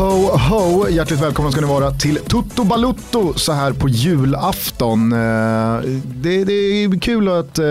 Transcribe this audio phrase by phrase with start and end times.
[0.00, 0.88] Ho, ho!
[0.88, 5.12] Hjärtligt välkomna ska ni vara till Tutto Balutto så här på julafton.
[5.12, 7.64] Eh, det, det är kul att eh,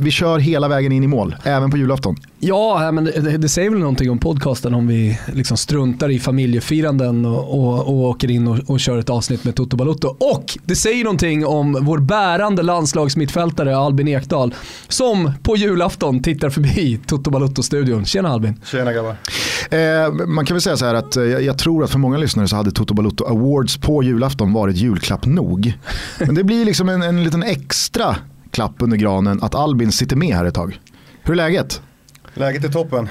[0.00, 2.16] vi kör hela vägen in i mål, även på julafton.
[2.46, 7.24] Ja, men det, det säger väl någonting om podcasten om vi liksom struntar i familjefiranden
[7.24, 10.08] och, och, och åker in och, och kör ett avsnitt med Toto Balotto.
[10.08, 14.54] Och det säger någonting om vår bärande landslagsmittfältare Albin Ekdal
[14.88, 18.04] som på julafton tittar förbi Toto Balotto-studion.
[18.04, 18.60] Tjena Albin.
[18.64, 19.16] Tjena grabbar.
[19.70, 22.18] Eh, man kan väl säga så här att eh, jag, jag tror att för många
[22.18, 25.78] lyssnare så hade Toto Balutto Awards på julafton varit julklapp nog.
[26.18, 28.16] Men det blir liksom en, en liten extra
[28.50, 30.80] klapp under granen att Albin sitter med här ett tag.
[31.22, 31.82] Hur är läget?
[32.34, 33.08] Läget är toppen.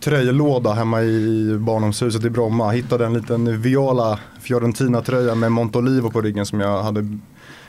[0.00, 2.70] Tröjlåda hemma i barndomshuset i Bromma.
[2.70, 7.18] Hittade en liten Viola Fiorentina-tröja med Montolivo på ryggen som jag hade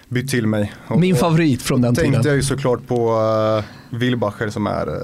[0.09, 0.73] bytt till mig.
[0.87, 2.27] Och, Min favorit från den tänkte tiden.
[2.27, 3.11] jag ju såklart på
[3.91, 4.95] uh, Wilbacher som är uh,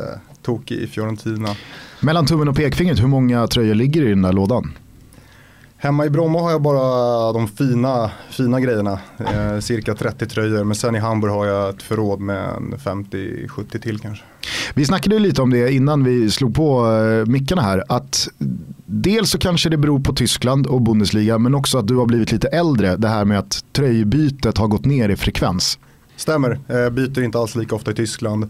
[0.41, 1.55] tokig i Fiorentina.
[1.99, 4.73] Mellan tummen och pekfingret, hur många tröjor ligger i den där lådan?
[5.85, 8.99] Hemma i Bromma har jag bara de fina, fina grejerna.
[9.17, 10.63] Eh, cirka 30 tröjor.
[10.63, 14.23] Men sen i Hamburg har jag ett förråd med en 50-70 till kanske.
[14.73, 17.83] Vi snackade lite om det innan vi slog på eh, mickarna här.
[17.89, 18.27] Att
[18.85, 22.31] dels så kanske det beror på Tyskland och Bundesliga men också att du har blivit
[22.31, 22.95] lite äldre.
[22.95, 25.79] Det här med att tröjbytet har gått ner i frekvens.
[26.15, 28.49] Stämmer, eh, byter inte alls lika ofta i Tyskland.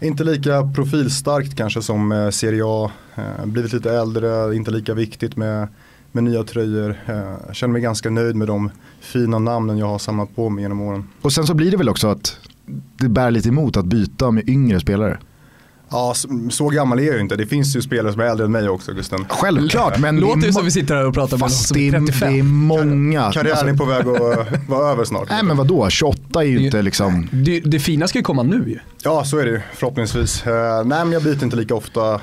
[0.00, 2.90] Inte lika profilstarkt kanske som eh, Serie A.
[3.14, 5.68] Eh, blivit lite äldre, inte lika viktigt med,
[6.14, 6.96] med nya tröjor.
[7.06, 8.70] Jag känner mig ganska nöjd med de
[9.00, 11.08] fina namnen jag har samlat på mig genom åren.
[11.22, 12.38] Och sen så blir det väl också att
[12.96, 15.18] det bär lite emot att byta med yngre spelare.
[15.90, 17.36] Ja, så, så gammal är jag ju inte.
[17.36, 19.24] Det finns ju spelare som är äldre än mig också, Gusten.
[19.28, 21.88] Självklart, men Låter ju som vi sitter här och pratar med någon fast som det
[21.88, 22.32] är är, 35.
[22.32, 23.32] det är många.
[23.32, 25.28] Karriären är på väg att vara över snart.
[25.30, 27.28] nej men vadå, 28 är ju inte liksom...
[27.32, 28.78] Det, det fina ska ju komma nu ju.
[29.02, 30.46] Ja, så är det ju förhoppningsvis.
[30.46, 30.52] Eh,
[30.84, 32.14] nej, men jag byter inte lika ofta.
[32.14, 32.20] Eh,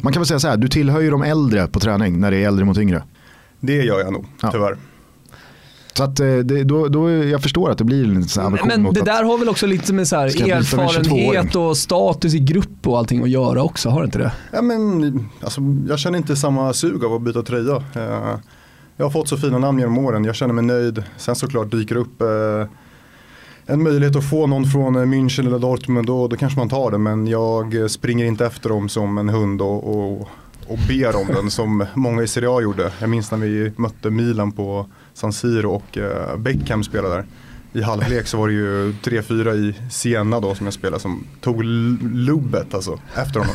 [0.00, 2.36] Man kan väl säga så här, du tillhör ju de äldre på träning när det
[2.36, 3.02] är äldre mot yngre.
[3.60, 4.50] det gör jag nog, Ja.
[4.52, 4.76] tyvärr.
[5.96, 8.68] Så att, eh, det, då, då, jag förstår att det blir en sån här aversion
[8.68, 11.68] Men det att- där har väl också lite med så här erfarenhet 22-åring?
[11.68, 14.32] och status i grupp och allting att göra också, har det inte det?
[14.52, 17.76] Ja, men, alltså, jag känner inte samma sug av att byta tröja.
[17.94, 18.38] Eh,
[18.96, 21.02] jag har fått så fina namn genom åren, jag känner mig nöjd.
[21.16, 22.66] Sen såklart dyker upp eh,
[23.66, 26.98] en möjlighet att få någon från München eller Dortmund, då, då kanske man tar det.
[26.98, 30.20] Men jag springer inte efter dem som en hund och, och,
[30.68, 32.92] och ber om den som många i Serie A gjorde.
[33.00, 37.24] Jag minns när vi mötte Milan på San Siro och eh, Beckham spelade där.
[37.72, 41.64] I halvlek så var det ju 3-4 i Siena då som jag spelade som tog
[41.64, 43.54] lubbet alltså efter honom.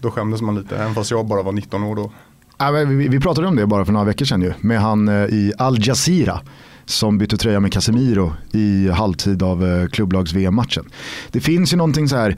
[0.00, 2.12] Då skämdes man lite, även fast jag bara var 19 år då.
[2.58, 5.14] Ja, vi, vi pratade om det bara för några veckor sedan ju, med han eh,
[5.14, 6.40] i Al Jazeera
[6.84, 10.84] som bytte tröja med Casemiro i halvtid av eh, klubblags-VM-matchen.
[11.30, 12.36] Det finns ju någonting så här,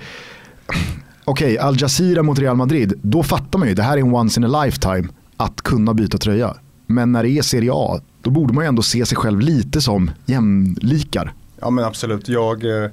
[1.24, 4.40] okej Al Jazeera mot Real Madrid, då fattar man ju, det här är en once
[4.40, 6.54] in a lifetime att kunna byta tröja.
[6.86, 9.80] Men när det är Serie A, då borde man ju ändå se sig själv lite
[9.80, 11.32] som jämlikar.
[11.60, 12.90] Ja men absolut, jag, eh,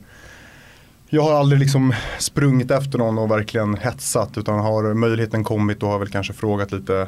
[1.10, 5.88] jag har aldrig liksom sprungit efter någon och verkligen hetsat utan har möjligheten kommit då
[5.88, 7.08] har väl kanske frågat lite,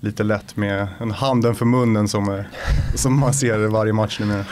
[0.00, 2.44] lite lätt med en handen för munnen som, eh,
[2.94, 4.44] som man ser i varje match numera.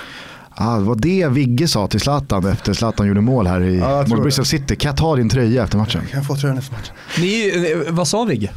[0.57, 4.23] Ah, det var det Vigge sa till Zlatan efter Zlatan gjorde mål här i det.
[4.23, 4.77] Bristol City.
[4.77, 6.01] Kan jag ta din tröja efter matchen?
[6.11, 6.95] Kan jag få tröjan efter matchen?
[7.19, 7.53] Ni,
[7.87, 8.51] eh, vad sa Vigge?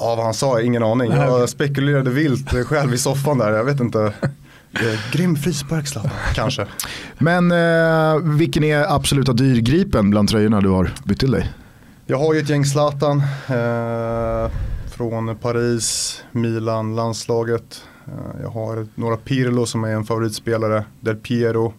[0.00, 1.10] Ja vad han sa, ingen aning.
[1.12, 4.12] Jag spekulerade vilt själv i soffan där, jag vet inte.
[5.12, 6.66] Grym frispark Zlatan, kanske.
[7.18, 11.52] Men eh, vilken är absoluta dyrgripen bland tröjorna du har bytt till dig?
[12.06, 14.50] Jag har ju ett gäng Zlatan eh,
[14.90, 17.82] från Paris, Milan, landslaget.
[18.06, 21.74] Eh, jag har några Pirlo som är en favoritspelare, Del Piero,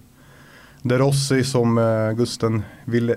[0.82, 3.16] De Rossi som eh, Gusten ville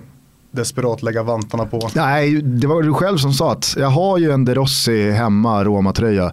[0.53, 1.91] desperat lägga vantarna på.
[1.95, 5.65] Nej, det var du själv som sa att jag har ju en De Rossi hemma,
[5.65, 6.33] Roma-tröja.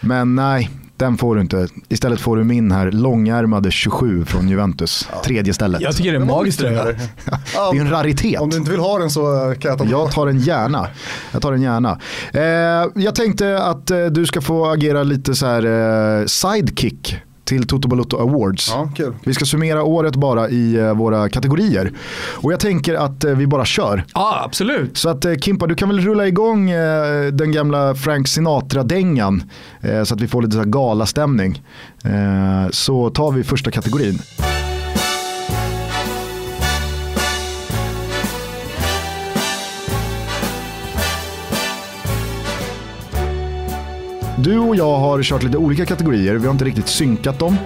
[0.00, 1.68] Men nej, den får du inte.
[1.88, 5.08] Istället får du min här långärmade 27 från Juventus.
[5.24, 5.80] Tredje stället.
[5.80, 6.84] Jag tycker det är en magisk tröja.
[6.84, 6.96] Det
[7.76, 8.40] är en raritet.
[8.40, 9.90] Om du inte vill ha den så eh, kan jag ta den.
[9.90, 10.88] Jag tar den gärna.
[11.32, 11.98] Jag tar den gärna.
[12.32, 17.66] Eh, jag tänkte att eh, du ska få agera lite så här eh, sidekick till
[17.66, 18.70] Toto Balotto Awards.
[18.70, 19.14] Ja, kul.
[19.24, 21.92] Vi ska summera året bara i eh, våra kategorier.
[22.32, 24.04] Och jag tänker att eh, vi bara kör.
[24.14, 24.98] Ja, absolut.
[24.98, 26.70] Så att eh, Kimpa, du kan väl rulla igång
[27.32, 29.50] den gamla Frank Sinatra-dängan
[30.04, 31.62] så att vi får lite så här galastämning.
[32.70, 34.18] Så tar vi första kategorin.
[44.42, 47.56] Du och jag har kört lite olika kategorier, vi har inte riktigt synkat dem.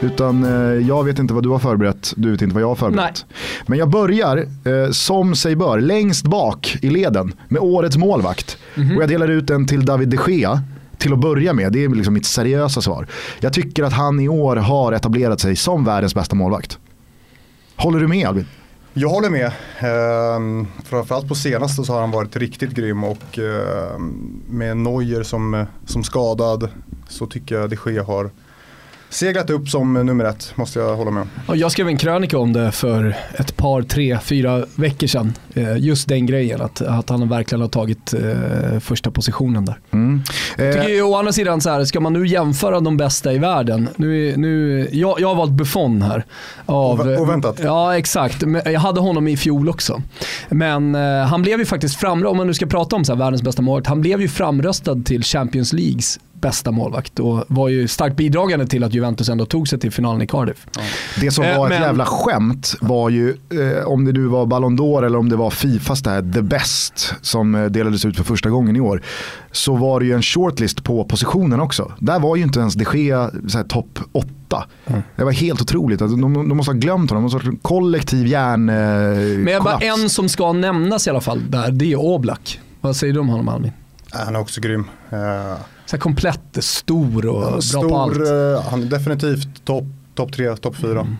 [0.00, 2.74] Utan eh, jag vet inte vad du har förberett, du vet inte vad jag har
[2.74, 3.26] förberett.
[3.66, 8.58] Men jag börjar, eh, som sig bör, längst bak i leden med årets målvakt.
[8.74, 8.96] Mhm.
[8.96, 10.62] Och jag delar ut den till David de Gea
[10.98, 11.72] till att börja med.
[11.72, 13.06] Det är liksom mitt seriösa svar.
[13.40, 16.78] Jag tycker att han i år har etablerat sig som världens bästa målvakt.
[17.76, 18.46] Håller du med Albin?
[19.00, 19.52] Jag håller med.
[19.78, 25.66] Ehm, framförallt på senaste så har han varit riktigt grym och ehm, med Neuer som,
[25.86, 26.68] som skadad
[27.08, 28.30] så tycker jag de Gea har
[29.10, 31.58] seglat upp som nummer ett, måste jag hålla med om.
[31.58, 35.32] Jag skrev en krönika om det för ett par, tre, fyra veckor sedan.
[35.54, 39.78] Eh, Just den grejen, att, att han verkligen har tagit eh, första positionen där.
[39.90, 40.22] Mm.
[40.56, 43.32] Jag Eh, tycker ju å andra sidan, så här, ska man nu jämföra de bästa
[43.32, 43.88] i världen.
[43.96, 46.24] Nu, nu, jag, jag har valt Buffon här.
[46.66, 47.60] Av, oväntat.
[47.64, 48.42] Ja, exakt.
[48.64, 50.02] Jag hade honom i fjol också.
[50.48, 53.18] Men eh, han blev ju faktiskt framröstad, om man nu ska prata om så här,
[53.18, 57.88] världens bästa målvakt, han blev ju framröstad till Champions Leagues bästa målvakt och var ju
[57.88, 60.66] starkt bidragande till att Juventus ändå tog sig till finalen i Cardiff.
[61.20, 64.46] Det som Eh, var ett men- jävla skämt var ju, eh, om det nu var
[64.46, 68.16] Ballon d'Or eller om det var Fifas det här The Best som eh, delades ut
[68.16, 69.02] för första gången i år.
[69.52, 71.92] Så var det ju en shortlist på positionen också.
[71.98, 73.30] Där var ju inte ens de Gea
[73.68, 74.28] topp 8.
[74.86, 75.02] Mm.
[75.16, 76.02] Det var helt otroligt.
[76.02, 77.22] Alltså, De, de måste ha glömt honom.
[77.22, 78.74] Någon sorts kollektiv hjärn eh,
[79.38, 82.60] Men jag bara en som ska nämnas i alla fall där, det är Oblak.
[82.80, 83.72] Vad säger du om honom Albin?
[84.12, 84.84] Han är också grym.
[85.10, 87.40] Eh, Så komplett, stor och
[87.72, 88.14] bra på allt.
[88.14, 89.84] Stor, eh, han är definitivt topp
[90.14, 91.00] top tre, topp fyra.
[91.00, 91.16] Mm.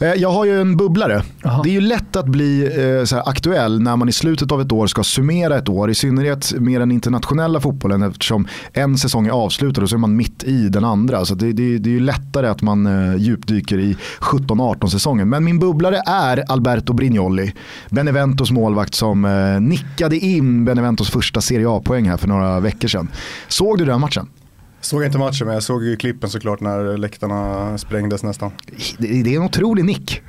[0.00, 1.22] Eh, Jag har ju en bubblare.
[1.42, 1.62] Jaha.
[1.62, 4.72] Det är ju lätt att bli eh, här, aktuell när man i slutet av ett
[4.72, 5.90] år ska summera ett år.
[5.90, 10.16] I synnerhet med den internationella fotbollen eftersom en säsong är avslutad och så är man
[10.16, 11.24] mitt i den andra.
[11.24, 15.28] Så det, det, det är ju lättare att man eh, djupdyker i 17-18 säsongen.
[15.28, 17.52] Men min bubblare är Alberto Brignoli.
[17.90, 19.22] Beneventos målvakt som
[19.60, 23.08] nickade in Beneventos första Serie A-poäng här för några veckor sedan.
[23.48, 24.28] Såg du den matchen?
[24.82, 28.50] Såg inte matchen men jag såg ju klippen såklart när läktarna sprängdes nästan.
[28.98, 30.22] Det, det är en otrolig nick.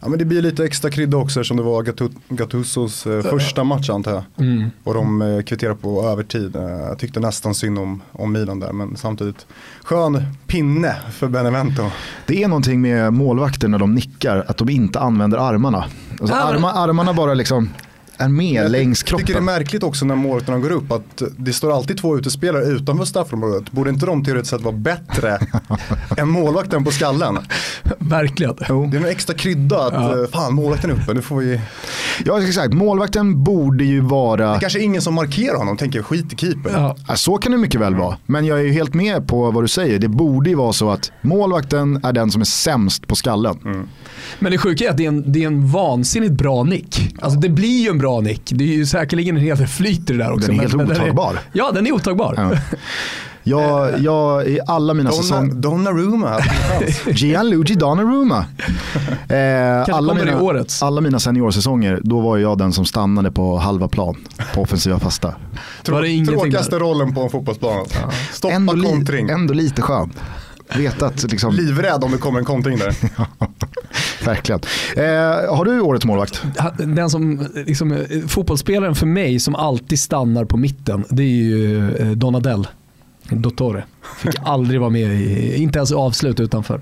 [0.00, 3.64] Ja men det blir lite extra krydda också eftersom det var Gattu- Gattusos eh, första
[3.64, 4.22] match antar jag.
[4.46, 4.70] Mm.
[4.84, 6.56] Och de eh, kvitterar på övertid.
[6.56, 9.46] Eh, Jag tyckte nästan synd om, om Milan där men samtidigt
[9.84, 11.90] skön pinne för Benevento.
[12.26, 15.84] Det är någonting med målvakter när de nickar, att de inte använder armarna.
[16.20, 17.68] Alltså arma, armarna bara liksom
[18.18, 19.44] är med Jag längs ty- tycker det är kroppen.
[19.44, 23.72] märkligt också när målvakterna går upp att det står alltid två utespelare utanför straffområdet.
[23.72, 25.38] Borde inte de teoretiskt sett vara bättre
[26.16, 27.38] än målvakten på skallen?
[27.98, 28.54] Verkligen.
[28.56, 30.22] Det är en extra krydda att Ja.
[30.22, 31.60] eh, fan målvakten är uppe, nu får vi...
[32.24, 32.74] Ja, exakt.
[32.74, 36.70] Målvakten borde ju vara, Det kanske är ingen som markerar honom, tänker skit i keeper.
[36.74, 36.96] Ja.
[37.08, 38.16] Ja, så kan det mycket väl vara.
[38.26, 39.98] Men jag är ju helt med på vad du säger.
[39.98, 43.58] Det borde ju vara så att målvakten är den som är sämst på skallen.
[43.64, 43.88] Mm.
[44.38, 47.14] Men det sjuka är att det är, en, det är en vansinnigt bra nick.
[47.20, 48.42] Alltså det blir ju en bra nick.
[48.54, 50.46] Det är ju säkerligen en hel del flyt i det där också.
[50.46, 51.32] Den är helt men otagbar.
[51.32, 52.34] är, ja, den är otagbar.
[52.36, 52.76] Ja.
[53.42, 55.54] Jag, jag, I alla mina Donna, säsonger...
[55.54, 56.38] Donnarumma.
[57.06, 58.44] Gianluigi Donnarumma.
[59.28, 60.82] Eh, alla, mina, årets.
[60.82, 64.16] alla mina seniorsäsonger, då var jag den som stannade på halva plan
[64.54, 65.34] på offensiva fasta.
[65.88, 66.80] Var det ingenting Tråkigaste där?
[66.80, 67.86] rollen på en fotbollsplan.
[68.32, 69.28] Stoppa Ändå, li, kontring.
[69.28, 70.12] ändå lite skön.
[70.74, 72.94] Veta att liksom, Livrädd om det kommer en kontring där.
[74.24, 74.60] verkligen.
[74.96, 76.42] Eh, har du årets målvakt?
[76.78, 81.96] Den som, liksom, eh, fotbollsspelaren för mig som alltid stannar på mitten, det är ju
[81.96, 82.68] eh, Donadell.
[83.30, 83.84] Dottore.
[84.18, 86.80] Fick aldrig vara med i, inte ens avslut utanför.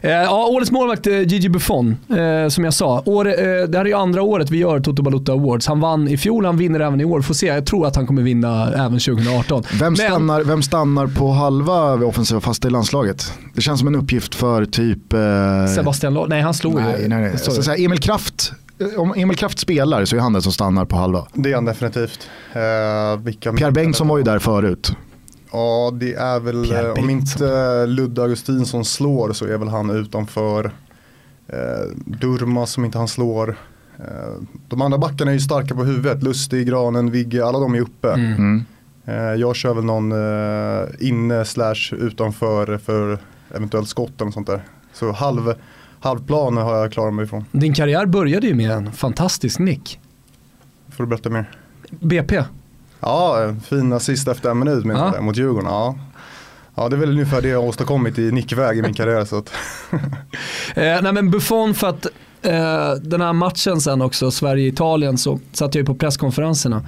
[0.00, 3.02] Eh, ja, årets målvakt är Gigi Buffon, eh, som jag sa.
[3.06, 3.32] År, eh,
[3.68, 5.66] det här är ju andra året vi gör Toto Balutta Awards.
[5.66, 7.22] Han vann i fjol, han vinner även i år.
[7.22, 9.62] Får se, jag tror att han kommer vinna även 2018.
[9.72, 13.32] Vem Men- stannar, vem stannar på halva vid offensiva fasta i landslaget?
[13.54, 15.12] Det känns som en uppgift för typ...
[15.12, 15.18] Eh,
[15.76, 17.08] Sebastian Lahl, nej han slog nej, ju.
[17.08, 17.38] nej, nej.
[17.38, 20.52] Så, så här, Emil Kraft, eh, om Emil Kraft spelar så är han den som
[20.52, 21.26] stannar på halva.
[21.32, 22.28] Det är han definitivt.
[22.52, 24.92] Eh, vilka Pierre Bengtsson var ju där förut.
[25.52, 29.90] Ja, det är väl, Pierre eh, om inte Ludde Augustinsson slår så är väl han
[29.90, 30.64] utanför.
[31.48, 33.56] Eh, Durma som inte han slår.
[33.98, 36.22] Eh, de andra backarna är ju starka på huvudet.
[36.22, 38.12] Lustig, Granen, Vigge, alla de är uppe.
[38.12, 38.32] Mm.
[38.32, 38.64] Mm.
[39.04, 43.18] Eh, jag kör väl någon eh, inne slash utanför för
[43.54, 44.62] eventuellt skott eller sånt där.
[44.92, 45.54] Så halv,
[46.00, 47.44] halvplan har jag klarat mig ifrån.
[47.52, 50.00] Din karriär började ju med en fantastisk nick.
[50.88, 51.50] Får du berätta mer?
[51.90, 52.42] BP.
[53.00, 55.12] Ja, fin assist efter en minut minns Ja.
[55.14, 55.68] jag mot Djurgården.
[55.70, 55.94] Ja.
[56.74, 59.24] ja, det är väl ungefär det jag har åstadkommit i nickväg i min karriär.
[59.24, 59.52] Så att,
[60.74, 62.06] Eh, nej men Buffon för att
[62.42, 66.82] Eh, den här matchen sen också, Sverige-Italien, så satt jag ju på presskonferenserna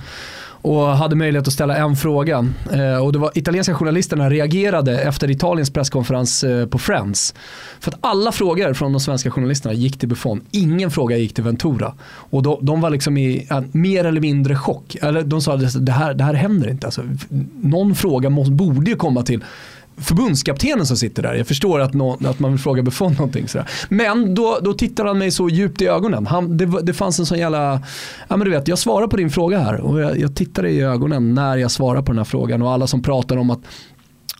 [0.62, 2.46] och hade möjlighet att ställa en fråga.
[2.72, 7.34] Eh, och det var italienska journalisterna reagerade efter Italiens presskonferens eh, på Friends.
[7.80, 10.40] För att alla frågor från de svenska journalisterna gick till Buffon.
[10.50, 11.94] Ingen fråga gick till Ventura.
[12.02, 14.96] Och de, de var liksom i ja, mer eller mindre chock.
[15.02, 16.86] Eller de sa att det här, det här händer inte.
[16.86, 17.02] Alltså,
[17.62, 19.44] någon fråga måste, borde ju komma till
[20.00, 21.34] förbundskaptenen som sitter där.
[21.34, 23.48] Jag förstår att, någon, att man vill fråga Buffon någonting.
[23.48, 23.68] Sådär.
[23.88, 26.26] Men då, då tittar han mig så djupt i ögonen.
[26.26, 27.82] Han, det, det fanns en sån jävla,
[28.28, 30.80] ja men du vet, jag svarar på din fråga här och jag, jag tittar i
[30.80, 33.60] ögonen när jag svarar på den här frågan och alla som pratar om att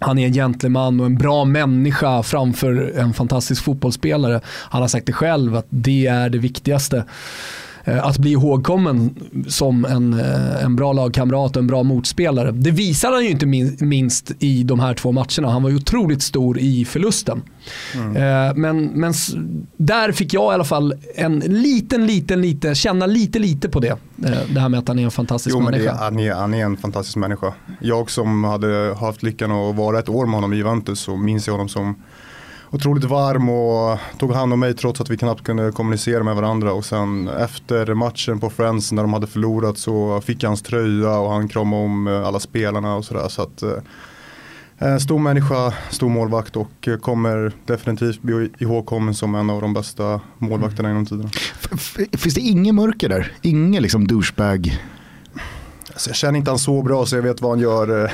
[0.01, 4.41] han är en gentleman och en bra människa framför en fantastisk fotbollsspelare.
[4.47, 7.05] Han har sagt det själv att det är det viktigaste.
[7.91, 9.15] Eh, att bli ihågkommen
[9.49, 12.51] som en, eh, en bra lagkamrat och en bra motspelare.
[12.51, 13.47] Det visade han ju inte
[13.85, 15.51] minst i de här två matcherna.
[15.51, 17.43] Han var ju otroligt stor i förlusten.
[17.95, 18.17] Mm.
[18.17, 19.13] Eh, men, men
[19.77, 23.97] där fick jag i alla fall en liten, liten, liten, känna lite, lite på det.
[24.55, 25.85] Det här med att han är en fantastisk jo, människa.
[25.85, 27.53] Men det, han, är, han är en fantastisk människa.
[27.81, 31.47] Jag som hade haft lyckan att vara ett år med honom i Juventus så minns
[31.47, 31.95] jag honom som
[32.71, 36.73] otroligt varm och tog hand om mig trots att vi knappt kunde kommunicera med varandra.
[36.73, 41.19] Och sen efter matchen på Friends när de hade förlorat så fick jag hans tröja
[41.19, 43.29] och han kramade om eh, alla spelarna och sådär.
[43.29, 49.61] Så att, eh, stor människa, stor målvakt och kommer definitivt bli ihågkommen som en av
[49.61, 51.31] de bästa målvakterna genom tiden.
[52.19, 53.33] Finns det inget mörker där?
[53.43, 54.81] Ingen liksom douchebag?
[56.01, 58.11] Alltså jag känner inte han så bra så jag vet vad han gör eh,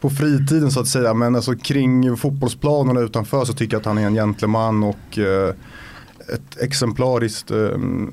[0.00, 1.14] på fritiden så att säga.
[1.14, 5.18] Men alltså kring fotbollsplanen och utanför så tycker jag att han är en gentleman och
[5.18, 5.54] eh,
[6.34, 7.56] ett exemplariskt, eh,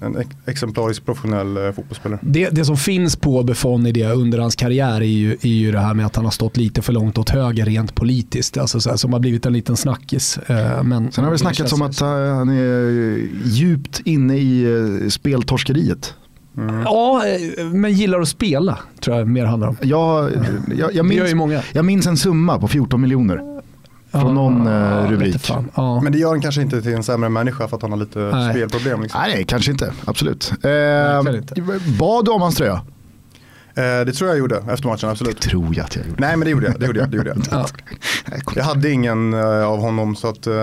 [0.02, 2.20] en exemplariskt professionell fotbollsspelare.
[2.22, 5.72] Det, det som finns på Buffon i det under hans karriär är ju, är ju
[5.72, 8.58] det här med att han har stått lite för långt åt höger rent politiskt.
[8.58, 10.40] Alltså så här, som har blivit en liten snackis.
[10.84, 16.16] Men Sen har det snackats om att han är djupt inne i speltorskeriet.
[16.58, 16.82] Mm.
[16.82, 19.78] Ja, eh, men gillar att spela tror jag mer handlar om.
[19.82, 20.30] Ja,
[20.76, 21.62] jag, jag, minns, många.
[21.74, 23.60] jag minns en summa på 14 miljoner.
[24.12, 25.52] Från ja, någon uh, rubrik.
[25.76, 26.02] Ja.
[26.02, 28.20] Men det gör han kanske inte till en sämre människa för att han har lite
[28.20, 28.54] nej.
[28.54, 29.02] spelproblem.
[29.02, 29.22] Liksom.
[29.22, 29.94] Nej, kanske inte.
[30.06, 30.52] Absolut.
[30.64, 31.62] Eh, inte.
[32.00, 32.82] Bad du om hans tröja?
[33.80, 35.42] Eh, det tror jag gjorde efter matchen, absolut.
[35.42, 36.22] Det tror jag att jag gjorde.
[36.22, 36.80] Nej men det gjorde jag.
[36.80, 37.44] Det gjorde jag, det gjorde jag.
[37.52, 37.66] ja.
[38.56, 40.54] jag hade ingen uh, av honom så att uh,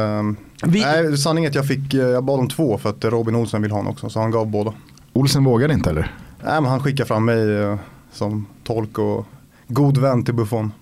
[0.64, 0.81] Vi...
[0.81, 3.71] nej, sanningen är att jag fick, jag bad om två för att Robin Olsen vill
[3.71, 4.73] ha honom också så han gav båda.
[5.16, 6.14] Olsen vågade inte eller?
[6.44, 7.78] Nej, men han skickade fram mig eh,
[8.12, 9.26] som tolk och
[9.68, 10.73] god vän till Buffon.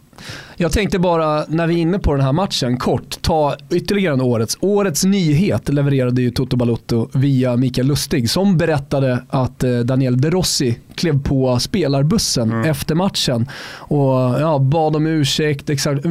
[0.56, 4.20] Jag tänkte bara, när vi är inne på den här matchen, kort ta ytterligare en
[4.20, 4.58] årets.
[4.60, 10.30] Årets nyhet levererade ju Toto Balotto via Mikael Lustig som berättade att eh, Daniel De
[10.30, 12.70] Rossi klev på spelarbussen mm.
[12.70, 15.70] efter matchen och ja, bad om ursäkt.
[15.70, 16.06] Exakt.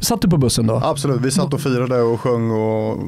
[0.00, 0.80] Satt du på bussen då?
[0.84, 2.98] Absolut, vi satt och firade och sjöng och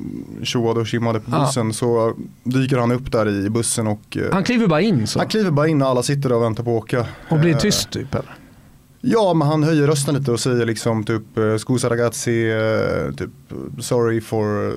[0.42, 1.70] tjoade och kimmade på bussen.
[1.70, 1.72] Ah.
[1.72, 2.14] Så
[2.44, 4.16] dyker han upp där i bussen och...
[4.16, 5.18] Eh, han kliver bara in så?
[5.18, 7.06] Han kliver bara in när alla sitter där och väntar på att åka.
[7.28, 8.45] Och blir tyst typ eller?
[9.08, 13.30] Ja, men han höjer rösten lite och säger liksom typ eh, Scusa ragazzi, eh, typ
[13.80, 14.74] sorry for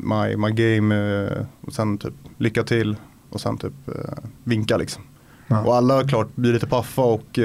[0.00, 2.96] my, my game eh, och sen typ lycka till
[3.30, 3.72] och sen typ
[4.44, 5.02] vinka liksom.
[5.46, 5.60] Ja.
[5.60, 7.38] Och alla klart blir lite paffa och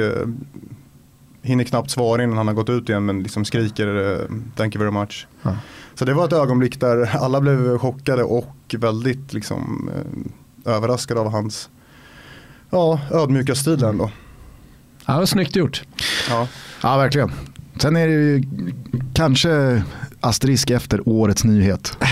[1.41, 4.17] hinner knappt svara innan han har gått ut igen men liksom skriker
[4.55, 5.27] thank you very much.
[5.41, 5.57] Ja.
[5.95, 9.89] Så det var ett ögonblick där alla blev chockade och väldigt liksom
[10.65, 11.69] överraskade av hans
[12.69, 14.09] ja, ödmjuka stil ändå.
[15.11, 15.83] Ja, det var snyggt gjort.
[16.29, 16.47] Ja.
[16.83, 17.31] ja, verkligen.
[17.81, 18.43] Sen är det ju
[19.13, 19.83] kanske
[20.19, 21.97] asterisk efter årets nyhet.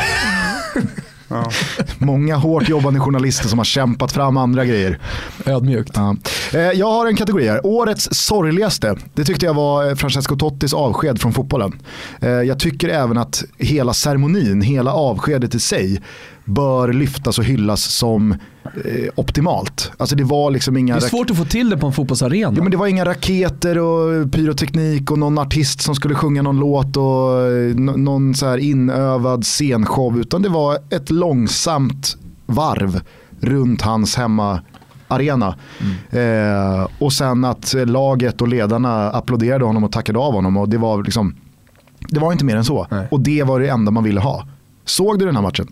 [1.31, 1.51] Ja.
[1.97, 4.99] Många hårt jobbande journalister som har kämpat fram andra grejer.
[5.45, 5.91] Ödmjukt.
[5.95, 6.15] Ja.
[6.53, 7.65] Eh, jag har en kategori här.
[7.65, 8.95] Årets sorgligaste.
[9.13, 11.79] Det tyckte jag var Francesco Tottis avsked från fotbollen.
[12.21, 16.01] Eh, jag tycker även att hela ceremonin, hela avskedet i sig
[16.49, 18.31] bör lyftas och hyllas som
[18.85, 19.91] eh, optimalt.
[19.97, 20.93] Alltså det var liksom inga...
[20.93, 22.53] Det är svårt att få till det på en fotbollsarena.
[22.55, 26.59] Ja, men det var inga raketer och pyroteknik och någon artist som skulle sjunga någon
[26.59, 30.19] låt och eh, någon så här inövad scenshow.
[30.19, 33.01] Utan det var ett långsamt varv
[33.39, 34.61] runt hans hemma
[35.07, 35.55] arena.
[36.11, 36.79] Mm.
[36.79, 40.57] Eh, och sen att laget och ledarna applåderade honom och tackade av honom.
[40.57, 41.35] Och det var liksom
[42.09, 42.87] det var inte mer än så.
[42.91, 43.07] Nej.
[43.11, 44.47] Och det var det enda man ville ha.
[44.85, 45.67] Såg du den här matchen?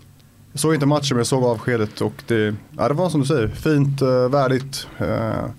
[0.58, 3.26] Jag såg inte matchen men jag såg avskedet och det, ja, det var som du
[3.26, 4.88] säger, fint, uh, värdigt.
[5.00, 5.50] Uh,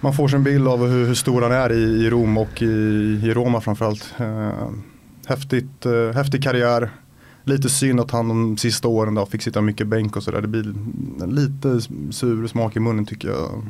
[0.00, 2.62] man får sig en bild av hur, hur stor han är i, i Rom och
[2.62, 2.66] i,
[3.24, 4.14] i Roma framförallt.
[4.20, 4.70] Uh,
[5.26, 6.90] häftigt, uh, häftig karriär.
[7.44, 10.40] Lite synd att han de sista åren då fick sitta mycket bänk och sådär.
[10.40, 10.74] Det blir
[11.26, 13.66] lite sur smak i munnen tycker jag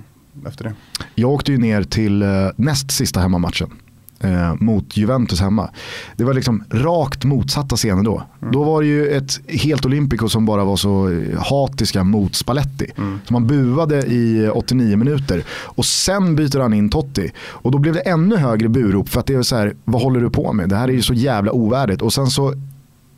[0.46, 0.74] efter det.
[1.14, 2.24] Jag åkte ju ner till
[2.56, 3.70] näst sista hemmamatchen
[4.20, 5.70] eh, mot Juventus hemma.
[6.16, 8.22] Det var liksom rakt motsatta scener då.
[8.42, 8.52] Mm.
[8.52, 12.86] Då var det ju ett helt Olympico som bara var så eh, hatiska mot Spalletti.
[12.96, 13.20] Mm.
[13.24, 15.44] Så man buade i 89 minuter.
[15.50, 17.32] Och sen byter han in Totti.
[17.38, 20.20] Och då blev det ännu högre burop för att det är så här, vad håller
[20.20, 20.68] du på med?
[20.68, 22.02] Det här är ju så jävla ovärdigt.
[22.02, 22.54] Och sen så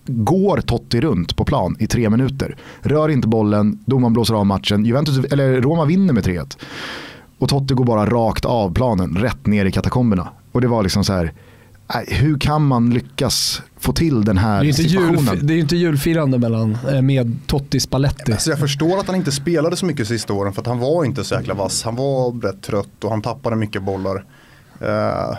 [0.06, 2.56] går Totti runt på plan i tre minuter.
[2.80, 4.84] Rör inte bollen, domaren blåser av matchen.
[4.84, 6.58] Juventus, eller Roma vinner med 3-1.
[7.38, 10.28] Och Totti går bara rakt av planen, rätt ner i katakomberna.
[10.52, 11.32] Och det var liksom så här,
[11.94, 15.34] nej, hur kan man lyckas få till den här Det är ju inte, situationen?
[15.34, 18.32] jul, det är ju inte julfirande mellan, eh, med Totti Spalletti.
[18.32, 21.04] Alltså jag förstår att han inte spelade så mycket sista åren för att han var
[21.04, 21.82] inte så jäkla vass.
[21.82, 24.16] Han var rätt trött och han tappade mycket bollar.
[24.80, 25.36] Eh,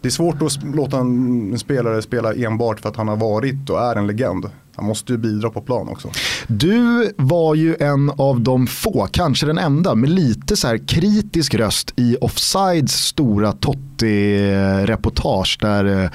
[0.00, 3.80] det är svårt att låta en spelare spela enbart för att han har varit och
[3.80, 4.50] är en legend.
[4.76, 6.10] Han måste ju bidra på plan också.
[6.46, 11.54] Du var ju en av de få, kanske den enda, med lite så här kritisk
[11.54, 16.10] röst i Offsides stora Totti-reportage där eh,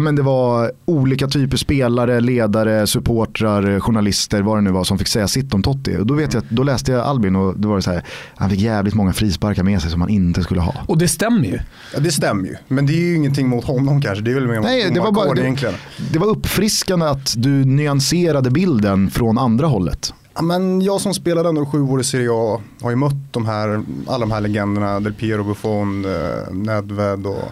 [0.00, 5.08] men det var olika typer spelare, ledare, supportrar, journalister, vad det nu var som fick
[5.08, 5.96] säga sitt om Totti.
[5.96, 8.04] Och då, vet jag, då läste jag Albin och då var det så här,
[8.36, 10.74] han fick jävligt många frisparkar med sig som han inte skulle ha.
[10.86, 11.58] Och det stämmer ju.
[11.94, 14.24] Ja, det stämmer ju, men det är ju ingenting mot honom kanske.
[14.24, 15.74] Det är väl mer Nej, mot det var, bara, det, egentligen.
[16.12, 20.14] det var uppfriskande att du nyanserade bilden från andra hållet.
[20.34, 23.46] Ja, men jag som spelade ändå sju år i Serie A har ju mött de
[23.46, 25.00] här, alla de här legenderna.
[25.00, 27.44] Del Piero, Buffon, eh, Nedved och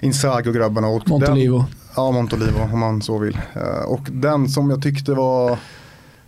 [0.00, 0.88] Inzaghi och grabbarna.
[0.88, 1.58] Och Montolivo.
[1.58, 3.38] Den, ja, Montolivo om man så vill.
[3.54, 5.58] Eh, och den som jag tyckte var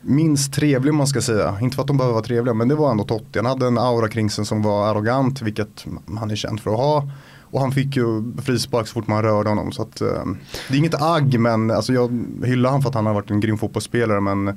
[0.01, 1.59] minst trevlig om man ska säga.
[1.61, 3.39] Inte för att de behöver vara trevliga men det var ändå Totti.
[3.39, 5.85] Han hade en aura kring sig som var arrogant vilket
[6.19, 7.09] han är känd för att ha.
[7.55, 9.73] Och han fick ju frispark så fort man rörde honom.
[9.73, 10.25] Så att, eh,
[10.69, 13.41] det är inget agg men alltså, jag hyllar han för att han har varit en
[13.41, 14.21] grym fotbollsspelare.
[14.21, 14.49] Men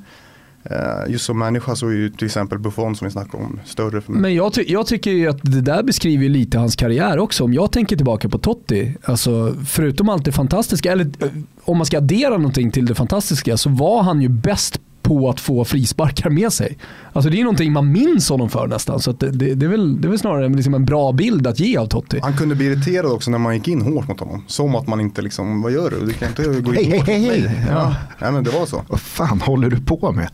[0.63, 4.01] eh, just som människa så är ju till exempel Buffon som vi snackade om större
[4.01, 4.21] för mig.
[4.21, 7.43] Men jag, ty jag tycker ju att det där beskriver ju lite hans karriär också.
[7.43, 11.29] Om jag tänker tillbaka på Totti, alltså förutom allt det fantastiska, eller eh,
[11.63, 15.39] om man ska addera någonting till det fantastiska så var han ju bäst på att
[15.39, 16.77] få frisparkar med sig.
[17.13, 18.99] Alltså det är någonting man minns honom för nästan.
[18.99, 21.59] Så det, det, det, är väl, det är väl snarare liksom en bra bild att
[21.59, 22.19] ge av Totti.
[22.23, 24.43] Han kunde bli irriterad också när man gick in hårt mot honom.
[24.47, 26.05] Som att man inte liksom, vad gör du?
[26.05, 27.39] Du kan inte gå in Hej, hej, hårt hej, mig.
[27.47, 27.67] hej.
[27.69, 27.95] Ja.
[28.21, 28.83] Nej men det var så.
[28.89, 30.29] Vad fan håller du på med?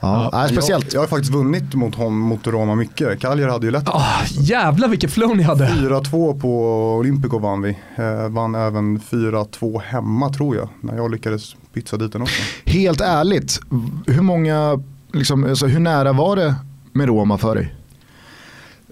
[0.00, 0.84] Ja, nej, speciellt.
[0.84, 3.20] Jag, jag har faktiskt vunnit mot honom, mot Roma mycket.
[3.20, 3.88] Kaljar hade ju lätt.
[3.88, 5.66] Oh, jävlar vilket flow ni hade.
[5.68, 7.78] 4-2 på Olympico vann vi.
[7.96, 10.68] Eh, vann även 4-2 hemma tror jag.
[10.80, 12.42] När jag lyckades pytsa dit den också.
[12.64, 13.60] Helt ärligt,
[14.06, 16.54] hur många, liksom, alltså, hur nära var det
[16.92, 17.74] med Roma för dig?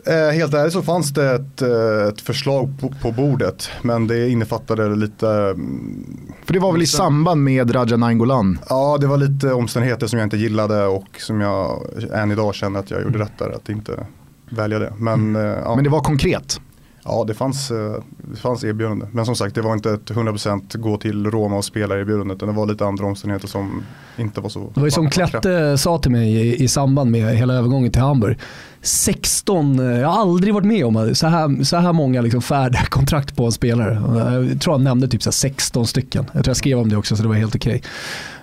[0.06, 3.68] Eh, helt ärligt så fanns det ett, eh, ett förslag på, på, bordet.
[3.82, 5.28] Men det innefattade lite...
[5.28, 8.58] mm, För det var väl i samband med Raja Nainggolan?
[8.68, 12.80] Ja, det var lite omständigheter som jag inte gillade och som jag än idag känner
[12.80, 13.50] att jag gjorde rätt där.
[13.50, 14.06] Att inte
[14.50, 14.92] välja det.
[14.98, 15.74] Men, eh, ja.
[15.74, 16.60] Men det var konkret?
[17.08, 19.06] Ja, det fanns, eh, det fanns erbjudande.
[19.12, 22.34] Men som sagt, det var inte ett 100% gå till Roma och spela erbjudande.
[22.34, 23.82] Utan det var lite andra omständigheter som
[24.16, 24.70] inte var så.
[24.74, 28.02] Det var ju som Klette sa till mig i, i samband med hela övergången till
[28.02, 28.38] Hamburg.
[28.82, 32.84] 16, eh, jag har aldrig varit med om så här, så här många liksom färdiga
[32.88, 34.02] kontrakt på en spelare.
[34.50, 36.24] Jag tror han nämnde typ så 16 stycken.
[36.32, 37.82] Jag tror jag skrev om det också så det var helt okej.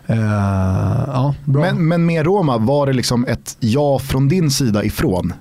[0.09, 0.17] Uh,
[1.07, 1.61] ja, bra.
[1.61, 5.33] Men, men med Roma, var det liksom ett ja från din sida ifrån?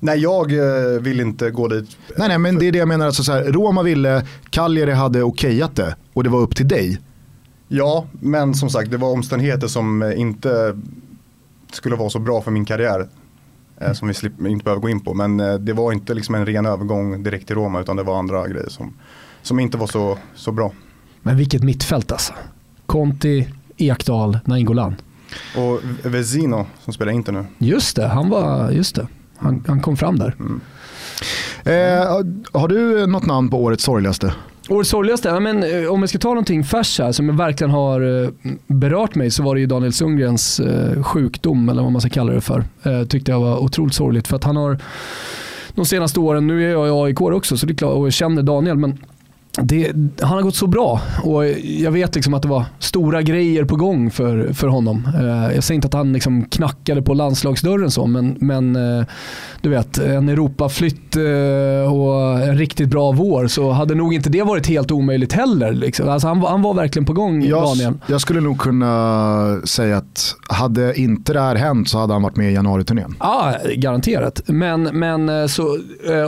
[0.00, 1.96] Nej, jag eh, vill inte gå dit.
[2.16, 3.06] Nej, nej, men det är det jag menar.
[3.06, 7.00] Alltså, så här, Roma ville, Cagliari hade okejat det och det var upp till dig.
[7.68, 10.76] Ja, men som sagt, det var omständigheter som eh, inte
[11.72, 13.08] skulle vara så bra för min karriär.
[13.80, 15.14] Eh, som vi inte behöver gå in på.
[15.14, 18.48] Men det var inte liksom en ren övergång direkt till Roma utan det var andra
[18.48, 18.94] grejer som,
[19.42, 20.72] som inte var så, så bra.
[21.22, 22.32] Men vilket mittfält alltså.
[22.86, 24.94] Conti, Ekdal, Nainggolan.
[25.56, 27.44] Och Vezino som spelar inte nu.
[27.58, 29.06] Just det, han var, just det.
[29.40, 30.34] Han, han kom fram där.
[30.40, 30.60] Mm.
[31.64, 32.08] Eh,
[32.60, 34.34] har du något namn på årets sorgligaste?
[34.68, 35.40] Årets sorgligaste?
[35.40, 38.30] Men, eh, om jag ska ta någonting färskt här som verkligen har eh,
[38.66, 42.32] berört mig så var det ju Daniel Sundgrens eh, sjukdom eller vad man ska kalla
[42.32, 42.64] det för.
[42.82, 44.78] Eh, tyckte jag var otroligt sorgligt för att han har
[45.74, 48.12] de senaste åren, nu är jag i AIK också så det är klart, och jag
[48.12, 48.98] känner Daniel men
[49.52, 53.64] det, han har gått så bra och jag vet liksom att det var stora grejer
[53.64, 55.08] på gång för, för honom.
[55.18, 59.04] Eh, jag säger inte att han liksom knackade på landslagsdörren så men, men eh,
[59.60, 64.42] du vet en Europaflytt eh, och en riktigt bra vår så hade nog inte det
[64.42, 65.72] varit helt omöjligt heller.
[65.72, 66.08] Liksom.
[66.08, 67.94] Alltså han, han var verkligen på gång jag, Daniel.
[68.06, 72.36] Jag skulle nog kunna säga att hade inte det här hänt så hade han varit
[72.36, 73.14] med i januariturnén.
[73.20, 74.42] Ja, garanterat.
[74.46, 75.78] Men, men så,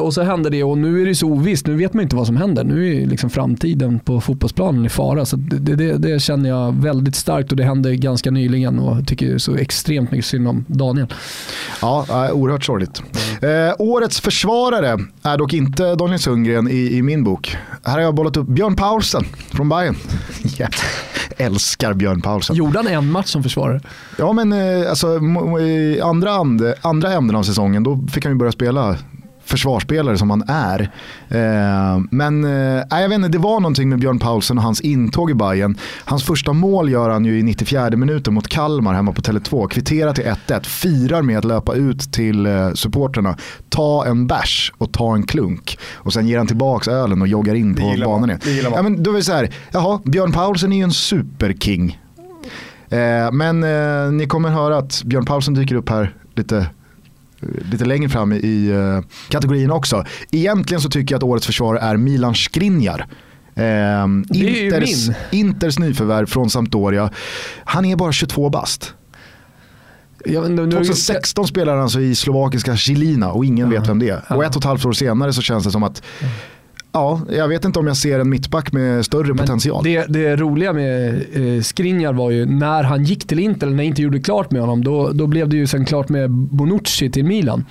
[0.00, 1.66] och så hände det och nu är det så ovisst.
[1.66, 2.64] Nu vet man inte vad som händer.
[2.64, 5.24] Nu är liksom framtiden på fotbollsplanen i fara.
[5.24, 9.06] Så det, det, det, känner jag väldigt starkt och det hände ganska nyligen och jag
[9.06, 11.06] tycker så extremt mycket synd om Daniel.
[11.80, 13.02] Ja, oerhört sorgligt.
[13.40, 13.68] Mm.
[13.68, 17.56] Eh, årets försvarare är dock inte Daniel Sundgren i, i min bok.
[17.84, 19.96] Här har jag bollat upp Björn Paulsen från Bayern.
[20.58, 20.70] yeah.
[21.36, 22.56] Älskar Björn Paulsen.
[22.56, 23.80] Gjorde han en match som försvarare?
[24.18, 25.20] Ja men eh, alltså,
[25.60, 28.96] i andra, and, andra änden av säsongen då fick han ju börja spela
[29.44, 30.80] försvarsspelare som han är.
[31.28, 35.30] Eh, men eh, jag vet inte, det var någonting med Björn Paulsen och hans intåg
[35.30, 35.76] i Bayern.
[36.04, 39.68] Hans första mål gör han ju i 94 minuten mot Kalmar hemma på Tele2.
[39.68, 43.36] Kvitterar till 1-1, firar med att löpa ut till eh, supporterna,
[43.68, 45.78] ta en bärs och ta en klunk.
[45.94, 48.40] Och sen ger han tillbaka ölen och joggar in på banan igen.
[48.74, 51.98] Ja, men då är det så här, jaha, Björn Paulsen är ju en superking.
[52.88, 56.66] Eh, men eh, ni kommer höra att Björn Paulsen dyker upp här lite
[57.70, 60.04] lite längre fram i uh, kategorin också.
[60.30, 63.06] Egentligen så tycker jag att årets försvar är Milan Skriniar.
[63.54, 67.10] Eh, Inters, Inters nyförvärv från Sampdoria.
[67.64, 68.94] Han är bara 22 bast.
[70.24, 74.08] Ja, nu, 2016 spelar han alltså i slovakiska Žilina och ingen uh vet vem det
[74.08, 74.36] är.
[74.36, 76.02] Och ett och ett halvt år senare så känns det som att
[76.94, 79.84] Ja, jag vet inte om jag ser en mittback med större Men potential.
[79.84, 84.02] Det, det roliga med eh, Skriniar var ju när han gick till Inter, när Inter
[84.02, 87.64] gjorde klart med honom, då, då blev det ju sen klart med Bonucci till Milan.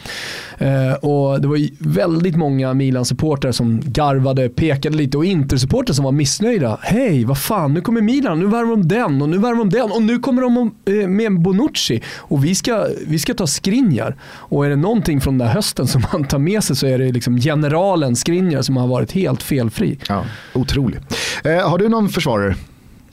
[0.58, 1.60] Eh, och Det var
[1.94, 6.80] väldigt många Milan-supportrar som garvade, pekade lite och Inter-supportrar som var missnöjda.
[6.82, 9.92] Hej, vad fan, nu kommer Milan, nu värvar de den och nu värvar de den
[9.92, 12.02] och nu kommer de eh, med Bonucci.
[12.18, 14.16] Och vi ska, vi ska ta Skriniar.
[14.24, 16.98] Och är det någonting från den där hösten som man tar med sig så är
[16.98, 20.00] det liksom generalen Skriniar som har varit varit helt felfri.
[20.08, 21.00] Ja, otrolig.
[21.44, 22.56] Eh, har du någon försvarare?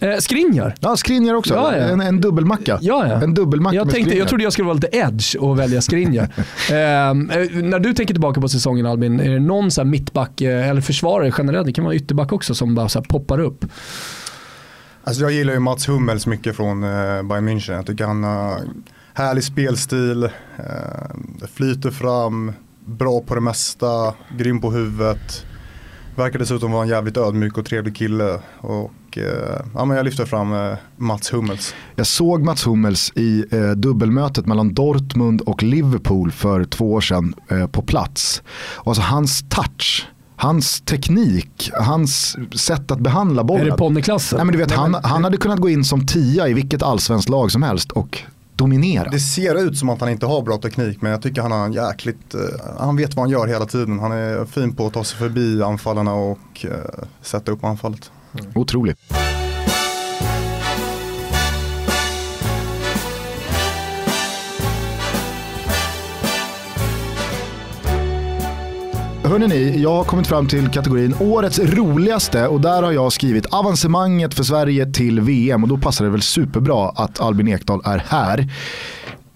[0.01, 0.75] Eh, Skrinjar.
[0.81, 1.55] Ja, Skrinjar också.
[1.55, 1.83] Ja, ja.
[1.83, 2.79] En, en dubbelmacka.
[2.83, 3.23] Ja, ja.
[3.23, 6.25] En dubbelmacka jag, tänkte, jag trodde jag skulle vara lite edge och välja Skrinjar.
[6.71, 10.81] eh, när du tänker tillbaka på säsongen Albin, är det någon så mittback eh, eller
[10.81, 13.65] försvarare generellt, det kan vara ytterback också, som bara så poppar upp?
[15.05, 17.73] Alltså jag gillar ju Mats Hummels mycket från eh, Bayern München.
[17.73, 18.61] Jag tycker han har
[19.15, 20.31] härlig spelstil, eh,
[21.55, 22.53] flyter fram,
[22.85, 25.45] bra på det mesta, grym på huvudet.
[26.19, 28.41] Verkar dessutom vara en jävligt ödmjuk och trevlig kille.
[28.59, 31.75] Och, eh, ja, men jag lyfter fram eh, Mats Hummels.
[31.97, 37.35] Jag såg Mats Hummels i eh, dubbelmötet mellan Dortmund och Liverpool för två år sedan
[37.49, 38.43] eh, på plats.
[38.75, 43.67] Och alltså hans touch hans teknik, hans sätt att behandla bollen.
[43.67, 44.37] Är det ponnyklassen?
[44.37, 47.29] Nej, men du vet, han, han hade kunnat gå in som tia i vilket allsvenskt
[47.29, 48.23] lag som helst och
[48.59, 49.11] dominera.
[49.11, 51.65] Det ser ut som att han inte har bra teknik men jag tycker han har
[51.65, 52.41] en jäkligt, uh,
[52.79, 53.99] han vet vad han gör hela tiden.
[53.99, 56.71] Han är fin på att ta sig förbi anfallarna och uh,
[57.23, 58.11] sätta upp anfallet.
[58.41, 58.53] Mm.
[58.55, 58.99] Otroligt.
[69.29, 74.35] Hörrni, jag har kommit fram till kategorin årets roligaste och där har jag skrivit avancemanget
[74.35, 78.53] för Sverige till VM och då passar det väl superbra att Albin Ekdal är här.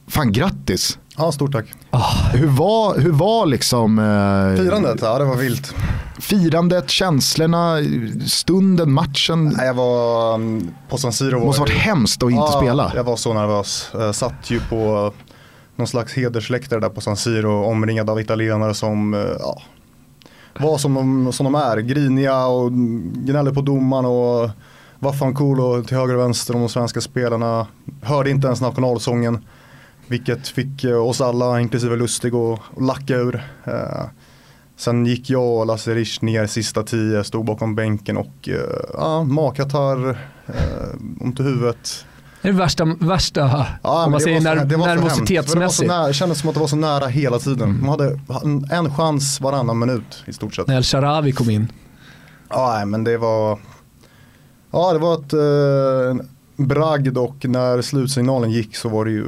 [0.09, 0.99] Fan grattis!
[1.17, 1.67] Ja, stort tack.
[1.91, 3.99] Oh, hur, var, hur var liksom...
[3.99, 5.75] Eh, Firandet, ja det var vilt.
[6.21, 7.77] Firandet, känslorna,
[8.27, 9.57] stunden, matchen.
[9.59, 11.39] Jag var um, på San Siro.
[11.39, 12.93] Det måste varit hemskt att inte ja, spela.
[12.95, 13.89] Jag var så nervös.
[13.93, 15.13] Jag satt ju på
[15.77, 19.63] någon slags hedersläktare där på San Siro omringad av italienare som uh, ja,
[20.59, 21.77] var som de, som de är.
[21.79, 22.73] Griniga och
[23.13, 24.51] gnäller på domaren och
[24.99, 27.67] var fan cool och till höger och vänster om de svenska spelarna.
[28.03, 29.45] Hörde inte ens nationalsången.
[30.07, 33.43] Vilket fick eh, oss alla, inklusive Lustig, att lacka ur.
[33.65, 34.05] Eh,
[34.77, 39.25] sen gick jag och Lasse Risch ner sista tio, stod bakom bänken och eh, ja,
[39.25, 40.11] magkatarr,
[40.47, 42.05] eh, ont i huvudet.
[42.43, 43.41] Det är det värsta, värsta
[43.83, 45.91] ja, om man säger när, nervositetsmässigt.
[45.91, 47.71] Det, det kändes som att det var så nära hela tiden.
[47.71, 47.87] Mm.
[47.87, 48.21] Man hade
[48.71, 50.67] en chans varannan minut i stort sett.
[50.67, 51.73] När El Sharawi kom in.
[52.49, 53.59] Ja, men det var,
[54.71, 56.25] ja, det var ett eh,
[56.57, 59.27] bragd och när slutsignalen gick så var det ju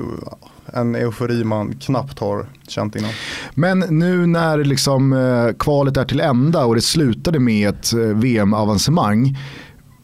[0.73, 3.11] en eufori man knappt har känt innan.
[3.55, 7.99] Men nu när liksom, eh, kvalet är till ända och det slutade med ett eh,
[7.99, 9.39] VM-avancemang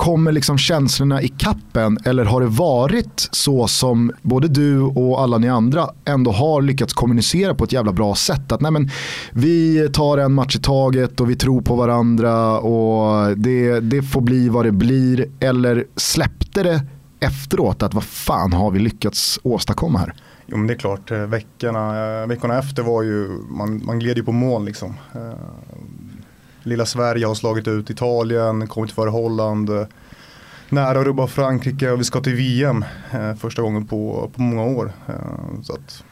[0.01, 5.39] kommer liksom känslorna i kappen eller har det varit så som både du och alla
[5.39, 8.53] ni andra ändå har lyckats kommunicera på ett jävla bra sätt?
[8.53, 8.91] Att nej men,
[9.33, 14.21] vi tar en match i taget och vi tror på varandra och det, det får
[14.21, 15.27] bli vad det blir.
[15.41, 16.83] Eller släppte det
[17.21, 20.15] efteråt att vad fan har vi lyckats åstadkomma här?
[20.47, 24.17] Jo men det är klart, eh, veckorna, eh, veckorna efter var ju, man, man gled
[24.17, 24.95] ju på mål liksom.
[25.15, 25.21] Eh,
[26.63, 29.71] Eh, lilla Sverige har slagit ut Italien, kommit före Holland,
[30.69, 32.85] nära att rubba Frankrike och vi ska till VM
[33.39, 34.93] första gången på, på många år.
[35.63, 36.05] Så att,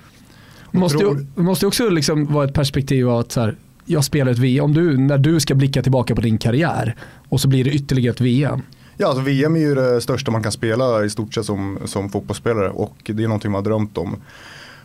[0.71, 4.39] måste, ju, måste också liksom vara ett perspektiv av att så här, jag spelar ett
[4.39, 6.97] VM, om du, när du ska blicka tillbaka på din karriär
[7.29, 8.63] och så blir det ytterligare ett VM.
[8.97, 12.11] Ja, alltså VM är ju det största man kan spela i stort sett som, som
[12.11, 14.17] fotbollsspelare och det är någonting man har drömt om.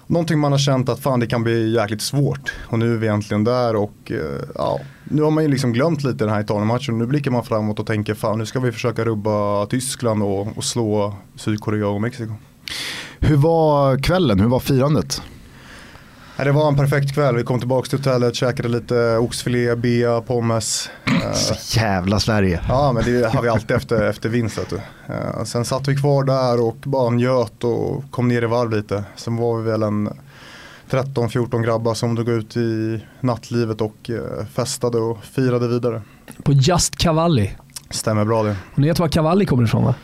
[0.07, 3.07] Någonting man har känt att fan det kan bli jäkligt svårt och nu är vi
[3.07, 6.97] äntligen där och eh, ja, nu har man ju liksom glömt lite den här Italien-matchen.
[6.97, 10.63] Nu blickar man framåt och tänker fan nu ska vi försöka rubba Tyskland och, och
[10.63, 12.33] slå Sydkorea och Mexiko.
[13.19, 14.39] Hur var kvällen?
[14.39, 15.21] Hur var firandet?
[16.37, 17.35] Det var en perfekt kväll.
[17.35, 20.89] Vi kom tillbaka till hotellet, käkade lite oxfilé, bea, pommes.
[21.33, 22.61] Så jävla Sverige.
[22.69, 24.59] Ja, men det har vi alltid efter, efter vinst.
[25.09, 29.03] Eh, Sen satt vi kvar där och bara njöt och kom ner i varv lite.
[29.15, 30.09] Sen var vi väl en
[30.93, 36.01] 13-14 grabbar som drog ut i nattlivet och eh, festade och firade vidare.
[36.43, 37.51] På Just Cavalli.
[37.89, 38.55] Stämmer bra det.
[38.73, 39.95] Och ni vet var Cavalli kommer ifrån va?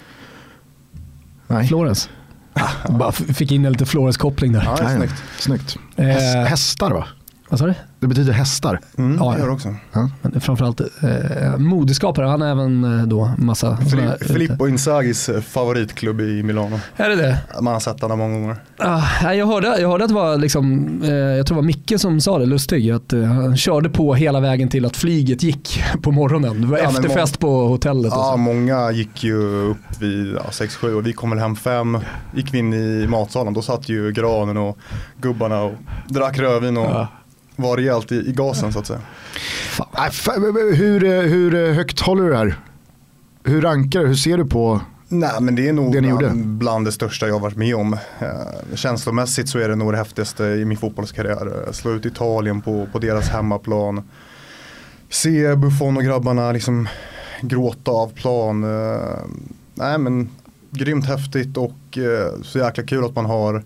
[1.47, 1.67] Nej.
[1.67, 2.09] Florens.
[2.89, 4.63] Bara f- fick in en lite Florens-koppling där.
[4.63, 5.23] Ja, snyggt.
[5.39, 5.77] Snyggt.
[5.95, 6.05] Eh,
[6.45, 7.05] hästar va?
[7.49, 7.73] vad sa du?
[7.99, 8.79] Det betyder hästar.
[8.97, 9.39] Mm, Ja, det ja.
[9.39, 9.75] gör det också.
[10.21, 12.25] Men framförallt eh, modeskapare.
[12.25, 13.77] Han har även eh, då massa...
[13.89, 16.79] såna här- Fili- Filippo Inzagis eh, favoritklubb i Milano.
[16.97, 17.37] Är det det?
[17.61, 18.55] Man har sett honom många gånger.
[18.77, 21.93] Ah, jag, hörde, jag hörde att det var, liksom, eh, jag tror det var Micke
[21.97, 25.83] som sa det, Lustig, att eh, han körde på hela vägen till att flyget gick
[26.01, 26.61] på morgonen.
[26.61, 28.11] Det var Ja, efterfest på hotellet.
[28.13, 28.37] Och Ja, så.
[28.37, 29.35] många gick ju
[29.69, 31.97] upp vid ja, 6-7 och vi kom väl hem fem.
[32.35, 34.77] Gick vi in i matsalen, då satt ju granen och
[35.21, 35.73] gubbarna och
[36.09, 37.07] drack rödvin och Ja.
[37.61, 39.01] Var rejält i, i gasen så att säga.
[40.73, 42.55] Hur, eh, hur högt håller du det här?
[43.43, 44.05] Hur rankar?
[44.05, 44.81] Hur ser du på?
[45.11, 47.93] Nej men det är nog Det bland, bland det största jag varit med om.
[47.93, 51.65] Eh, känslomässigt så är det nog det häftigaste i min fotbollskarriär.
[51.67, 54.03] Eh, Slå ut Italien på, på deras hemmaplan.
[55.09, 56.87] Se Buffon och grabbarna liksom
[57.41, 58.63] gråta av plan.
[58.63, 58.99] Eh,
[59.73, 60.29] nej men
[60.71, 63.63] grymt häftigt och eh, så jäkla kul att man har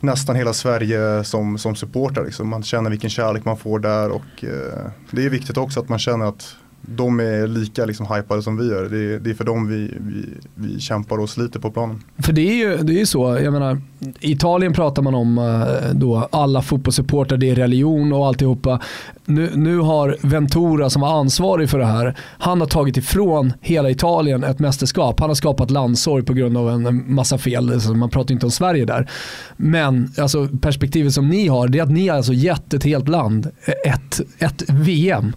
[0.00, 2.24] nästan hela Sverige som, som supportrar.
[2.24, 2.48] Liksom.
[2.48, 5.98] Man känner vilken kärlek man får där och eh, det är viktigt också att man
[5.98, 8.82] känner att de är lika liksom hypade som vi är.
[8.82, 12.02] Det är, det är för dem vi, vi, vi kämpar och sliter på planen.
[12.18, 13.80] För det är ju det är ju så, jag menar,
[14.20, 18.80] i Italien pratar man om eh, då alla fotbollssupportrar, det är religion och alltihopa.
[19.24, 23.90] Nu, nu har Ventura som var ansvarig för det här, han har tagit ifrån hela
[23.90, 25.20] Italien ett mästerskap.
[25.20, 28.46] Han har skapat landssorg på grund av en en massa fel, alltså man pratar inte
[28.46, 29.10] om Sverige där.
[29.56, 33.08] Men alltså, perspektivet som ni har, det är att ni har alltså gett ett helt
[33.08, 35.32] land eh, ett, ett VM.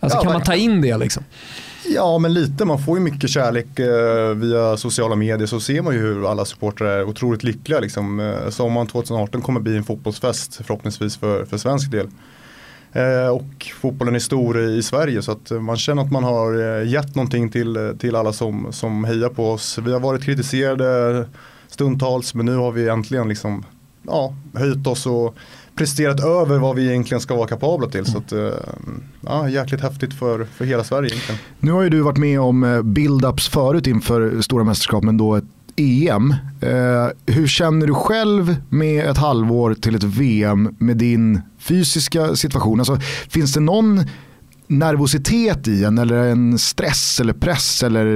[0.00, 1.24] Alltså Ja, kan man ta in det liksom?
[1.94, 5.94] Ja men lite, man får ju mycket kärlek eh, via sociala medier så ser man
[5.94, 7.80] ju hur alla supportrar är otroligt lyckliga.
[7.80, 8.20] Liksom.
[8.20, 12.08] Eh, sommaren 2018 kommer bli en fotbollsfest förhoppningsvis för, för svensk del.
[12.92, 17.14] Eh, och fotbollen är stor i, Sverige så att man känner att man har gett
[17.14, 19.78] någonting till, till alla som, som hejar på oss.
[19.78, 21.26] Vi har varit kritiserade
[21.68, 23.64] stundtals men nu har vi äntligen liksom,
[24.02, 25.34] ja, höjt oss och
[25.74, 28.06] presterat över vad vi egentligen ska vara kapabla till.
[28.06, 28.48] Så att, eh,
[29.20, 31.40] ja, jäkligt häftigt för, för hela Sverige egentligen.
[31.60, 35.34] Nu har ju du varit med om eh, build-ups förut inför stora mästerskap men då
[35.34, 35.44] ett
[35.76, 36.34] EM.
[36.60, 42.80] Eh, hur känner du själv med ett halvår till ett VM med din fysiska situation?
[42.80, 44.04] Alltså, finns det någon
[44.66, 48.06] nervositet i en eller en stress eller press eller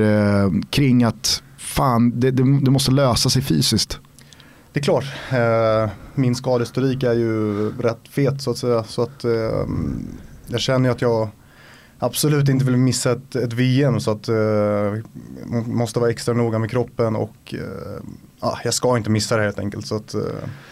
[0.44, 4.00] eh, kring att fan det, det, det måste lösa sig fysiskt?
[4.74, 8.84] Det är klart, eh, min skadehistorik är ju rätt fet så att säga.
[8.84, 9.66] Så att eh,
[10.46, 11.28] jag känner ju att jag
[11.98, 14.94] absolut inte vill missa ett, ett VM så att eh,
[15.66, 18.02] måste vara extra noga med kroppen och eh,
[18.40, 19.86] ja, jag ska inte missa det helt enkelt.
[19.86, 20.20] Så att, eh,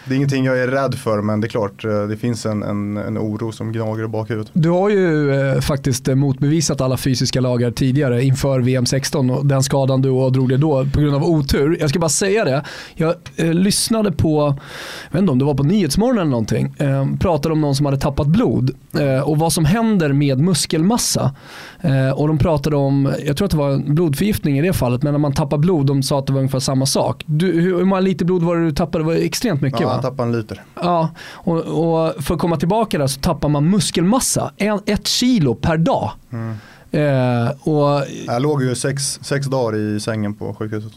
[0.05, 2.63] det är ingenting jag är rädd för men det är klart eh, det finns en,
[2.63, 4.51] en, en oro som gnager i bakhuvudet.
[4.53, 9.45] Du har ju eh, faktiskt eh, motbevisat alla fysiska lagar tidigare inför VM 16 och
[9.45, 11.77] den skadan du ådrog dig då på grund av otur.
[11.79, 12.63] Jag ska bara säga det,
[12.95, 14.57] jag eh, lyssnade på,
[15.03, 17.85] jag vet inte om det var på Nyhetsmorgon eller någonting, eh, pratade om någon som
[17.85, 21.35] hade tappat blod eh, och vad som händer med muskelmassa.
[21.81, 25.03] Eh, och de pratade om, jag tror att det var en blodförgiftning i det fallet,
[25.03, 27.23] men när man tappar blod, de sa att det var ungefär samma sak.
[27.25, 29.03] Du, hur, hur många liter blod var det du tappade?
[29.03, 29.93] Det var extremt mycket Ja, va?
[29.93, 30.63] jag tappade en liter.
[30.75, 35.55] Ja, och, och för att komma tillbaka där så tappar man muskelmassa, en, ett kilo
[35.55, 36.11] per dag.
[36.31, 36.55] Mm.
[36.91, 40.91] Eh, och, Jag låg ju sex, sex dagar i sängen på sjukhuset.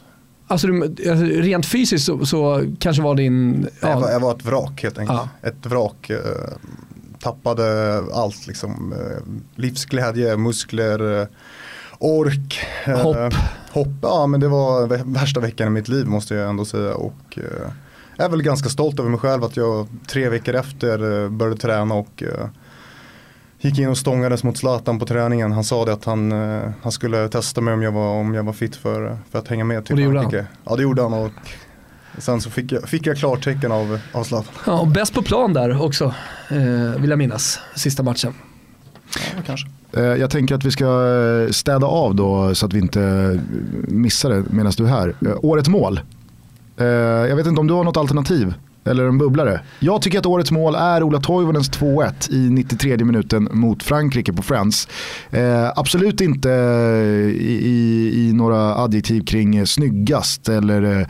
[0.46, 3.68] alltså, alltså, rent fysiskt så, så kanske var din...
[3.80, 5.20] Jag, var, Ja, jag var ett vrak helt enkelt.
[5.42, 5.48] Ja.
[5.48, 6.10] Ett vrak.
[6.10, 6.18] Eh,
[7.20, 8.92] tappade allt liksom.
[8.92, 9.22] Eh,
[9.54, 11.26] livsglädje, muskler, eh,
[11.98, 12.58] ork.
[12.84, 13.34] eh, Hopp.
[13.70, 16.94] Hopp, ja men det var vä- värsta veckan i mitt liv måste jag ändå säga.
[16.94, 17.42] Och eh,
[18.16, 21.60] jag är väl ganska stolt över mig själv att jag tre veckor efter eh, började
[21.60, 22.46] träna och eh,
[23.60, 25.52] gick in och stångades mot Zlatan på träningen.
[25.52, 28.42] Han sa det att han, eh, han skulle testa mig om jag var, om jag
[28.42, 30.46] var fit för, för att hänga med till Och det gjorde han?
[30.64, 31.30] Ja det gjorde han och
[32.18, 34.54] sen så fick jag, fick jag klartecken av, av Zlatan.
[34.66, 36.04] ja, och bäst på plan där också,
[36.50, 38.34] eh, vill jag minnas, sista matchen.
[39.16, 39.68] Ja, kanske.
[39.92, 43.40] Eh, jag tänker att vi ska eh, städa av då så att vi inte eh,
[43.88, 45.14] missar det medan du är här.
[45.42, 46.00] Årets mål.
[46.78, 48.54] Jag vet inte om du har något alternativ
[48.86, 49.60] eller en bubblare.
[49.78, 54.42] Jag tycker att årets mål är Ola Toivonens 2-1 i 93 minuten mot Frankrike på
[54.42, 54.88] Friends.
[55.30, 56.48] Eh, absolut inte
[57.38, 61.00] i, i, i, några adjektiv kring snyggast eller...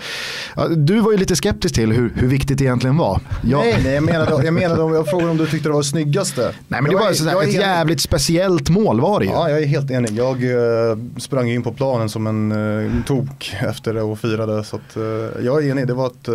[0.56, 3.20] Eh, du var ju lite skeptisk till hur, hur viktigt det egentligen var.
[3.44, 3.60] Jag...
[3.60, 6.42] Nej, nej, jag menade, jag menade, jag frågade om du tyckte det var det snyggaste.
[6.68, 9.32] Nej, men det jag var är, sådär, ett jävligt speciellt mål var det ju.
[9.32, 10.10] Ja, jag är helt enig.
[10.12, 14.64] Jag uh, sprang in på planen som en uh, tok efter det och firade.
[14.64, 14.96] Så att,
[15.44, 16.28] jag är enig, det var ett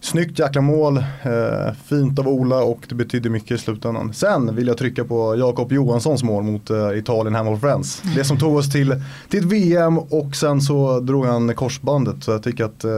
[0.00, 4.12] Snyggt jäkla mål, eh, fint av Ola och det betydde mycket i slutändan.
[4.12, 8.02] Sen vill jag trycka på Jakob Johanssons mål mot eh, Italien hemma på Friends.
[8.16, 12.24] Det som tog oss till, till ett VM och sen så drog han korsbandet.
[12.24, 12.90] Så jag tycker att eh,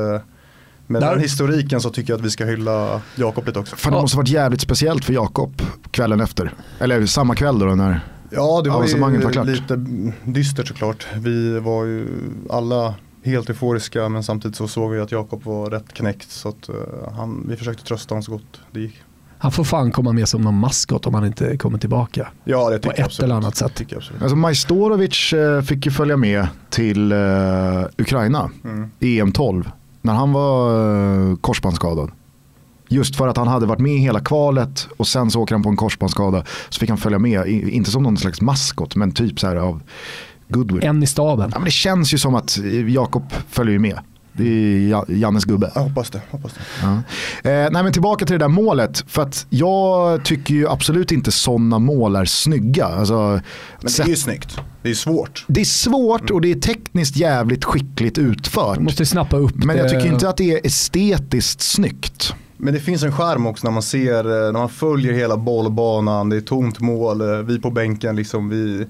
[0.86, 1.10] med Där.
[1.10, 3.76] den historiken så tycker jag att vi ska hylla Jakob lite också.
[3.76, 6.52] Fan, det måste varit jävligt speciellt för Jakob kvällen efter.
[6.78, 9.76] Eller samma kväll då när Ja, det var ju lite
[10.24, 11.06] dystert såklart.
[11.16, 12.08] Vi var ju
[12.50, 16.68] alla helt euforiska men samtidigt så såg vi att Jakob var rätt knäckt så att,
[16.68, 16.74] uh,
[17.16, 19.02] han, vi försökte trösta honom så gott det gick.
[19.42, 22.28] Han får fan komma med som någon maskot om han inte kommer tillbaka.
[22.44, 23.24] Ja, det tycker På ett absolut.
[23.24, 23.82] eller annat sätt.
[24.20, 28.90] Alltså Majstorovic uh, fick ju följa med till uh, Ukraina, mm.
[29.00, 32.10] EM 12, när han var uh, korsbandsskadad.
[32.88, 35.62] Just för att han hade varit med i hela kvalet och sen så åker han
[35.62, 39.40] på en korsbandsskada så fick han följa med, inte som någon slags maskot men typ
[39.40, 39.82] så här av
[40.50, 40.84] goodwill.
[40.84, 41.50] En i staben.
[41.52, 42.58] Ja, men det känns ju som att
[42.88, 43.98] Jakob följer med.
[44.32, 45.70] Det är Jannes gubbe.
[45.74, 46.20] Jag hoppas det.
[46.30, 46.60] Hoppas det.
[46.82, 46.92] Ja.
[47.50, 49.04] Eh, nej men tillbaka till det där målet.
[49.06, 52.84] För att jag tycker ju absolut inte sådana mål är snygga.
[52.84, 53.40] Alltså,
[53.80, 54.58] men det är ju snyggt.
[54.82, 55.44] Det är svårt.
[55.48, 58.76] Det är svårt och det är tekniskt jävligt skickligt utfört.
[58.76, 62.34] Du måste snappa upp Men jag tycker inte att det är estetiskt snyggt.
[62.56, 66.28] Men det finns en skärm också när man ser, eh, när man följer hela bollbanan,
[66.28, 68.86] det är tomt mål, eh, vi på bänken liksom, vi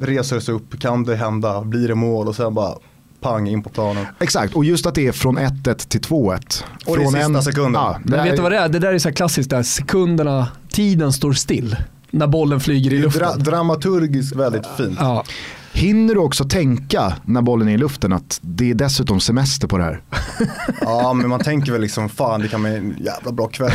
[0.00, 2.74] reser sig upp, kan det hända, blir det mål och sen bara
[3.20, 4.06] pang in på planen.
[4.20, 6.64] Exakt, och just att det är från 1-1 till 2-1.
[6.86, 7.42] Och det är sista en...
[7.42, 7.82] sekunden.
[7.82, 8.68] Ja, Men vet du vad det är?
[8.68, 11.76] Det där är så klassiskt, där sekunderna, tiden står still
[12.10, 13.22] när bollen flyger i luften.
[13.22, 14.96] Dra dramaturgiskt väldigt fint.
[15.00, 15.24] Ja.
[15.72, 19.78] Hinner du också tänka när bollen är i luften att det är dessutom semester på
[19.78, 20.00] det här?
[20.80, 23.72] ja, men man tänker väl liksom fan det kan bli en jävla bra kväll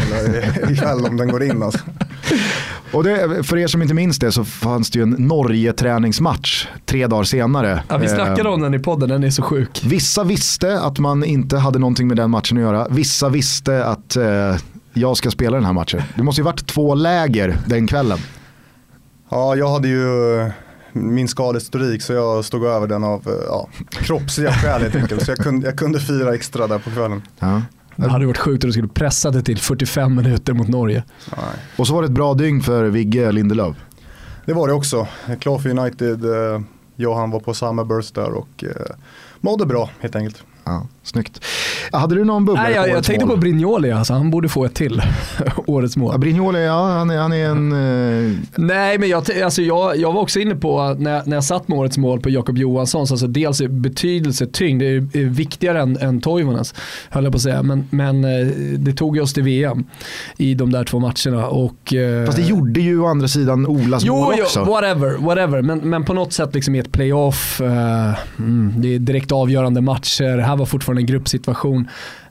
[0.69, 1.79] ikväll om den går in alltså.
[2.91, 7.07] Och det, för er som inte minns det så fanns det ju en Norge-träningsmatch tre
[7.07, 7.83] dagar senare.
[7.87, 9.81] Ja, vi snackade om den i podden, den är så sjuk.
[9.85, 12.87] Vissa visste att man inte hade någonting med den matchen att göra.
[12.89, 14.55] Vissa visste att eh,
[14.93, 16.01] jag ska spela den här matchen.
[16.15, 18.17] Det måste ju varit två läger den kvällen.
[19.29, 20.51] Ja, jag hade ju
[20.97, 25.25] min skadehistorik så jag stod över den av ja, kroppsliga skäl helt enkelt.
[25.25, 27.21] Så jag kunde, jag kunde fira extra där på kvällen.
[27.39, 27.61] Ja.
[27.95, 31.03] Det hade varit sjukt om du skulle pressa det till 45 minuter mot Norge.
[31.29, 31.45] Nej.
[31.77, 33.75] Och så var det ett bra dygn för Vigge Lindelöf.
[34.45, 35.07] Det var det också.
[35.39, 36.25] Klar för United.
[36.25, 36.61] Eh,
[36.95, 38.95] jag och han var på samma burst där och eh,
[39.41, 40.43] mådde bra helt enkelt.
[40.63, 41.41] Ja, snyggt.
[41.91, 43.35] Hade du någon bubblare Nej, jag, jag tänkte mål?
[43.35, 45.01] på Brignoli, alltså, han borde få ett till
[45.65, 46.11] årets mål.
[46.13, 47.71] Ja, Brignoli, ja, han, är, han är en...
[47.71, 48.37] Uh...
[48.55, 51.77] Nej, men jag, alltså, jag, jag var också inne på, när, när jag satt med
[51.77, 56.21] årets mål på Jakob Johanssons, alltså dels betydelse, tyngd, det är, är viktigare än, än
[56.21, 56.75] Toivonens,
[57.09, 57.63] höll jag på att säga.
[57.63, 58.47] Men, men eh,
[58.77, 59.85] det tog oss till VM
[60.37, 61.47] i de där två matcherna.
[61.47, 62.25] Och, uh...
[62.25, 64.63] Fast det gjorde ju å andra sidan Olas jo, mål också.
[64.65, 65.61] Jo, whatever, whatever.
[65.61, 67.67] Men, men på något sätt liksom i ett playoff, uh,
[68.39, 70.37] mm, det är direkt avgörande matcher.
[70.37, 71.76] Här var fortfarande en gruppsituation.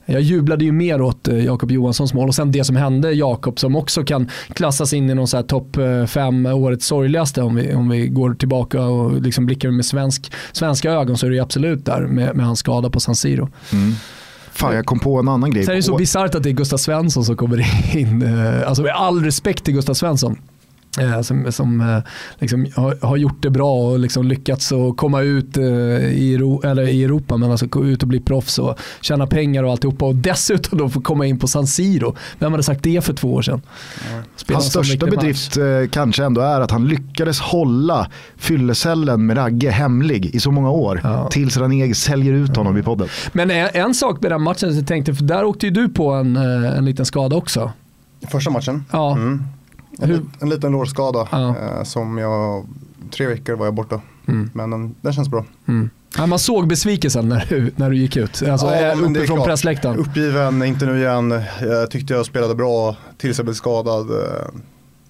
[0.09, 3.59] Jag jublade ju mer åt eh, Jakob Johanssons mål och sen det som hände Jakob
[3.59, 7.73] som också kan klassas in i någon så topp eh, fem årets sorgligaste om vi,
[7.73, 11.85] om vi går tillbaka och liksom blickar med svensk, svenska ögon så är det absolut
[11.85, 13.49] där med, med hans skada på San Siro.
[13.73, 13.93] Mm.
[14.51, 15.63] Fan, jag kom på en annan grej.
[15.63, 17.65] Sen är det så bisarrt att det är Gustav Svensson som kommer
[17.97, 18.21] in.
[18.21, 20.37] Eh, alltså med all respekt till Gustav Svensson.
[20.99, 21.99] Eh, som, som eh,
[22.39, 26.87] liksom har, har, gjort det bra och liksom lyckats att komma ut eh, i, eller
[26.87, 30.15] i Europa, men alltså gå ut och bli proffs och tjäna pengar och alltihopa och
[30.15, 32.15] dessutom då få komma in på San Siro.
[32.39, 33.61] Vem hade sagt det för två år sedan?
[34.47, 34.53] Ja.
[34.53, 35.89] Hans största bedrift match.
[35.91, 41.01] kanske ändå är att han lyckades hålla fyllecellen med Ragge hemlig i så många år
[41.03, 41.29] ja.
[41.31, 43.07] tills Raneg säljer ut honom i podden.
[43.31, 46.11] Men en, en sak med den matchen, jag tänkte, för där åkte ju du på
[46.11, 47.71] en, en liten skada också.
[48.31, 48.85] Första matchen?
[48.91, 49.11] Ja.
[49.11, 49.43] Mm.
[50.01, 51.55] En, en liten lårskada ja.
[51.57, 52.65] eh, som jag,
[53.11, 54.01] tre veckor var jag borta.
[54.27, 54.49] Mm.
[54.53, 55.45] Men den, den, känns bra.
[55.67, 55.89] Mm.
[56.17, 59.97] Ja, man såg besvikelsen när du, när du gick ut, alltså ja, uppifrån pressläktaren.
[59.97, 61.41] Uppgiven, inte nu igen.
[61.61, 64.11] Jag tyckte jag spelade bra tills jag blev skadad.
[64.11, 64.47] Eh,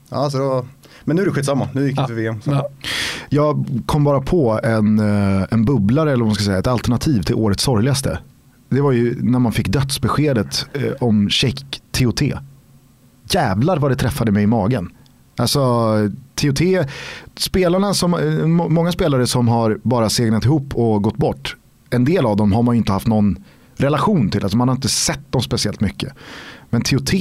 [0.09, 0.65] ja, så var,
[1.03, 2.07] men nu är det skitsamma, nu gick det ja.
[2.07, 2.39] till VM.
[2.43, 2.69] Ja.
[3.29, 7.21] Jag kom bara på en, eh, en bubblare, eller vad man ska säga, ett alternativ
[7.21, 8.19] till årets sorgligaste.
[8.69, 12.21] Det var ju när man fick dödsbeskedet eh, om Sheikh TOT
[13.33, 14.89] jävlar vad det träffade mig i magen.
[15.37, 15.93] Alltså
[16.35, 16.59] TOT,
[17.37, 18.11] spelarna som,
[18.69, 21.55] många spelare som har bara segnat ihop och gått bort.
[21.89, 23.43] En del av dem har man ju inte haft någon
[23.75, 24.43] relation till.
[24.43, 26.13] Alltså man har inte sett dem speciellt mycket.
[26.69, 27.11] Men TOT,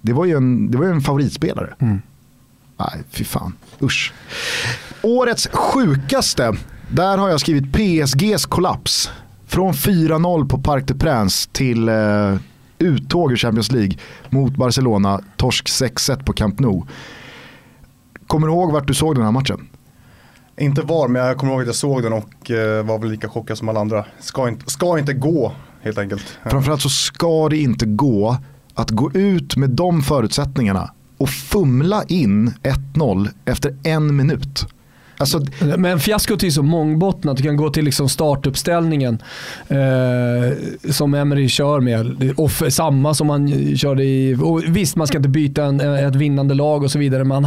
[0.00, 1.74] det var ju en, det var ju en favoritspelare.
[1.78, 2.02] Mm.
[2.78, 3.52] Nej, fy fan.
[3.82, 4.12] Usch.
[5.02, 6.56] Årets sjukaste,
[6.90, 9.10] där har jag skrivit PSGs kollaps.
[9.46, 12.36] Från 4-0 på Parc des Princes till eh,
[12.80, 13.98] uttåg ur Champions League
[14.30, 16.82] mot Barcelona, torsk 6-1 på Camp Nou.
[18.26, 19.68] Kommer du ihåg vart du såg den här matchen?
[20.58, 23.28] Inte var, men jag kommer ihåg att jag såg den och eh, var väl lika
[23.28, 24.04] chockad som alla andra.
[24.20, 25.52] Ska inte, ska inte gå,
[25.82, 26.38] helt enkelt.
[26.50, 28.36] Framförallt så ska det inte gå
[28.74, 32.54] att gå ut med de förutsättningarna och fumla in
[32.94, 34.66] 1-0 efter en minut.
[35.20, 35.40] Alltså,
[35.76, 37.36] Men fiaskot är så mångbottnat.
[37.36, 39.22] Du kan gå till liksom startuppställningen
[39.68, 40.56] eh,
[40.90, 42.32] som Emery kör med.
[42.36, 44.36] Och samma som han körde i...
[44.42, 47.24] Och visst, man ska inte byta en, ett vinnande lag och så vidare.
[47.24, 47.46] Men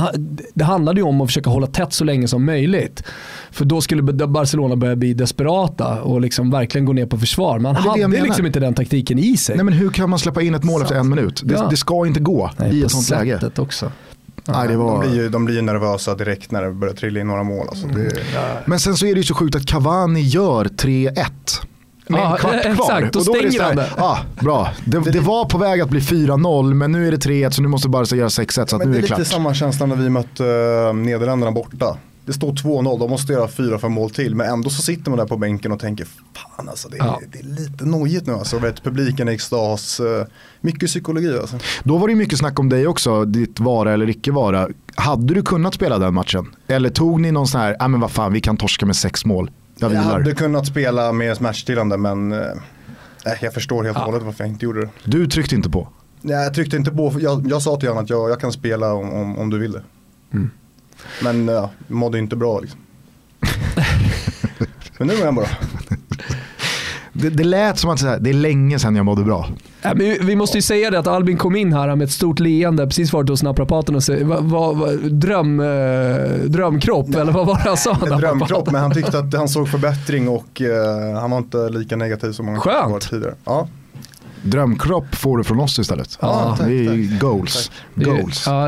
[0.53, 3.03] det handlade ju om att försöka hålla tätt så länge som möjligt.
[3.51, 7.59] För då skulle Barcelona börja bli desperata och liksom verkligen gå ner på försvar.
[7.59, 9.55] Man hade liksom inte den taktiken i sig.
[9.55, 11.41] nej men hur kan man släppa in ett mål efter en minut?
[11.45, 11.67] Det, Ja.
[11.69, 13.39] det ska inte gå Nej, i ett sånt läge.
[13.57, 13.91] också.
[14.47, 14.99] Nej, det De var...
[14.99, 17.67] blir, ju, de blir ju nervösa direkt när det börjar trilla in några mål.
[17.69, 17.87] Alltså.
[17.87, 18.23] Det,
[18.65, 21.13] Men sen så är det ju så sjukt att Cavani gör 3-1.
[22.07, 22.71] Med Ja, en kvart kvar.
[22.71, 23.89] exakt, då Och är det stänger han det.
[23.97, 27.49] Ah, bra, det, det var på väg att bli 4-0 men nu är det 3-1
[27.49, 29.27] så nu måste Barca göra 6-1 så nu det är är det lite klart.
[29.27, 31.97] samma känsla när vi mötte uh, Nederländerna borta.
[32.25, 34.35] Det står 2-0, de måste göra 4-5 mål till.
[34.35, 37.19] Men ändå så sitter man där på bänken och tänker, fan alltså det är, Ja.
[37.31, 38.59] det är lite nojigt nu alltså.
[38.59, 40.25] Vet, publiken är extas, eh,
[40.61, 41.57] mycket psykologi alltså.
[41.83, 44.67] Då var det mycket snack om dig också, ditt vara eller icke vara.
[44.95, 46.55] Hade du kunnat spela den matchen?
[46.67, 49.25] Eller tog ni någon sån här, ja men vad fan vi kan torska med sex
[49.25, 49.51] mål.
[49.77, 50.11] Jag Jag vilar.
[50.13, 54.65] hade kunnat spela med smärtstillande men nej, jag förstår helt och hållet varför jag inte
[54.65, 54.89] gjorde det.
[55.03, 55.87] Du tryckte inte på.
[56.21, 58.93] Nej, jag tryckte inte på, jag, jag sa till honom att jag, jag kan spela
[58.93, 59.83] om, om, om du vill det.
[60.33, 60.49] Mm.
[61.23, 62.79] Men ja, mådde inte bra liksom.
[64.97, 65.45] Men nu är jag bra.
[67.15, 69.47] Det, det lät som att så här, det är länge sedan jag mådde bra.
[69.81, 72.11] Ja, men vi- vi måste ju säga det att Albin kom in här med ett
[72.11, 77.31] stort leende, precis varit hos naprapaten och säger, vad, vad, vad, dröm, eh, drömkropp eller
[77.31, 77.97] vad var det han sa?
[78.11, 81.95] En drömkropp men han tyckte att han såg förbättring och eh, han var inte lika
[81.95, 82.91] negativ som han Skönt.
[82.91, 83.35] var tidigare.
[83.45, 83.67] Ja.
[84.43, 86.17] Drömkropp får du från oss istället.
[86.21, 87.19] Ja, tack, det är tack.
[87.21, 87.71] goals.
[87.95, 88.43] Det- goals.
[88.47, 88.67] Ja,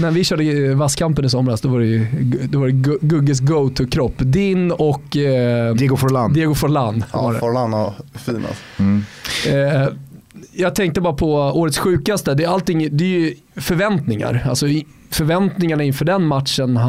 [0.00, 2.06] när vi körde vasskampen i somras då var det, ju,
[2.48, 4.14] då var det Gu- Gugges go-to-kropp.
[4.18, 6.32] Din och eh, Diego Forlan.
[6.32, 7.04] Diego Forlan.
[7.12, 7.38] var Ja.
[7.40, 8.62] Forlan var fin alltså.
[8.78, 9.04] Mm.
[9.48, 9.88] Eh,
[10.52, 12.34] jag tänkte bara på årets sjukaste.
[12.34, 14.46] Det är, allting, det är ju förväntningar.
[14.48, 14.66] Alltså,
[15.10, 16.80] förväntningarna inför den matchen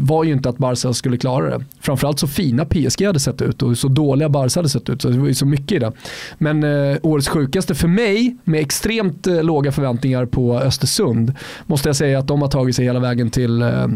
[0.00, 1.64] var ju inte att Barca skulle klara det.
[1.80, 5.02] Framförallt så fina PSG hade sett ut och så dåliga Barca hade sett ut.
[5.02, 5.92] Så det var ju så mycket i det.
[6.38, 11.32] Men eh, årets sjukaste för mig, med extremt eh, låga förväntningar på Östersund,
[11.66, 13.86] måste jag säga att de har tagit sig hela vägen till eh,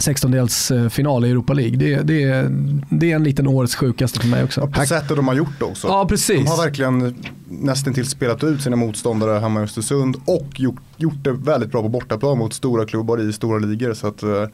[0.00, 1.76] 16-delsfinal i Europa League.
[1.76, 2.50] Det, det,
[2.90, 4.60] det är en liten årets sjukaste för mig också.
[4.60, 5.88] Ja, på sättet de har gjort det också.
[5.88, 6.44] Ja, precis.
[6.44, 11.24] De har verkligen nästan till spelat ut sina motståndare hemma i Östersund och gjort, gjort
[11.24, 13.94] det väldigt bra på bortaplan mot stora klubbar i stora ligor.
[13.94, 14.46] Så att, eh,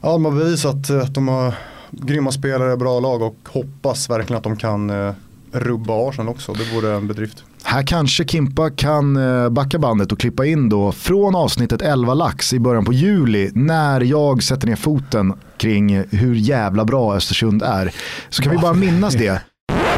[0.00, 1.54] ja, de har bevisat att de har
[1.90, 5.12] grymma spelare, bra lag och hoppas verkligen att de kan eh,
[5.52, 6.52] rubba Arsenal också.
[6.52, 7.44] Det vore en bedrift.
[7.62, 12.52] Här kanske Kimpa kan eh, backa bandet och klippa in då från avsnittet 11 lax
[12.52, 17.94] i början på juli när jag sätter ner foten kring hur jävla bra Östersund är.
[18.28, 19.42] Så kan vi bara minnas det.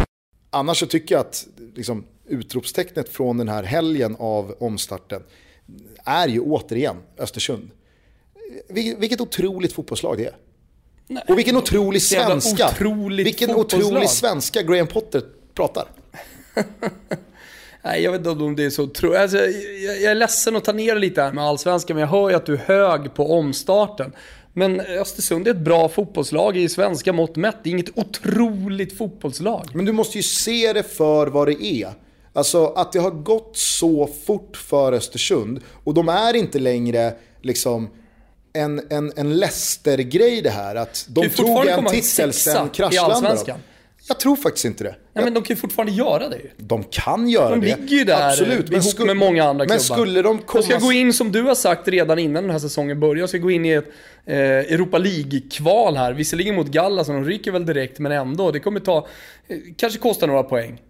[0.51, 1.47] Annars så tycker jag att
[1.77, 5.23] liksom, utropstecknet från den här helgen av omstarten
[6.05, 7.71] är ju återigen Östersund.
[8.71, 10.35] Vil- Vilket otroligt fotbollslag det är.
[11.29, 12.69] Och vilken otrolig svenska.
[13.09, 15.23] vilken otrolig svenska Graham Potter
[15.55, 15.85] pratar.
[17.85, 19.14] Nej, jag vet inte om det är så tro...
[19.14, 22.30] alltså, jag, jag är ledsen att ta ner lite här med allsvenskan, men jag hör
[22.30, 24.12] ju att du är hög på omstarten.
[24.53, 27.57] Men Östersund är ett bra fotbollslag i svenska mått mätt.
[27.62, 29.68] Det är inget otroligt fotbollslag.
[29.74, 31.93] Men du måste ju se det för vad det är.
[32.33, 37.91] Alltså att det har gått så fort för Östersund och de är inte längre liksom
[38.53, 40.74] en, en, en Leicester-grej det här.
[40.74, 43.53] Att de tog en titel, sen kraschlandade de.
[44.13, 44.95] Jag tror faktiskt inte det.
[45.15, 46.51] Nej, men de kan ju fortfarande göra det ju.
[46.57, 47.67] De kan göra De det.
[47.77, 48.71] ligger ju där Absolut.
[48.71, 49.97] ihop skulle- med många andra Men klubbar.
[49.97, 50.63] skulle de komma...
[50.63, 53.29] De ska gå in, som du har sagt redan innan den här säsongen börjar, de
[53.29, 53.89] ska gå in i ett
[54.27, 56.13] eh, Europa League-kval här.
[56.13, 58.51] Visserligen mot Gallas, och de ryker väl direkt, men ändå.
[58.51, 59.07] Det kommer ta,
[59.49, 60.81] eh, kanske kosta några poäng.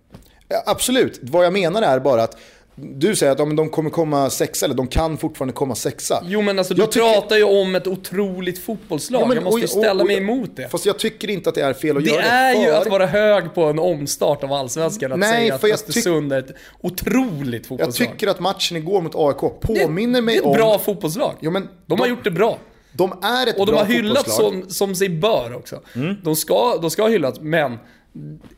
[0.48, 2.36] Ja, Absolut, vad jag menar är bara att
[2.74, 6.22] du säger att ja, men de kommer komma sexa, eller de kan fortfarande komma sexa.
[6.26, 9.22] Jo men alltså du Jag tycker- pratar ju om ett otroligt fotbollslag.
[9.22, 10.68] Ja, men- jag måste ju och- ställa och- mig emot det.
[10.68, 12.28] Fast jag tycker inte att det är fel att Det göra det.
[12.28, 15.12] är ju för- att vara hög på en omstart av Allsvenskan.
[15.12, 16.50] Att Nej, säga att för jag Östersund är ett
[16.80, 18.08] otroligt Jag fotbollslag.
[18.08, 20.52] tycker att matchen igår mot AIK det, påminner mig det är om...
[20.52, 21.34] ett bra fotbollslag.
[21.40, 22.58] Jo, men de har gjort det bra.
[22.92, 25.80] De är ett Och de bra har hyllats som, som sig bör också.
[25.94, 26.14] Mm.
[26.24, 27.78] De, ska, de ska hyllas, men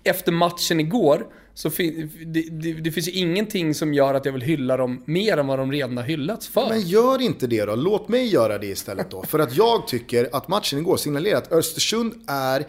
[0.05, 4.33] efter matchen igår så fin- det, det, det finns ju ingenting som gör att jag
[4.33, 6.69] vill hylla dem mer än vad de redan har hyllats för.
[6.69, 7.75] Men gör inte det då.
[7.77, 9.23] Låt mig göra det istället då.
[9.23, 12.67] För att jag tycker att matchen igår signalerar att Östersund är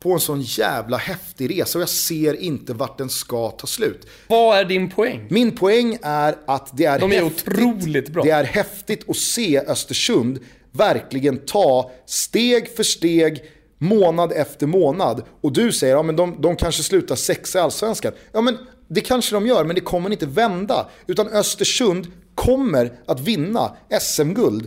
[0.00, 4.06] på en sån jävla häftig resa och jag ser inte vart den ska ta slut.
[4.28, 5.26] Vad är din poäng?
[5.30, 8.22] Min poäng är att det är, De är häftigt, otroligt bra.
[8.22, 10.38] Det är häftigt att se Östersund
[10.72, 13.42] verkligen ta steg för steg,
[13.78, 15.22] månad efter månad.
[15.40, 18.12] Och du säger att ja, de, de kanske slutar sexa i Allsvenskan.
[18.32, 18.58] Ja men
[18.88, 20.86] det kanske de gör, men det kommer inte vända.
[21.06, 24.66] Utan Östersund kommer att vinna SM-guld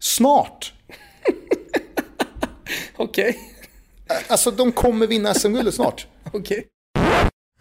[0.00, 0.72] snart.
[2.96, 3.38] Okej,
[4.28, 6.06] Alltså de kommer vinna SM-guldet snart.
[6.32, 6.64] okej.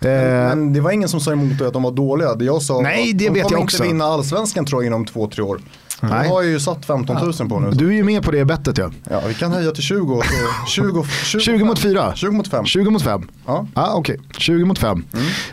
[0.01, 2.35] Eh, Men det var ingen som sa emot att de var dåliga.
[2.35, 3.83] Det jag sa Nej, att det de vet kommer jag inte också.
[3.83, 5.61] vinna allsvenskan tror jag inom två, tre år.
[6.01, 6.29] Nej.
[6.29, 7.71] har jag ju satt 15 000 på nu.
[7.71, 8.91] du är ju med på det bettet ja.
[9.09, 10.13] Ja, vi kan höja till 20.
[10.13, 10.23] och
[10.67, 12.15] Så 20, 20, 20 mot 4.
[12.15, 12.65] 20 mot 5.
[12.65, 13.27] 20 mot 5.
[13.45, 13.67] Ja.
[13.73, 15.03] Ah, Okej, 20 mot 5.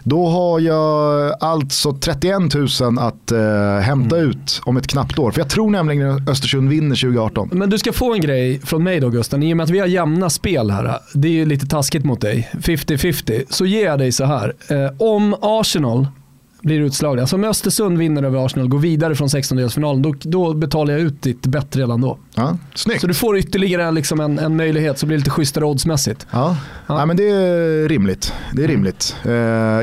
[0.02, 3.38] Då har jag alltså 31 000 att eh,
[3.82, 5.30] hämta ut om ett knappt år.
[5.30, 7.48] För jag tror nämligen att Östersund vinner 2018.
[7.52, 9.42] Men du ska få en grej från mig då Gusten.
[9.42, 12.20] I och med att vi har jämna spel här, det är ju lite taskigt mot
[12.20, 14.52] dig, 50-50, så ger jag dig så här.
[14.68, 16.06] Eh, om Arsenal
[16.64, 20.54] blir utslagna, alltså om Östersund vinner över Arsenal och går vidare från 16-delsfinalen, då, då
[20.54, 22.18] betalar jag ut ditt bett redan då.
[22.34, 23.00] Ja, snyggt.
[23.00, 26.26] Så du får ytterligare liksom en, en möjlighet så blir det lite schysstare oddsmässigt.
[26.30, 26.56] Ja,
[26.86, 27.06] ja.
[27.06, 28.32] men det är rimligt.
[28.52, 29.16] Det är rimligt.
[29.24, 29.32] Eh,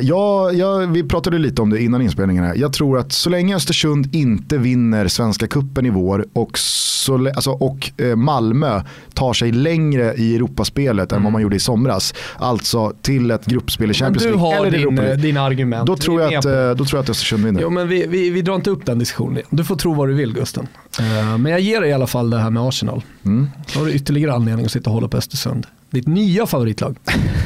[0.01, 2.43] ja, ja, vi pratade lite om det innan inspelningen.
[2.43, 2.55] Här.
[2.55, 7.51] Jag tror att så länge Östersund inte vinner Svenska Kuppen i vår och, så, alltså,
[7.51, 8.81] och eh, Malmö
[9.13, 13.91] tar sig längre i Europaspelet än vad man gjorde i somras, alltså till ett gruppspel
[13.91, 15.15] i Champions du League har eller din, League.
[15.15, 15.87] dina argument.
[15.87, 17.61] Då tror, jag att, eh, då tror jag att Östersund vinner.
[17.61, 19.43] Jo, men vi, vi, vi drar inte upp den diskussionen.
[19.49, 20.67] Du får tro vad du vill Gusten.
[20.99, 23.03] Eh, Men jag ger dig i alla fall det här med Arsenal.
[23.25, 23.49] Mm.
[23.67, 25.67] Så har du ytterligare anledning att sitta och hålla på Östersund.
[25.89, 26.97] Ditt nya favoritlag.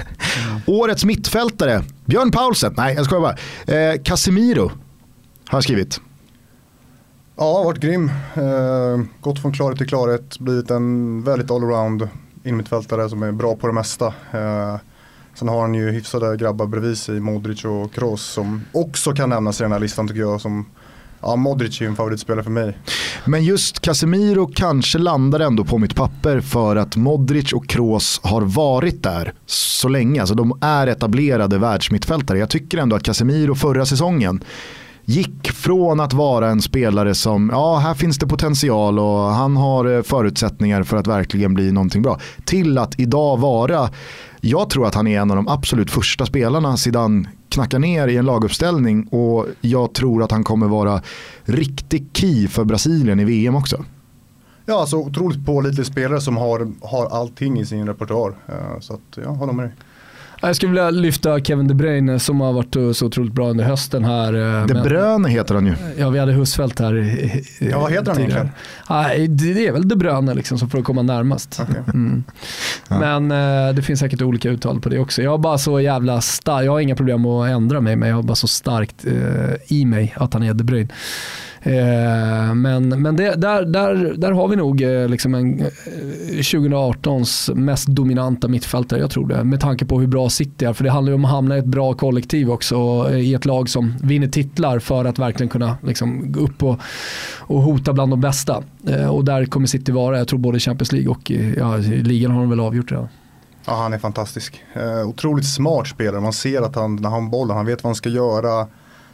[0.67, 2.73] Årets mittfältare, Björn Paulsen.
[2.77, 3.77] Nej, jag skojar bara.
[3.77, 4.71] Eh, Casemiro
[5.47, 6.01] har jag skrivit.
[7.37, 8.11] Ja, varit grym.
[8.35, 10.39] Eh, gått från klarhet till klarhet.
[10.39, 12.09] Blivit en väldigt allround
[12.43, 14.05] innermittfältare som är bra på det mesta.
[14.31, 14.75] Eh,
[15.35, 19.59] sen har han ju hyfsade grabbar bredvid sig, Modric och Kroos som också kan nämnas
[19.59, 20.41] i den här listan tycker jag.
[20.41, 20.65] Som,
[21.21, 22.77] ja, Modric är ju en favoritspelare för mig.
[23.25, 28.41] Men just Casemiro kanske landar ändå på mitt papper för att Modric och Kroos har
[28.41, 30.19] varit där så länge.
[30.19, 32.39] Alltså de är etablerade världsmittfältare.
[32.39, 34.43] Jag tycker ändå att Casemiro förra säsongen
[35.05, 39.95] gick från att vara en spelare som, ja här finns det potential och han har
[39.95, 42.19] eh, förutsättningar för att verkligen bli någonting bra.
[42.45, 43.89] Till att idag vara,
[44.45, 48.17] jag tror att han är en av de absolut första spelarna sedan knackar ner i
[48.17, 51.01] en laguppställning och jag tror att han kommer vara
[51.43, 53.85] riktig key för Brasilien i VM också.
[54.65, 58.35] Ja, alltså otroligt pålitlig spelare som har, har allting i sin repertoar.
[58.47, 59.73] Eh, så att, ja, håller med dig.
[60.47, 63.63] Jag skulle vilja lyfta Kevin De Bruyne som har varit eh, så otroligt bra under
[63.63, 64.33] hösten här.
[64.33, 65.73] eh, De men- Bruyne heter han ju.
[65.97, 66.93] Ja, vi hade Husfeldt här.
[67.59, 68.49] Ja, vad heter han egentligen?
[68.89, 71.59] Nej, det är väl De Bruyne liksom som får komma närmast.
[71.69, 71.81] Okej.
[71.93, 72.23] Mm.
[72.89, 75.21] Men eh, det finns säkert olika uttal på det också.
[75.21, 78.15] Jag har bara så jävla starkt, jag har inga problem att ändra mig, men jag
[78.15, 80.89] har bara så starkt eh, i mig att han är De Bruyne.
[81.65, 85.67] Eh, men men det, där, där, där har vi nog eh, liksom en, eh,
[86.29, 89.43] 2018s mest dominanta mittfältare, jag tror det.
[89.43, 90.73] Med tanke på hur bra City är.
[90.73, 93.09] För det handlar ju om att hamna i ett bra kollektiv också.
[93.13, 96.79] I ett lag som vinner titlar för att verkligen kunna liksom, gå upp och,
[97.39, 98.63] och hota bland de bästa.
[99.11, 102.49] Och där kommer City vara, jag tror både Champions League och ja, ligan har de
[102.49, 103.07] väl avgjort redan.
[103.65, 104.63] Ja, han är fantastisk.
[104.73, 106.21] Eh, otroligt smart spelare.
[106.21, 108.67] Man ser att han, när han har bollen, han vet vad han ska göra.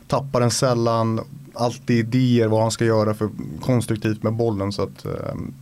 [0.07, 1.19] Tappar den sällan.
[1.53, 3.29] Alltid idéer vad han ska göra för
[3.61, 4.71] konstruktivt med bollen.
[4.71, 5.11] Så att, eh,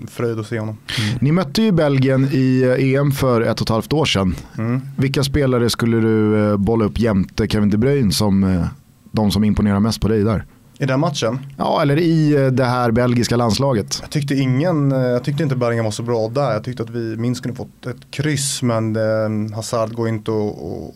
[0.08, 0.78] fröjd att se honom.
[1.22, 4.36] Ni mötte ju Belgien i eh, EM för ett och ett halvt år sedan.
[4.58, 4.82] Mm.
[4.98, 8.66] Vilka spelare skulle du eh, bolla upp jämte Kevin De Bruyne som eh,
[9.12, 10.46] de som imponerar mest på dig där?
[10.82, 13.98] I den matchen, Ja, eller i det här belgiska landslaget.
[14.02, 16.52] jag tyckte, ingen, jag tyckte inte Bergen var så bra där.
[16.54, 20.32] Jag tyckte att vi minst kunde fått ett kryss men eh, Hazard går inte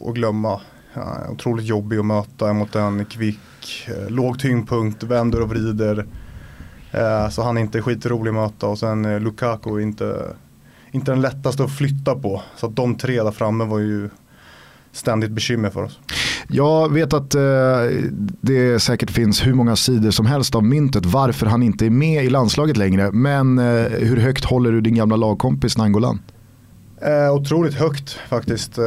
[0.07, 0.59] att glömma.
[0.93, 3.39] Ja, otroligt jobbig att möta mot en kvick,
[3.87, 6.05] eh, låg tyngdpunkt, vänder och vrider.
[6.91, 10.27] Eh, så han är inte skitrolig att möta och sen eh, Lukaku är inte,
[10.91, 12.41] inte den lättaste att flytta på.
[12.55, 14.09] Så att de tre där framme var ju
[14.91, 15.99] ständigt bekymmer för oss.
[16.47, 17.41] Jag vet att eh,
[18.41, 22.25] det säkert finns hur många sidor som helst av myntet varför han inte är med
[22.25, 23.11] i landslaget längre.
[23.11, 26.19] Men eh, hur högt håller du din gamla lagkompis Nangolan?
[27.01, 28.77] Eh, otroligt högt faktiskt.
[28.77, 28.83] Eh,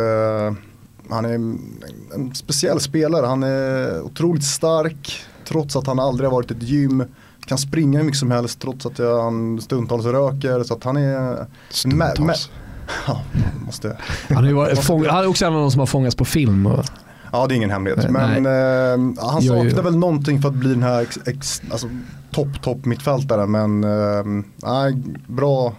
[1.10, 3.26] han är en, speciell spelare.
[3.26, 7.04] Han är otroligt stark trots att han aldrig har varit i ett gym.
[7.46, 10.62] Kan springa hur mycket som helst trots att han stundtals röker.
[10.62, 11.46] Så att han är...
[11.70, 12.50] Stundtals.
[13.06, 13.22] Ja,
[13.66, 13.96] måste...
[14.28, 16.24] Han är, ju varit, fång, han är också en av de som har fångats på
[16.24, 16.66] film.
[16.66, 16.84] Och,
[17.32, 18.10] Ja, det är ingen hemlighet.
[18.10, 18.40] Nej.
[18.40, 21.88] Men eh, han saknar väl någonting för att bli den här ex, ex, alltså,
[22.30, 23.50] topp, topp mittfältaren.
[23.50, 24.96] Men eh,
[25.26, 25.74] bra,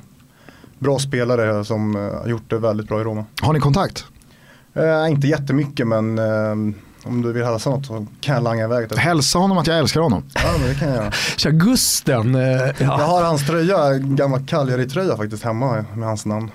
[0.79, 3.25] bra spelare som eh, har gjort det väldigt bra i Roma.
[3.41, 4.05] Har ni kontakt?
[4.77, 6.51] Eh, inte jättemycket men eh,
[7.03, 8.99] om du vill hälsa något så kan jag langa iväg det.
[8.99, 10.23] Hälsa honom att jag älskar honom.
[10.35, 11.11] Ja, men det kan jag göra.
[11.37, 12.35] Tja, Gusten.
[12.35, 12.91] eh, Jag Ja.
[12.93, 16.51] har hans tröja, gammal Cagliari-tröja faktiskt hemma med hans namn.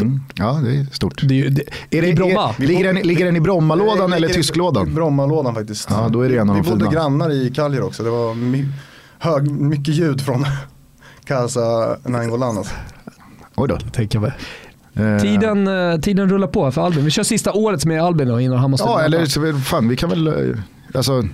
[0.00, 0.20] Mm.
[0.34, 1.20] Ja, det är stort.
[1.28, 1.62] Det, är ju- det,
[1.98, 2.54] är det i Bromma?
[2.58, 4.94] Är, ligger, den, ligger den i Brommalådan Det eller ligger i- tysklådan?
[4.94, 5.88] Brommalådan faktiskt.
[5.90, 6.92] Ja, då är det en av Vi de bodde fina.
[6.92, 8.02] grannar i Cagliari också.
[8.02, 8.66] Det var my,
[9.18, 10.46] hög, mycket ljud från
[11.24, 12.58] Casa Nainggolan.
[12.58, 12.74] Alltså.
[13.56, 13.78] Oj då.
[13.78, 14.32] Tänker jag mig.
[14.94, 17.04] Eh, Tiden, eh, tiden rullar på för Albin.
[17.04, 19.96] Vi kör sista året med Albin då innan han måste Ja, eller så, fan vi
[19.96, 20.34] kan väl, eh,
[20.94, 21.24] alltså,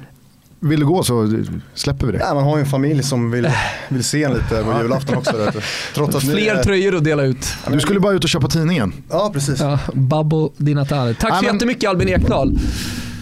[0.61, 1.33] vill du gå så
[1.75, 2.19] släpper vi det.
[2.19, 3.49] Ja, man har ju en familj som vill,
[3.89, 5.37] vill se en lite på julafton också.
[5.37, 5.61] Vet du.
[5.95, 7.47] Trots att Fler är- tröjor att dela ut.
[7.71, 8.93] Du skulle bara ut och köpa tidningen.
[9.11, 9.61] Ja, precis.
[9.61, 11.15] Ja, Babbo di Natale.
[11.15, 12.59] Tack Ja, så men- jättemycket Albin Ekdal.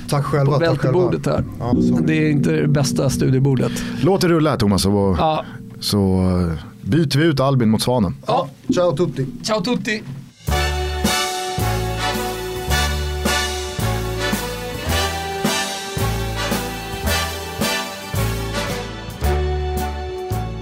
[0.09, 0.53] Tack själva.
[0.53, 1.45] På bältebordet här.
[1.59, 1.75] Ja.
[2.01, 3.73] Det är inte det bästa studiebordet.
[4.01, 5.45] Låt det rulla Thomas och, Ja.
[5.81, 6.23] så
[6.81, 8.17] byter vi ut Albin mot Svanen.
[8.27, 9.27] Ja, ciao tutti.
[9.43, 10.03] Ciao tutti.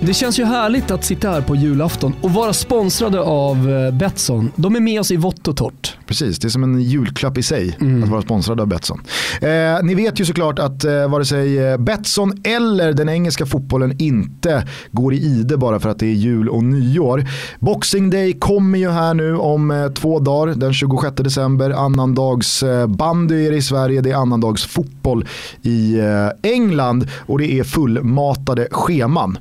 [0.04, 4.52] Det känns ju härligt att sitta här på julafton och vara sponsrade av eh, Betsson.
[4.56, 5.96] De är med oss i vått och torrt.
[6.06, 8.02] Precis, det är som en julklapp i sig Mm.
[8.02, 9.00] att vara sponsrad av Betsson.
[9.40, 9.48] Eh,
[9.82, 14.66] ni vet ju såklart att eh, vare sig eh, Betsson eller den engelska fotbollen inte
[14.92, 17.24] går i ide bara för att det är jul och nyår.
[17.60, 21.70] Boxing Day kommer ju här nu om eh, två dagar, den 26 december.
[21.70, 25.26] Annandags eh, bandy är det i Sverige, det är annandags fotboll
[25.62, 29.38] i eh, England och det är fullmatade scheman.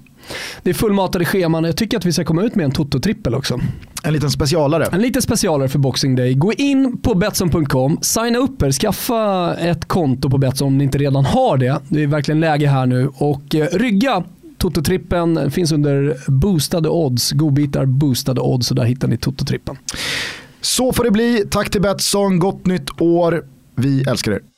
[0.64, 1.64] Det är fullmatade scheman.
[1.64, 3.60] Jag tycker att vi ska komma ut med en Toto-trippel också.
[4.04, 4.86] En liten specialare.
[4.92, 6.34] En liten specialare för Boxing Day.
[6.34, 10.98] Gå in på Betsson.com, signa upp er, skaffa ett konto på Betsson om ni inte
[10.98, 11.80] redan har det.
[11.90, 14.24] Det är verkligen läge här nu och eh, rygga
[14.58, 19.78] Toto-trippen finns under boostade odds, godbitar boostade odds och där hittar ni Toto-trippen.
[20.62, 21.46] Så får det bli.
[21.50, 23.46] Tack till Betsson, gott nytt år.
[23.76, 24.51] Vi älskar er.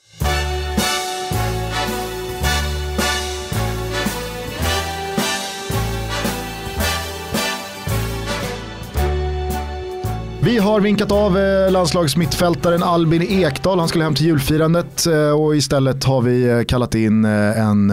[10.53, 13.79] Vi har vinkat av eh, landslagsmittfältaren Albin Ekdal.
[13.79, 17.91] Han skulle hem till julfirandet eh, och istället har vi eh, kallat in en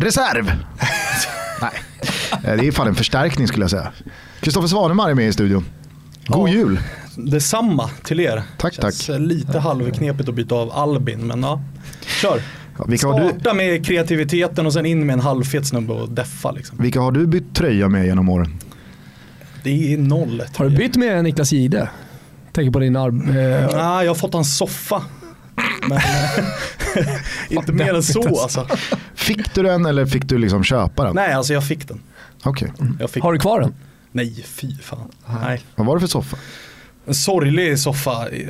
[0.00, 0.44] reserv.
[1.62, 1.72] Nej,
[2.58, 3.92] det är fan en förstärkning skulle jag säga.
[4.40, 5.64] Kristoffer Svanemar är med i studion.
[6.26, 6.52] God Ja.
[6.54, 6.80] jul.
[7.16, 8.42] Detsamma till er.
[8.58, 9.18] Tack, Känns tack.
[9.18, 11.62] lite halvknepigt att byta av Albin, men ja.
[12.22, 12.42] Kör.
[12.78, 16.08] Ja, Vilka har, du, Starta med kreativiteten och sen in med en halvfet snubbe och
[16.08, 16.78] deffa liksom.
[16.80, 18.58] vilka har du bytt tröja med genom åren?
[19.62, 20.42] Det är noll.
[20.56, 21.88] Har du bytt med Niklas Jihde?
[22.52, 23.28] Tänker på din arm...
[23.28, 25.02] Eh, Nej, jag har fått en soffa.
[25.88, 26.00] Men
[27.48, 28.66] inte mer än så alltså.
[29.14, 31.14] Fick du den eller fick du liksom köpa den?
[31.14, 32.00] Nej, alltså jag fick den.
[32.44, 32.72] Okej.
[33.00, 33.22] Jag fick...
[33.22, 33.74] har du kvar den?
[34.12, 35.08] Nej, fy fan.
[35.42, 35.60] Nej.
[35.76, 36.36] Vad var det för soffa?
[37.06, 38.28] En sorglig soffa.
[38.28, 38.46] eh,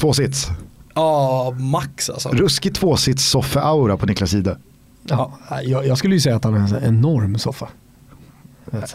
[0.00, 0.48] Tvåsits.
[0.94, 2.28] Ja, max alltså.
[2.28, 4.56] Ruskig tvåsits soffa-aura på Niklas Ide.
[5.04, 7.68] Ja, jag, jag skulle ju säga att han är en enorm soffa.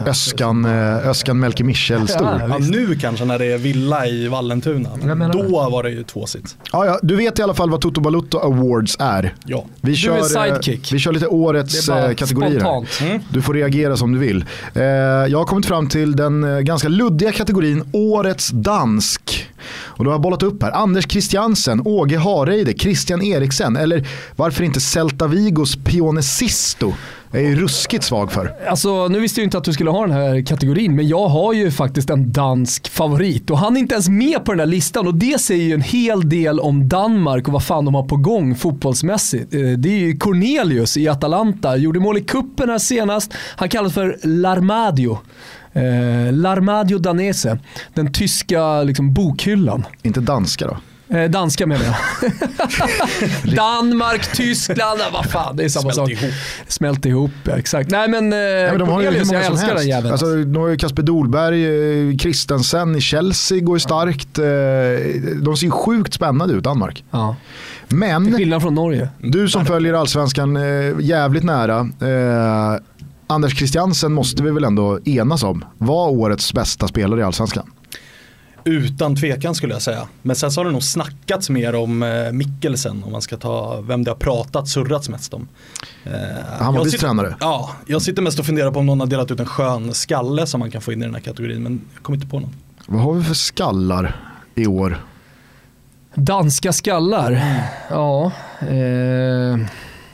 [0.06, 2.40] Öskan, eh, Öskan Melker Michel stor.
[2.48, 4.88] Ja, nu kanske när det är villa i Vallentuna.
[5.32, 6.56] Då var det ju tvåsits.
[6.72, 9.34] Ja, ja, du vet i alla fall vad Toto Balutto Awards är.
[9.44, 9.64] Ja.
[9.80, 10.92] Vi Du kör, är eh, sidekick.
[10.92, 12.88] vi kör lite årets eh, kategorier spontant.
[13.30, 14.44] Du får reagera som du vill.
[15.30, 19.48] Jag har kommit fram till den ganska luddiga kategorin Årets dansk.
[19.84, 20.70] Och då har jag bollat upp här.
[20.70, 26.92] Anders Christiansen, Åge Hareide, Christian Eriksen eller varför inte Celta Vigos Pionesisto?
[27.36, 28.54] Jag är ju ruskigt svag för.
[28.68, 31.52] Alltså, nu visste jag inte att du skulle ha den här kategorin, men jag har
[31.52, 35.06] ju faktiskt en dansk favorit och han är inte ens med på den här listan
[35.06, 38.16] och det säger ju en hel del om Danmark och vad fan de har på
[38.16, 39.54] gång fotbollsmässigt.
[39.54, 43.34] Eh, Det är ju Cornelius i Atalanta, gjorde mål i kuppen här senast.
[43.56, 45.18] Han kallas för Larmadio.
[45.72, 47.58] Eh, Larmadio Danese,
[47.94, 49.84] den tyska liksom, bokhyllan.
[50.02, 50.76] Inte danska då?
[51.08, 51.94] Eh, danska menar jag.
[53.56, 56.10] Danmark, Tyskland, vad fan det är samma Smält sak.
[56.10, 56.32] ihop.
[56.68, 57.90] Smält ihop, ja, exakt.
[57.90, 59.88] Nej men, eh, Ja, men de har ju hur många jag som älskar den helst.
[59.88, 60.12] jäveln.
[60.12, 61.64] Alltså, de har ju Kasper Dolberg,
[62.10, 64.38] eh, Christensen i Chelsea går ju starkt.
[64.38, 64.44] Eh,
[65.42, 67.04] De ser ju sjukt spännande ut, Danmark.
[67.10, 67.36] ja.
[67.88, 69.08] Till Men skillnad från Norge.
[69.18, 71.78] du som följer allsvenskan eh, jävligt nära.
[71.80, 72.80] Eh,
[73.28, 77.70] Anders Christiansen måste vi väl ändå enas om var årets bästa spelare i allsvenskan.
[78.66, 80.08] Utan tvekan skulle jag säga.
[80.22, 83.80] Men sen så har det nog snackats mer om eh, Mikkelsen om man ska ta
[83.80, 85.48] vem det har pratat, surrats mest om.
[86.04, 86.12] Eh,
[86.72, 87.36] vice sitter- tränare.
[87.40, 90.46] Ja, jag sitter mest och funderar på om någon har delat ut en skön skalle
[90.46, 92.54] som man kan få in i den här kategorin men jag kommer inte på någon.
[92.86, 94.16] Vad har vi för skallar
[94.54, 95.04] i år?
[96.14, 97.42] Danska skallar.
[97.90, 98.32] Ja.
[98.60, 99.66] Eh,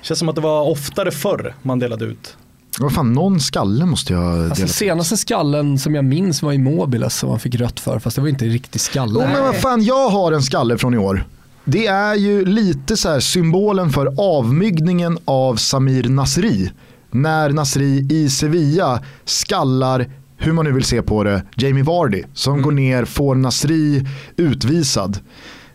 [0.03, 2.37] Känns som att det var oftare förr man delade ut.
[2.81, 7.17] Vad fan, någon skalle måste jag dela alltså senaste skallen som jag minns var Immobiles
[7.17, 7.99] som man fick rött för.
[7.99, 9.13] Fast det var inte riktigt skalle.
[9.15, 11.25] Jo, men vad fan, jag har en skalle från i år.
[11.65, 16.71] Det är ju lite så här symbolen för avmygningen av Samir Nasri.
[17.11, 22.23] När Nasri i Sevilla skallar, hur man nu vill se på det, Jamie Vardy.
[22.35, 24.07] Som går ner, får Nasri
[24.37, 25.19] utvisad.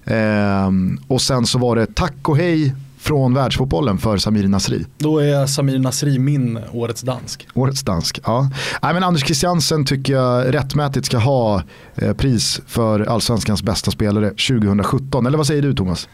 [0.05, 2.75] Ehm, och sen så var det tack och hej
[3.07, 4.85] från världsfotbollen för Samir Nasri.
[4.97, 7.47] Då är Samir Nasri min årets dansk.
[7.53, 8.49] Årets dansk, ja.
[8.81, 11.61] Nej, men Anders Christiansen tycker jag rättmätigt ska ha
[11.95, 15.25] eh, pris för allsvenskans bästa spelare 2017.
[15.25, 16.09] Eller vad säger du Thomas?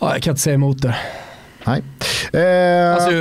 [0.00, 0.96] Ja, jag kan inte säga emot det.
[1.66, 1.82] Nej.
[2.32, 3.12] Eh, Alltså,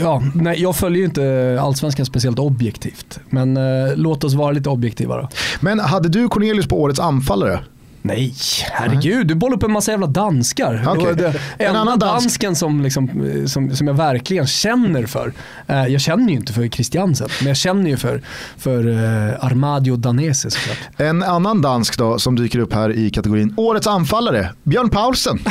[0.00, 3.18] ja, nej, jag följer ju inte allsvenskan speciellt objektivt.
[3.30, 3.62] Men eh,
[3.96, 5.28] låt oss vara lite objektiva då.
[5.60, 7.60] men hade du Cornelius på årets anfallare?
[8.02, 8.34] Nej,
[8.72, 9.26] herregud.
[9.26, 10.84] Du bollar upp en massa jävla danskar.
[10.88, 11.14] Okej.
[11.14, 11.26] Det
[11.58, 12.24] En enda annan dansk.
[12.24, 15.32] dansken som, liksom, eh, som, som jag verkligen känner för.
[15.66, 18.22] Eh, jag känner ju inte för Christiansen, men jag känner ju för,
[18.56, 20.78] för eh, Armadio Danese såklart.
[20.96, 25.38] En annan dansk då som dyker upp här i kategorin årets anfallare, Björn Paulsen.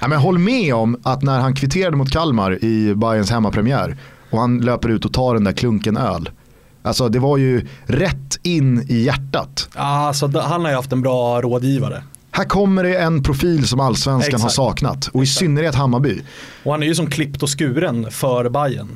[0.00, 3.96] ja, men håll med om att när han kvitterade mot Kalmar i Bayerns hemmapremiär
[4.30, 6.30] och han löper ut och tar den där klunken öl.
[6.82, 9.68] Alltså det var ju rätt in i hjärtat.
[9.74, 12.02] Alltså, han har ju haft en bra rådgivare.
[12.30, 14.42] Här kommer det en profil som allsvenskan Exakt.
[14.42, 15.38] har saknat och i Exakt.
[15.38, 16.22] synnerhet Hammarby.
[16.64, 18.88] Och han är ju som klippt och skuren för Bayern.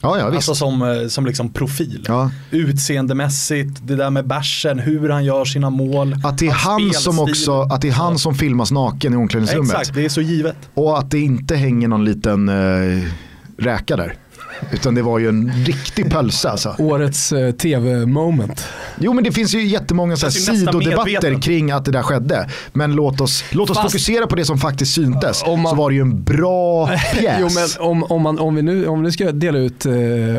[0.00, 0.24] Ja, ja.
[0.24, 2.04] Alltså som, eh, som liksom profil.
[2.08, 2.30] Ja.
[2.50, 6.16] Utseendemässigt, det där med bärsen, hur han gör sina mål.
[6.24, 9.70] Att det är han som också, att det är han som filmas naken i omklädningsrummet.
[9.70, 10.56] Exakt, det är så givet.
[10.74, 13.02] Och att det inte hänger någon liten eh,
[13.58, 14.14] räka där.
[14.72, 16.74] Utan det var ju en riktig pölsa alltså.
[16.78, 18.66] Årets eh, tv-moment.
[18.98, 21.40] Jo men det finns ju jättemånga så här sidodebatter medveten.
[21.40, 22.48] kring att det där skedde.
[22.72, 25.42] Men låt oss, låt oss Fast- fokusera på det som faktiskt syntes.
[25.42, 27.36] Om man- Så var det ju en bra pjäs.
[27.40, 29.92] Jo, men om, om, man, om, vi nu, om vi nu ska dela ut eh,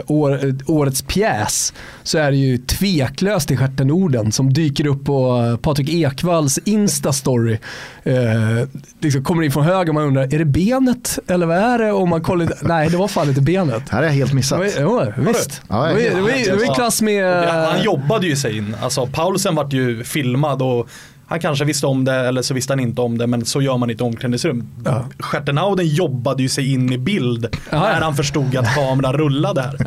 [0.08, 1.74] år, eh, årets pjäs
[2.06, 7.58] så är det ju tveklöst i stjärten orden som dyker upp på Patrik Ekvalls Insta-story.
[8.04, 8.68] Eh,
[9.00, 11.92] liksom kommer in från höger och man undrar, är det benet eller vad är det?
[11.92, 13.90] Och man kollar, nej det var fan inte benet.
[13.90, 14.60] Här har jag helt Det missat.
[14.60, 15.62] var, jo, visst.
[15.70, 17.24] Ja, det var, är det var, det var i klass med...
[17.26, 18.76] Ja, han jobbade ju sig in.
[18.82, 20.90] Alltså Paulsen vart ju filmad och
[21.28, 23.78] han kanske visste om det eller så visste han inte om det men så gör
[23.78, 24.68] man i ett omklädningsrum.
[24.86, 25.06] Ja.
[25.20, 28.04] Stjärtenauden jobbade ju sig in i bild Ja, när ja.
[28.04, 29.78] han förstod att kameran rullade här.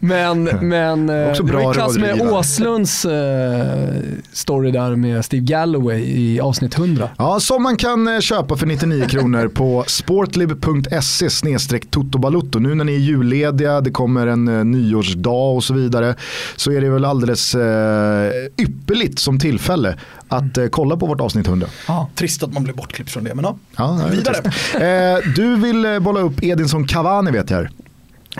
[0.00, 2.22] Men, men eh, Också det bra var i klass med.
[2.22, 3.94] Åslunds eh,
[4.32, 7.08] story där med Steve Galloway i avsnitt 100.
[7.18, 12.58] Ja, som man kan eh, köpa för 99 kronor på sportlib.se snedstreck totobalutto.
[12.58, 16.14] Nu när ni är jullediga, det kommer en eh, nyårsdag och så vidare.
[16.56, 19.96] Så är det väl alldeles eh, ypperligt som tillfälle
[20.30, 21.66] att eh, kolla på vårt avsnitt 100.
[22.14, 23.44] Trist att man blev bortklippt från det men
[23.76, 24.02] ja.
[24.02, 25.16] Är Vidare.
[25.16, 27.68] Eh, du vill eh, bolla upp Edinson Cavani vet jag.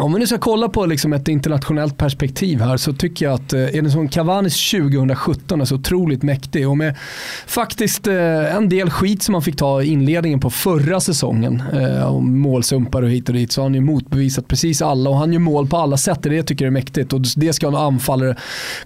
[0.01, 3.53] Om vi nu ska kolla på liksom ett internationellt perspektiv här så tycker jag att
[3.53, 6.97] eh, Edinson Cavanis 2017 är så otroligt mäktig och med
[7.47, 12.15] faktiskt eh, en del skit som han fick ta i inledningen på förra säsongen eh,
[12.15, 15.33] om målsumpar och hit och dit så har han ju motbevisat precis alla och han
[15.33, 16.23] gör mål på alla sätt.
[16.23, 18.37] Det tycker jag är mäktigt och det ska en anfallare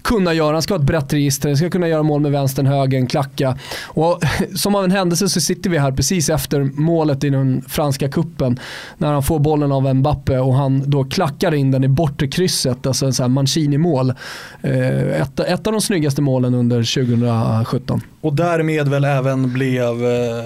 [0.01, 0.53] kunna göra.
[0.53, 3.57] Han ska ha ett brett register, han ska kunna göra mål med vänstern, högern, klacka.
[3.83, 4.19] Och
[4.55, 8.59] som av en händelse så sitter vi här precis efter målet i den franska kuppen
[8.97, 12.85] när han får bollen av Mbappe och han då klackar in den i bortre krysset,
[12.85, 14.13] alltså en Mancini-mål.
[14.61, 18.01] Eh, Ett, ett av de snyggaste målen under 2017.
[18.21, 20.43] Och därmed väl även blev, eh,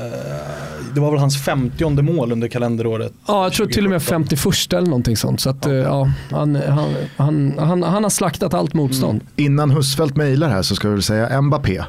[0.94, 3.14] det var väl hans 50 mål under kalenderåret.
[3.28, 5.42] Ja, jag tror till och med 51 eller någonting sånt.
[5.42, 9.22] Så att, eh, ja, han, han, han, han, han har slaktat allt motstånd.
[9.36, 11.84] Innan Husfeldt mejlar här så ska vi väl säga Mbappé.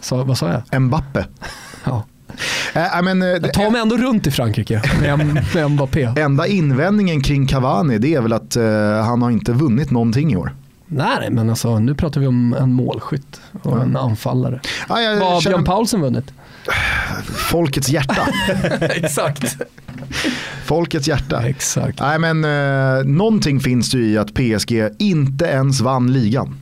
[0.00, 0.82] Så, vad sa jag?
[0.82, 1.26] Mbappe.
[1.84, 2.04] Ja.
[2.74, 6.04] Eh, men, eh, Jag tar mig ändå runt i Frankrike med, med Mbappé.
[6.16, 8.64] Enda invändningen kring Cavani det är väl att eh,
[9.04, 10.54] han har inte vunnit någonting i år.
[10.86, 14.60] Nej, men alltså, nu pratar vi om en målskytt och en anfallare.
[14.88, 16.32] Ja, jag Vad har känner Björn Paulsen vunnit?
[17.50, 18.26] folkets hjärta.
[18.80, 19.56] Exakt.
[20.64, 21.42] folkets hjärta.
[21.48, 22.00] Exakt.
[22.00, 26.54] Nej men eh, någonting finns det ju i att PSG inte ens vann ligan.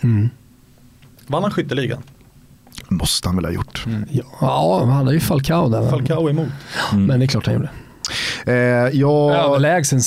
[0.00, 0.28] Mm.
[1.26, 2.02] Vann han skytteligan?
[2.92, 3.84] Måste han väl ha gjort.
[4.40, 5.90] Ja, han hade ju Falcao där.
[5.90, 6.48] Falcao emot.
[6.92, 7.70] Men det är klart han gjorde.
[8.46, 8.54] Eh,
[9.00, 9.62] jag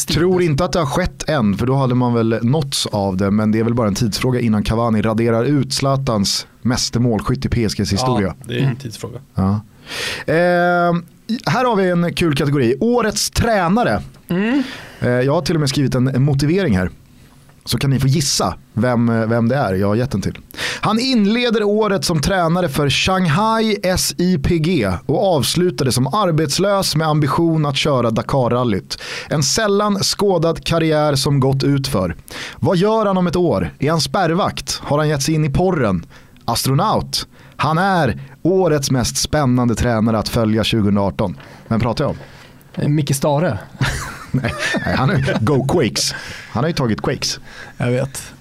[0.08, 3.32] tror inte att det har skett än för då hade man väl nåtts av det.
[3.32, 7.50] Men det är väl bara en tidsfråga innan Cavani raderar ut Zlatans meste målskytt i
[7.50, 8.36] PSGs historia.
[8.40, 9.20] Ja, det är en tidsfråga.
[9.36, 9.62] Ja.
[10.26, 10.36] Eh,
[11.46, 12.76] här har vi en kul kategori.
[12.80, 14.02] Årets tränare.
[14.28, 14.64] Mm.
[15.00, 16.90] Eh, jag har till och med skrivit en, en motivering här.
[17.66, 20.38] Så kan ni få gissa vem, vem det är jag har gett den till.
[20.82, 27.76] Han inleder året som tränare för Shanghai SIPG och avslutade som arbetslös med ambition att
[27.76, 28.97] köra Dakar-rallyt.
[29.30, 32.16] En sällan skådad karriär som gått ut för.
[32.59, 33.74] Vad gör han om ett år?
[33.80, 34.82] Är han spärrvakt?
[34.84, 36.05] Har han gett sig in i porren?
[36.45, 37.28] Astronaut?
[37.55, 41.38] Han är årets mest spännande tränare att följa 2018.
[41.68, 42.18] Vem pratar jag om?
[42.76, 43.59] Eh, Micke Stare.
[44.42, 44.54] Nej,
[44.86, 46.16] nej, han är Go Quakes.
[46.52, 47.40] Han har ju tagit Quakes.
[47.78, 48.34] Jag vet.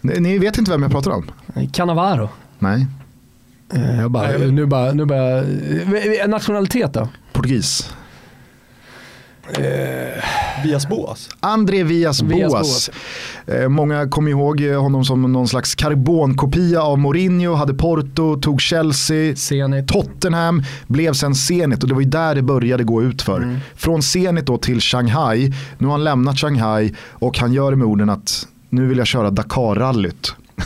[0.00, 1.30] Ni, ni vet inte vem jag pratar om?
[1.72, 2.28] Cannavaro.
[2.58, 2.86] Nej,
[3.74, 7.08] Eh, Jag bara, nu bara, nu bara, eh, nationalitet då?
[7.32, 7.90] portugis.
[10.64, 11.28] Vias Boas.
[11.40, 12.90] André Villas Villas Boas.
[13.46, 18.60] Eh, många kommer ihåg eh, honom som någon slags karbonkopia av Mourinho, hade Porto, tog
[18.60, 19.88] Chelsea, Zenit.
[19.88, 23.36] Tottenham, blev sen Zenit och det var ju där det började gå ut för.
[23.36, 23.58] Mm.
[23.76, 27.86] Från Zenit då till Shanghai, nu har han lämnat Shanghai och han gör det med
[27.86, 30.34] orden att nu vill jag köra Dakar-rallyt.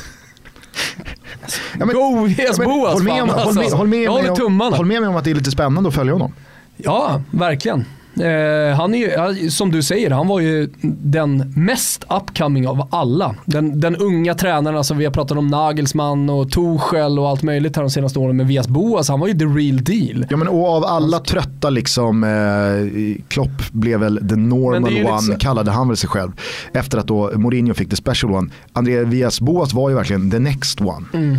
[1.78, 4.48] Ja, men- Go Yes Men Boas håll, med fan, om, håll, med, alltså.
[4.48, 6.32] med håll med mig om att det är lite spännande att följa honom.
[6.76, 7.84] Ja, verkligen.
[8.14, 13.34] Eh, han är ju, som du säger, han var ju den mest upcoming av alla.
[13.44, 17.76] Den, den unga tränaren, alltså vi har pratat om Nagelsmann och Tuchel och allt möjligt
[17.76, 18.36] här de senaste åren.
[18.36, 20.26] Men Vias Boas, han var ju the real deal.
[20.30, 25.38] Ja, men, och av alla trötta liksom, eh, Klopp blev väl the normal one, liksom-
[25.38, 26.32] kallade han väl sig själv.
[26.72, 28.50] Efter att då Mourinho fick the special one.
[28.72, 31.06] André Villas Boas var ju verkligen the next one.
[31.14, 31.36] Mm.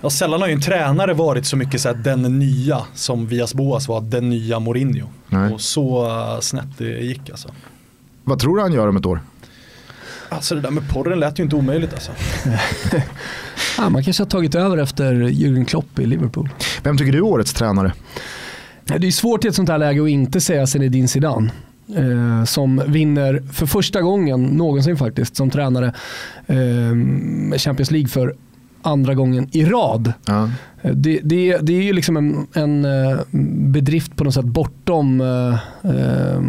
[0.00, 3.54] Ja, sällan har ju en tränare varit så mycket så här, den nya som Vias
[3.54, 5.06] Boas var den nya Mourinho.
[5.32, 5.52] Nej.
[5.52, 7.48] Och så uh, snett det gick alltså.
[8.24, 9.20] Vad tror du han gör om ett år?
[10.28, 12.12] Alltså det där med porren lät ju inte omöjligt alltså.
[13.78, 16.48] Ja, man kanske har tagit över efter Jürgen Klopp i Liverpool.
[16.82, 17.92] Vem tycker du är årets tränare?
[18.84, 21.50] Det är svårt i ett sånt här läge att inte säga Zinedine Zidane.
[21.96, 25.94] Eh, som vinner för första gången någonsin faktiskt som tränare
[26.46, 28.36] eh, Champions League för
[28.82, 30.12] andra gången i rad.
[30.24, 30.50] Ja.
[30.82, 33.18] Eh, det, det, det är ju liksom en, en eh,
[33.72, 35.54] bedrift på något sätt bortom eh,
[35.90, 36.42] eh,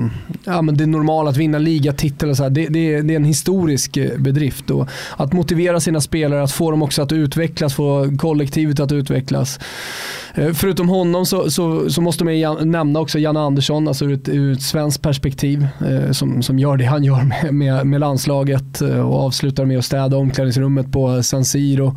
[0.43, 2.29] ja, men det normala att vinna ligatitel.
[2.29, 2.49] Och så här.
[2.49, 4.69] Det, det, det är en historisk bedrift.
[4.69, 9.59] Och att motivera sina spelare, att få dem också att utvecklas, få kollektivet att utvecklas.
[10.35, 14.29] Eh, Förutom honom så, så, så måste man nämna också Janne Andersson, alltså ur ett,
[14.29, 18.81] ur ett svenskt perspektiv, eh, som, som gör det han gör med, med, med landslaget
[18.81, 21.95] och avslutar med att städa omklädningsrummet på San Siro.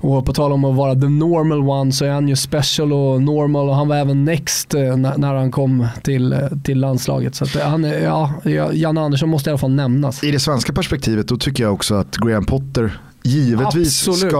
[0.00, 3.22] Och på tal om att vara the normal one så är han ju special och
[3.22, 7.34] normal och han var även next eh, när, han kom till, eh, till landslaget.
[7.34, 8.32] Så att eh, han, ja,
[8.72, 10.24] Janne Andersson måste i alla fall nämnas.
[10.24, 14.30] I det svenska perspektivet då tycker jag också att Graham Potter givetvis Absolut.
[14.32, 14.38] ska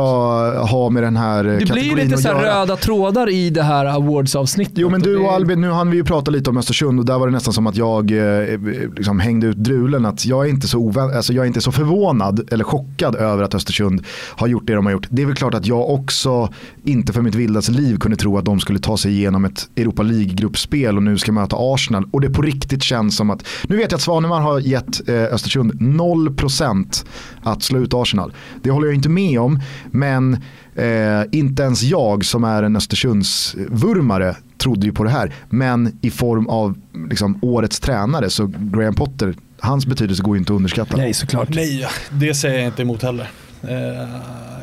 [0.61, 2.61] ha med den här eh, Det blir kategorin lite så här göra.
[2.63, 4.73] röda trådar i det här awards-avsnittet.
[4.77, 7.07] Jo men du Det- och Albin, nu hann vi ju prata lite om Östersund och
[7.07, 8.59] där var det nästan som att jag eh,
[8.97, 11.73] liksom hängde ut drulen att jag är, inte så ovän, alltså jag är inte så
[11.73, 14.03] förvånad eller chockad över att Östersund
[14.37, 15.07] har gjort det de har gjort.
[15.11, 16.49] Det är väl klart att jag också
[16.85, 20.03] inte för mitt vildaste liv kunde tro att de skulle ta sig igenom ett Europa
[20.03, 23.91] League-gruppspel och nu ska möta Arsenal och det på riktigt känns som att, nu vet
[23.93, 27.05] jag att Svanemar har gett eh, Östersund 0%
[27.43, 28.33] att slå ut Arsenal.
[28.63, 29.61] Det håller jag inte med om,
[29.91, 30.35] men
[30.75, 35.33] eh, inte ens jag som är en Östersundsvurmare trodde ju på det här.
[35.49, 36.79] Men i form av
[37.11, 40.97] liksom, årets tränare så Graham Potter, hans betydelse går ju inte att underskatta.
[40.97, 41.49] Nej såklart.
[41.49, 43.31] Nej, det säger jag inte emot heller.
[43.63, 44.09] Eh,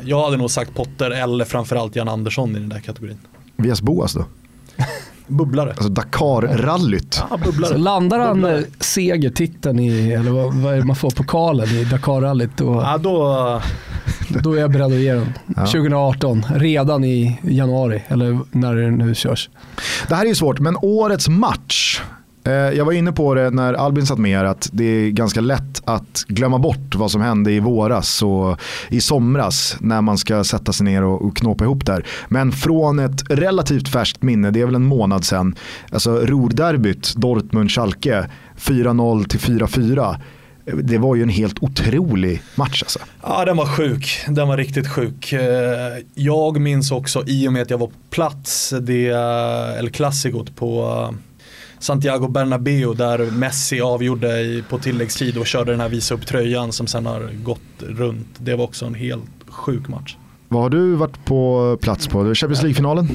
[0.04, 3.18] jag hade nog sagt Potter eller framförallt Jan Andersson i den där kategorin.
[3.56, 4.24] Vias Boas då?
[5.26, 5.70] Bubblare.
[5.70, 7.22] Alltså Dakar-rallyt.
[7.30, 7.78] Ja, Så bubblare.
[7.78, 12.50] landar han eh, segertiteln i, eller vad, vad är det man får, pokalen i Dakar-rallyt
[12.56, 13.60] då, Ja, då,
[14.42, 15.32] då är jag beredd att ge den.
[15.56, 15.66] Ja.
[15.66, 19.50] 2018, redan i januari eller när det nu körs.
[20.08, 22.00] Det här är ju svårt, men årets match.
[22.46, 25.40] Eh, jag var inne på det när Albin satt med er, att det är ganska
[25.40, 30.44] lätt att glömma bort vad som hände i våras och i somras när man ska
[30.44, 32.06] sätta sig ner och, knåpa ihop där.
[32.28, 35.54] Men från ett relativt färskt minne, det är väl en månad sedan,
[35.90, 38.26] alltså Ruhrderbyt, Dortmund-Schalke,
[38.58, 40.16] 4-0 till 4-4.
[40.82, 42.98] Det var ju en helt otrolig match alltså.
[43.22, 44.24] ja, den var sjuk.
[44.28, 45.32] Den var riktigt sjuk.
[45.32, 45.42] Eh,
[46.14, 50.44] jag minns också i och med att jag var på plats, det eh, El Clasico
[50.54, 51.14] på
[51.78, 56.86] Santiago Bernabéu där Messi avgjorde på tilläggstid och körde den här visa upp tröjan som
[56.86, 58.28] sen har gått runt.
[58.38, 60.16] Det var också en helt sjuk match.
[60.48, 62.34] Vad har du varit på plats på?
[62.34, 63.08] Champions League-finalen?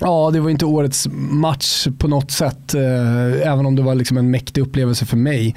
[0.00, 4.16] Ja, det var inte årets match på något sätt, eh, även om det var liksom
[4.16, 5.54] en mäktig upplevelse för mig.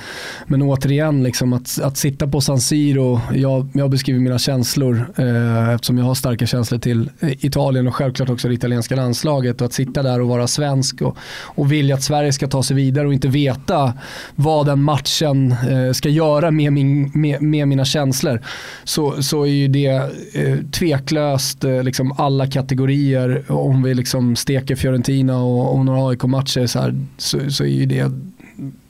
[0.48, 5.70] Men återigen, liksom att, att sitta på San Siro, jag, jag beskriver mina känslor eh,
[5.70, 9.62] eftersom jag har starka känslor till eh, Italien och självklart också det italienska landslaget.
[9.62, 12.76] Och att sitta där och vara svensk och, och vilja att Sverige ska ta sig
[12.76, 13.94] vidare och inte veta
[14.36, 18.42] vad den matchen eh, ska göra med, min, med, med, mina känslor.
[18.84, 24.76] Så, så är ju det eh, tveklöst eh, liksom alla kategorier om vi liksom steker
[24.76, 28.12] Fiorentina och, och några AIK-matcher så, så, så är ju det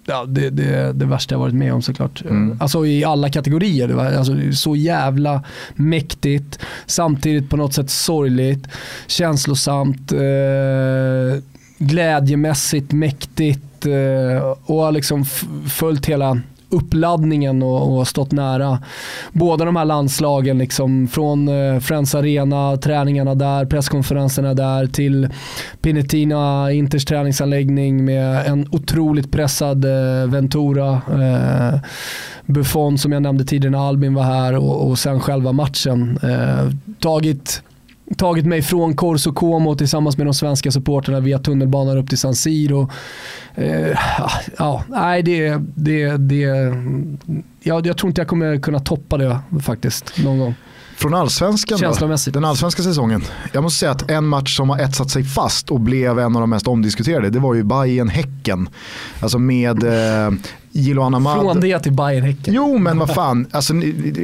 [0.09, 2.21] ja, det, det, det värsta jag varit med om såklart.
[2.21, 2.57] Mm.
[2.61, 3.87] Alltså i alla kategorier.
[3.87, 5.43] Det var alltså, så jävla
[5.75, 8.67] mäktigt, samtidigt på något sätt sorgligt,
[9.07, 11.43] känslosamt, eh,
[11.77, 15.25] glädjemässigt mäktigt eh, och har liksom
[15.69, 18.80] följt hela uppladdningen och, och stått nära
[19.32, 20.57] båda de här landslagen.
[20.57, 25.30] Liksom, från eh, Friends Arena, träningarna där, presskonferenserna där till
[25.82, 31.01] Pinetina, Inters träningsanläggning med en otroligt pressad eh, Ventura.
[31.11, 31.80] Eh,
[32.45, 36.20] Buffon som jag nämnde tidigare när Albin var här och, och sen själva matchen.
[36.24, 37.63] Eh, tagit
[38.18, 42.36] tagit mig från Corso Como tillsammans med de svenska supporterna via tunnelbanan upp till San
[42.36, 42.89] Siro.
[43.55, 43.97] Eh,
[44.57, 46.45] ja, nej, det, det, det,
[47.62, 50.55] ja, jag tror inte jag kommer kunna toppa det faktiskt någon gång.
[50.99, 53.24] Från allsvenskan då, den allsvenska säsongen.
[53.53, 56.41] Jag måste säga att en match som har etsat sig fast och blev en av
[56.41, 58.70] de mest omdiskuterade, det var ju bayern häcken
[59.20, 60.32] Alltså med eh,
[60.80, 61.39] Gilo Anamad.
[61.39, 63.73] Från det till bayern häcken Jo men vad fan, alltså,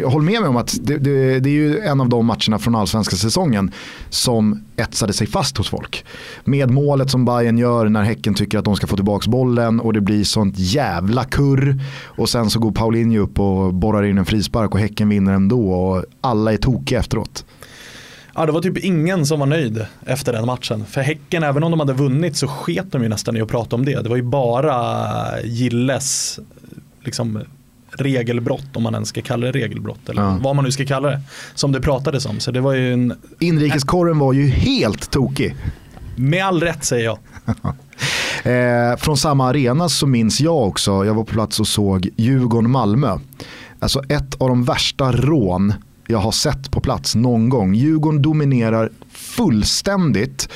[0.06, 2.76] håll med mig om att det, det, det, är ju en av de matcherna från
[2.76, 3.72] allsvenska säsongen
[4.10, 6.06] som etsade sig fast hos folk.
[6.44, 9.94] Med målet som Bayern gör när Häcken tycker att de ska få tillbaka bollen och
[9.94, 11.80] det blir sånt jävla kurr.
[12.06, 15.74] Och sen så går Paulinho upp och borrar in en frispark och Häcken vinner ändå
[15.74, 17.46] och alla är tokiga efteråt.
[18.36, 20.86] Ja, det var typ ingen som var nöjd efter den matchen.
[20.86, 23.76] För Häcken, även om de hade vunnit så sket de ju nästan i att prata
[23.76, 24.02] om det.
[24.02, 26.40] Det var ju bara Gilles
[27.04, 27.40] liksom,
[27.90, 30.38] regelbrott, om man ens ska kalla det regelbrott, eller ja.
[30.42, 31.22] vad man nu ska kalla det,
[31.54, 32.40] som det pratades om.
[32.40, 33.14] Så det var ju en...
[33.40, 35.56] Inrikeskorren var ju helt tokig.
[36.16, 37.18] Med all rätt säger jag.
[38.92, 43.20] eh, från samma arena så minns jag också, jag var på plats och såg Djurgården-Malmö.
[43.80, 45.74] Alltså ett av de värsta rån
[46.08, 47.74] jag har sett på plats någon gång.
[47.74, 50.50] Djurgården dominerar fullständigt.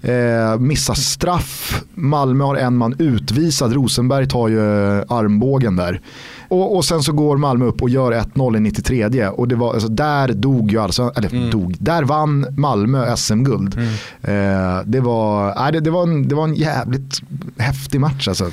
[0.00, 1.82] Eh, missar straff.
[1.94, 3.72] Malmö har en man utvisad.
[3.72, 6.00] Rosenberg tar ju eh, armbågen där.
[6.48, 9.26] Och, och, sen så går Malmö upp och gör 1-0 i 93.
[9.28, 11.50] Och det var, alltså, där dog ju alltså, eller mm.
[11.50, 13.74] dog, där vann Malmö SM-guld.
[13.74, 13.88] Mm.
[14.22, 17.20] Eh, det, var, äh, det, det, var en, det var en jävligt
[17.58, 18.50] häftig match alltså.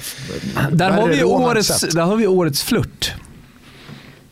[0.72, 3.14] Där, har vi, årets, där har vi årets flört.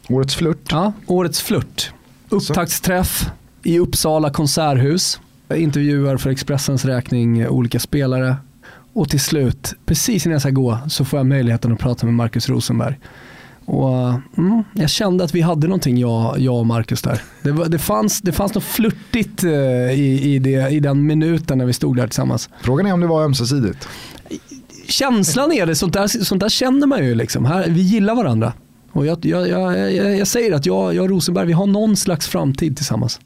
[0.10, 0.72] Årets flört?
[0.72, 1.92] Ja, årets flört.
[2.30, 3.30] Upptaktsträff
[3.64, 5.20] i Uppsala konserthus.
[5.48, 8.36] Jag intervjuar för Expressens räkning olika spelare.
[8.94, 12.16] Och till slut, precis innan jag ska gå, så får jag möjligheten att prata med
[12.16, 13.00] Markus Rosenberg.
[13.66, 17.22] Och, mm, jag kände att vi hade någonting, jag, jag och Marcus där.
[17.44, 19.52] Det, var, det, fanns, det fanns något flörtigt uh,
[19.92, 22.50] i, i, det, i den minuten när vi stod där tillsammans.
[22.62, 23.88] Frågan är om det var ömsesidigt.
[24.88, 27.16] Känslan är det, sånt där, sånt där känner man ju.
[27.16, 27.46] Liksom.
[27.46, 28.54] Här, vi gillar varandra.
[28.98, 32.28] Och jag, jag, jag, jag säger att jag, jag och Rosenberg, vi har någon slags
[32.28, 33.20] framtid tillsammans.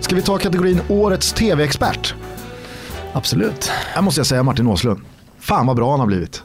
[0.00, 2.14] Ska vi ta kategorin Årets TV-expert?
[3.12, 3.68] Absolut.
[3.68, 5.00] Här måste jag säga Martin Åslund.
[5.38, 6.42] Fan vad bra han har blivit.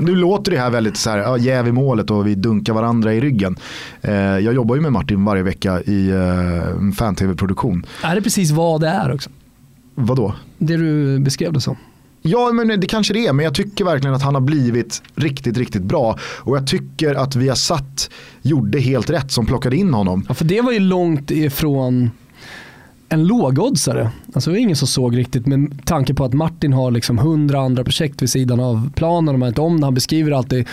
[0.00, 3.14] Nu låter det här väldigt så här, ja, jäv i målet och vi dunkar varandra
[3.14, 3.56] i ryggen.
[4.00, 7.86] Eh, jag jobbar ju med Martin varje vecka i eh, fan-tv-produktion.
[8.02, 9.30] Är det precis vad det är också?
[9.94, 10.34] Vadå?
[10.58, 11.76] Det du beskrev det som.
[12.22, 15.58] Ja, men det kanske det är, men jag tycker verkligen att han har blivit riktigt,
[15.58, 16.18] riktigt bra.
[16.22, 18.10] Och jag tycker att vi har satt
[18.42, 20.24] gjorde helt rätt som plockade in honom.
[20.28, 22.10] Ja, för det var ju långt ifrån
[23.08, 24.10] en lågoddsare.
[24.34, 27.60] Alltså det var ingen som såg riktigt med tanke på att Martin har liksom hundra
[27.60, 29.34] andra projekt vid sidan av planen.
[29.34, 29.86] Och man inte om det.
[29.86, 30.68] Han beskriver alltid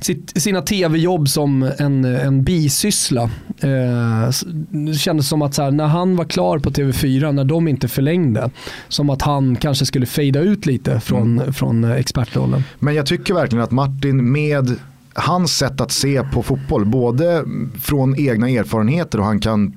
[0.00, 3.22] sitt, sina tv-jobb som en, en bisyssla.
[3.60, 4.30] Eh,
[4.70, 7.88] det kändes som att så här, när han var klar på TV4, när de inte
[7.88, 8.50] förlängde,
[8.88, 11.52] som att han kanske skulle fejda ut lite från, mm.
[11.52, 12.64] från expertrollen.
[12.78, 14.76] Men jag tycker verkligen att Martin med
[15.14, 17.44] hans sätt att se på fotboll, både
[17.80, 19.72] från egna erfarenheter och han kan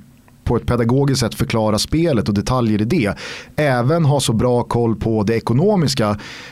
[0.49, 3.13] på ett pedagogiskt sätt förklara spelet och detaljer i det.
[3.55, 6.09] Även ha så bra koll på det ekonomiska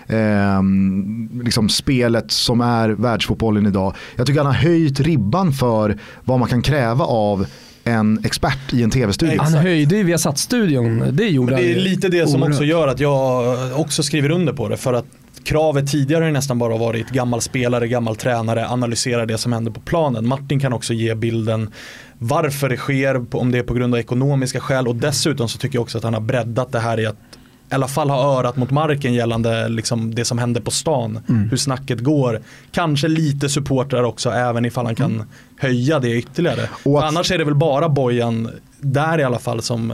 [0.07, 0.61] eh,
[1.43, 3.95] liksom spelet som är världsfotbollen idag.
[4.15, 7.45] Jag tycker han har höjt ribban för vad man kan kräva av
[7.83, 9.41] en expert i en tv-studio.
[9.41, 13.55] Han höjde ju Viasat-studion, det gjorde Det är lite det som också gör att jag
[13.79, 14.77] också skriver under på det.
[14.77, 15.05] För att
[15.43, 19.79] kravet tidigare har nästan bara varit gammal spelare, gammal tränare, analysera det som händer på
[19.79, 20.27] planen.
[20.27, 21.71] Martin kan också ge bilden
[22.19, 25.75] varför det sker, om det är på grund av ekonomiska skäl och dessutom så tycker
[25.75, 27.15] jag också att han har breddat det här i att
[27.71, 31.19] i alla fall ha örat mot marken gällande liksom det som händer på stan.
[31.29, 31.49] Mm.
[31.49, 32.41] Hur snacket går.
[32.71, 35.27] Kanske lite supportrar också även ifall han kan Mm.
[35.59, 36.63] höja det ytterligare.
[36.63, 38.49] Att- Annars är det väl bara Bojan
[38.79, 39.93] där i alla fall som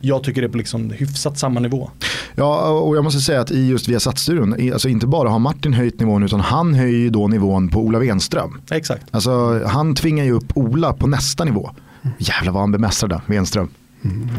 [0.00, 1.90] jag tycker är på liksom hyfsat samma nivå.
[2.34, 6.00] Ja, och jag måste säga att i just Viasat-studion, alltså inte bara har Martin höjt
[6.00, 8.60] nivån utan han höjer ju då nivån på Ola Wenström.
[8.70, 9.04] Exakt.
[9.10, 11.70] Alltså han tvingar ju upp Ola på nästa nivå.
[12.18, 13.68] Jävlar vad han bemästrade Wenström.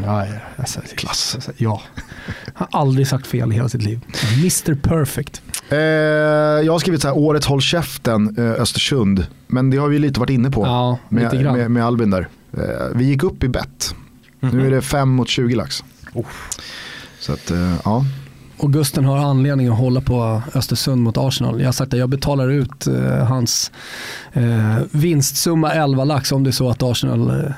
[0.04, 1.32] Ja, ja, alltså, Klass.
[1.34, 1.82] Alltså, ja.
[2.54, 4.00] Han har aldrig sagt fel i hela sitt liv.
[4.38, 5.42] Mr Perfect.
[5.68, 9.26] Eh, jag har skrivit så här, årets håll käften eh, Östersund.
[9.46, 12.28] Men det har vi lite varit inne på Ja, med, med, med Albin där.
[12.52, 12.60] Eh,
[12.94, 13.94] vi gick upp i bett.
[14.40, 15.84] Nu är det 5 mot 20 lax.
[17.18, 18.04] Så att, eh, ja.
[18.62, 21.60] Och Gusten har anledning att hålla på Östersund mot Arsenal.
[21.60, 23.72] Jag har sagt att jag betalar ut eh, hans
[24.32, 27.52] eh, vinstsumma 11 lax om det är så att Arsenal eh,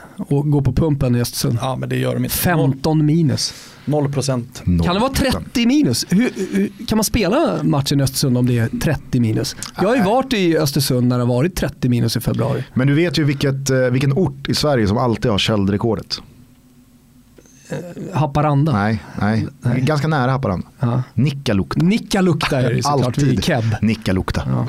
[0.44, 1.58] går på pumpen i Östersund.
[1.60, 2.36] Ja men det gör de inte.
[2.36, 3.54] 15 minus.
[3.84, 4.62] 0 procent.
[4.64, 6.06] Kan det vara 30 minus?
[6.08, 9.56] Hur, hur, kan man spela matchen i Östersund om det är 30 minus?
[9.76, 12.64] Jag har ju varit i Östersund när det har varit 30 minus i februari.
[12.74, 16.22] Men du vet ju vilket, eh, vilken ort i Sverige som alltid har köldrekordet.
[18.12, 18.72] Haparanda.
[18.72, 19.46] Nej, nej.
[19.76, 20.66] Ganska nära Haparanda.
[20.80, 21.02] Ja.
[21.14, 21.84] Nikkaluokta.
[21.84, 23.64] Nikkaluokta är det såklart, Alltid Keb.
[23.80, 24.42] Nikkaluokta.
[24.46, 24.66] Ja.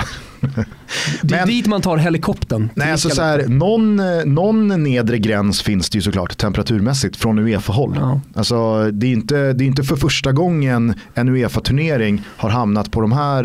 [1.21, 2.69] Det är Men- dit man tar helikoptern.
[2.75, 4.01] Nej, alltså så här, någon,
[4.33, 7.97] någon nedre gräns finns det ju såklart temperaturmässigt från Uefa-håll.
[7.99, 8.21] Ja.
[8.35, 13.01] Alltså, det, är inte, det är inte för första gången en Uefa-turnering har hamnat på
[13.01, 13.43] de här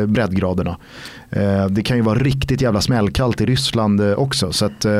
[0.00, 0.76] eh, breddgraderna.
[1.30, 4.52] Eh, det kan ju vara riktigt jävla smällkallt i Ryssland eh, också.
[4.52, 4.92] Så att, eh,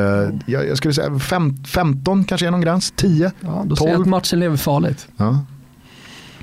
[0.45, 3.31] jag, jag skulle säga fem, 15 kanske är någon gräns, 10.
[3.41, 4.01] Ja, då säger jag 12.
[4.01, 5.07] att matchen lever farligt.
[5.17, 5.39] Ja.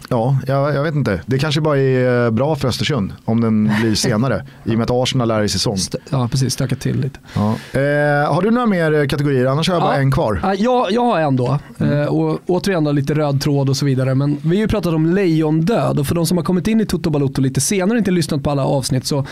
[0.08, 1.20] Ja, jag, jag vet inte.
[1.26, 4.44] Det kanske bara är eh, bra för Östersund om den blir senare.
[4.64, 5.74] I och med att Arsenal är i säsong.
[5.74, 6.52] St- ja, precis.
[6.52, 7.18] Stöka till lite.
[7.34, 7.48] Ja.
[7.80, 9.46] Eh, har du några mer kategorier?
[9.46, 10.00] Annars har jag bara Ja.
[10.00, 10.40] en kvar.
[10.42, 11.58] Ja, jag, jag har en då.
[11.78, 12.00] Mm.
[12.00, 14.14] Eh, och återigen då, lite röd tråd och så vidare.
[14.14, 16.86] Men vi har ju pratat om lejondöd och för de som har kommit in i
[16.86, 19.26] Toto Balotto lite senare och inte lyssnat på alla avsnitt så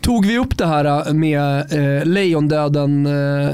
[0.00, 3.06] tog vi upp det här eh, med eh, lejondöden.
[3.06, 3.50] Eh,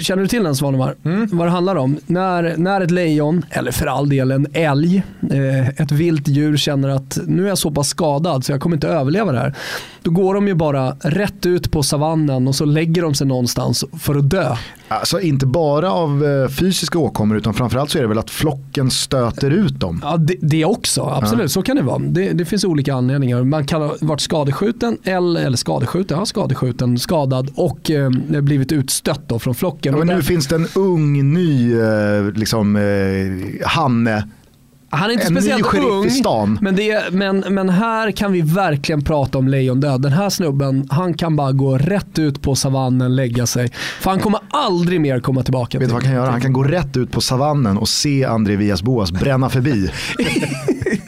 [0.00, 0.94] känner du till den Svanemar?
[1.32, 1.96] Vad det handlar om?
[2.06, 5.02] När, när ett lejon, eller för all del en älg,
[5.32, 8.76] eh, ett vilt djur känner att nu är jag så pass skadad så jag kommer
[8.76, 9.54] inte överleva det här.
[10.02, 13.84] Då går de ju bara rätt ut på savannen och så lägger de sig någonstans
[14.00, 14.56] för att dö.
[14.88, 18.90] Alltså inte bara av eh, fysiska åkommor utan framförallt så är det väl att flocken
[18.90, 20.00] stöter ut dem.
[20.04, 21.02] Ja, det, det också.
[21.02, 21.98] Absolut, så kan det vara.
[21.98, 23.44] Det, det finns olika anledningar.
[23.44, 29.28] Man kan ha varit skadeskjuten, eller, eller skadeskjuten, ja, skadeskjuten, skadad och eh, blivit utstött
[29.28, 29.92] då från flocken.
[29.92, 34.28] Ja, men nu finns det en ung ny eh, liksom, eh, Hanne.
[34.90, 36.58] Han är inte en speciellt ung, i stan.
[36.62, 40.02] Men, det, men, men här kan vi verkligen prata om lejondöd.
[40.02, 43.72] Den här snubben, han kan bara gå rätt ut på savannen, lägga sig.
[44.00, 45.78] För han kommer aldrig mer komma tillbaka.
[45.78, 46.30] Vet du vad han kan göra?
[46.30, 49.90] Han kan gå rätt ut på savannen och se André Vias Boas bränna förbi.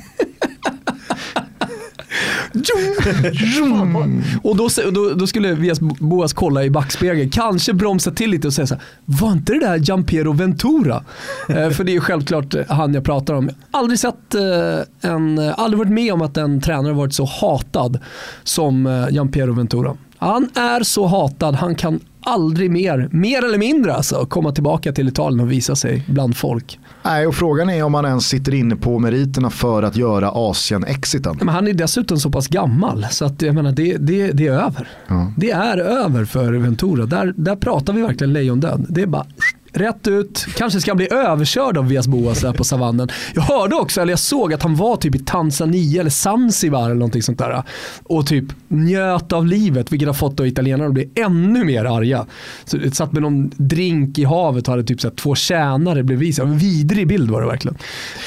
[4.43, 8.53] Och då, då, då skulle Vias Boas kolla i backspegeln, kanske bromsa till lite och
[8.53, 11.05] säga så här, var inte det där Giampiero Ventura?
[11.49, 13.51] eh, för det är ju självklart han jag pratar om.
[13.71, 17.99] Aldrig sett eh, en, eh, aldrig varit med om att en tränare varit så hatad
[18.43, 19.97] som eh, Giampiero Ventura.
[20.19, 25.09] Han är så hatad, han kan aldrig mer, mer eller mindre alltså, komma tillbaka till
[25.09, 26.79] Italien och visa sig bland folk.
[27.03, 31.39] Nej, och frågan är om han ens sitter inne på meriterna för att göra Asien-exiten.
[31.39, 34.53] Men han är dessutom så pass gammal så att jag menar, det, det, det är
[34.53, 34.89] över.
[35.07, 35.33] Ja.
[35.37, 37.07] Det är över för Ventura.
[37.07, 38.87] Där, där pratar vi verkligen lejondöd.
[38.89, 39.27] Det är bara
[39.73, 40.47] rätt ut.
[40.57, 43.09] Kanske ska han bli överkörd av Vias Boas där på savannen.
[43.35, 46.95] Jag hörde också, eller jag såg att han var typ i Tanzania eller Zanzibar eller
[46.95, 47.63] någonting sånt där.
[48.03, 52.27] Och typ njöt av livet vilket har fått då italienarna att bli ännu mer arga.
[52.65, 56.03] Så jag satt med någon drink i havet och hade typ så här två tjänare
[56.03, 56.45] bredvid sig.
[56.45, 57.77] En vidrig bild var det verkligen.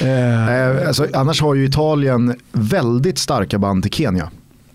[0.02, 4.30] Eh, eh alltså, annars har ju Italien väldigt starka band till Kenya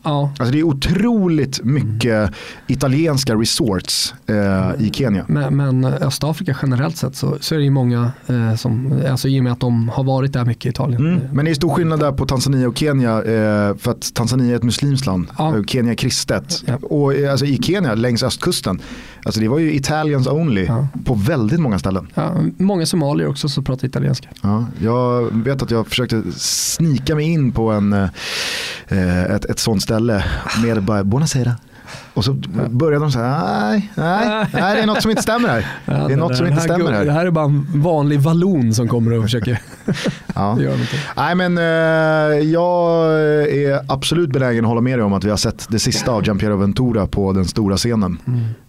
[0.08, 0.30] ja.
[0.38, 2.30] Alltså det är otroligt mycket
[2.66, 5.24] italienska resorts eh, i Kenya.
[5.28, 8.12] Men, men Östafrika generellt sett så, så är det ju många
[8.56, 11.06] som, alltså i och med att de har varit där mycket i Italien.
[11.06, 11.20] Mm.
[11.32, 14.56] Men det är stor skillnad där på Tanzania och Kenya eh, för att Tanzania är
[14.56, 15.48] ett muslimskt land Ja.
[15.48, 16.62] och Kenya är kristet.
[16.66, 16.76] Ja.
[16.82, 18.80] Och eh, alltså, i Kenya, längs östkusten,
[19.24, 20.88] alltså det var ju Italians only Ja.
[21.04, 22.08] på väldigt många ställen.
[22.14, 24.28] Ja, många somalier också som pratar italienska.
[24.42, 29.82] Ja, jag vet att jag försökte snika mig in på en, eh, ett, ett sånt
[29.82, 30.24] ställe
[30.62, 31.52] med bara buonasera.
[32.14, 32.32] Och så
[32.70, 35.66] började de säga, nej, nej, nej, det är något som inte stämmer här.
[35.84, 37.18] Ja, Det är något som inte här stämmer gu- Det här.
[37.18, 39.60] här är bara en vanlig vallon som kommer och försöker
[40.34, 40.60] Ja.
[40.60, 41.00] göra någonting.
[41.16, 41.64] Nej men eh,
[42.52, 43.04] jag
[43.50, 46.24] är absolut benägen att hålla med dig om att vi har sett det sista av
[46.24, 48.18] Giampiero Ventura på den stora scenen.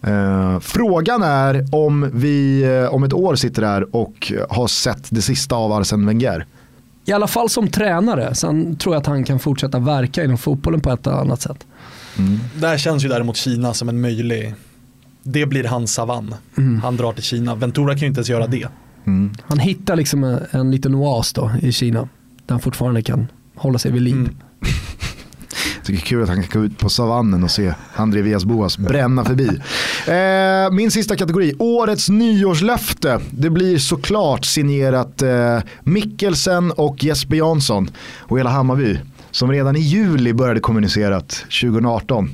[0.03, 5.21] Eh, frågan är om vi eh, om ett år sitter där och har sett det
[5.21, 6.45] sista av Arsene Wenger.
[7.05, 8.35] I alla fall som tränare.
[8.35, 11.65] Sen tror jag att han kan fortsätta verka inom fotbollen på ett eller annat sätt.
[12.59, 14.55] Där känns ju däremot Kina som en möjlig,
[15.23, 16.35] det blir hans savann.
[16.83, 18.67] Han drar till Kina, Ventura kan ju inte ens göra det.
[19.05, 19.33] Mm.
[19.47, 21.99] Han hittar liksom en, en liten oas då i Kina.
[22.45, 24.13] Där han fortfarande kan hålla sig vid liv.
[24.13, 24.35] Mm.
[25.85, 29.25] Det är kul att han kan gå ut på savannen och se André Villas-Boas bränna
[29.25, 29.49] förbi.
[30.07, 33.19] Eh, min sista kategori, årets nyårslöfte.
[33.31, 38.99] Det blir såklart signerat eh, Mikkelsen och Jesper Jansson och hela Hammarby
[39.31, 42.30] som redan i juli började kommunicera att 2018.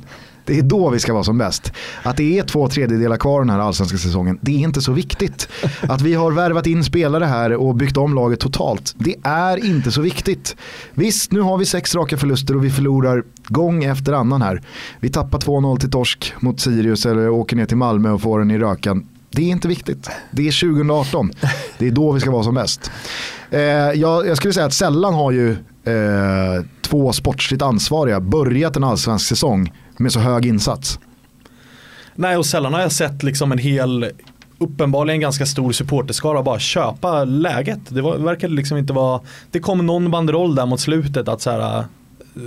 [0.45, 1.73] Det är då vi ska vara som bäst.
[2.03, 5.47] Att det är två tredjedelar kvar den här allsvenska säsongen, det är inte så viktigt.
[5.81, 9.91] Att vi har värvat in spelare här och byggt om laget totalt, det är inte
[9.91, 10.55] så viktigt.
[10.93, 14.61] Visst, nu har vi sex raka förluster och vi förlorar gång efter annan här.
[14.99, 18.51] Vi tappar 2-0 till torsk mot Sirius eller åker ner till Malmö och får den
[18.51, 19.07] i rökan.
[19.30, 20.09] Det är inte viktigt.
[20.31, 21.31] Det är 2018.
[21.77, 22.91] Det är då vi ska vara som bäst.
[23.51, 28.83] Eh, jag, jag skulle säga att sällan har ju eh, två sportsligt ansvariga börjat en
[28.83, 30.99] allsvensk säsong med så hög insats.
[32.15, 34.11] Nej och sällan har jag sett liksom en hel
[34.57, 37.79] uppenbarligen ganska stor supporterskara bara köpa läget.
[37.89, 39.21] Det var, verkade liksom inte vara,
[39.51, 41.83] det kom någon banderoll där mot slutet att så här,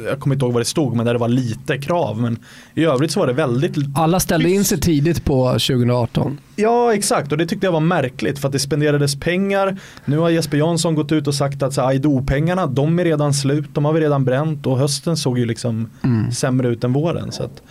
[0.07, 2.39] jag kommer inte ihåg vad det stod men där det var lite krav men
[2.75, 6.39] i övrigt så var det väldigt Alla ställde in sig tidigt på 2018.
[6.57, 9.77] Ja exakt och det tyckte jag var märkligt för att det spenderades pengar.
[10.05, 13.85] Nu har Jesper Jansson gått ut och sagt att Aido-pengarna de är redan slut, de
[13.85, 15.91] har vi redan bränt och hösten såg ju liksom
[16.33, 17.33] sämre ut än våren.
[17.33, 17.63] Så att,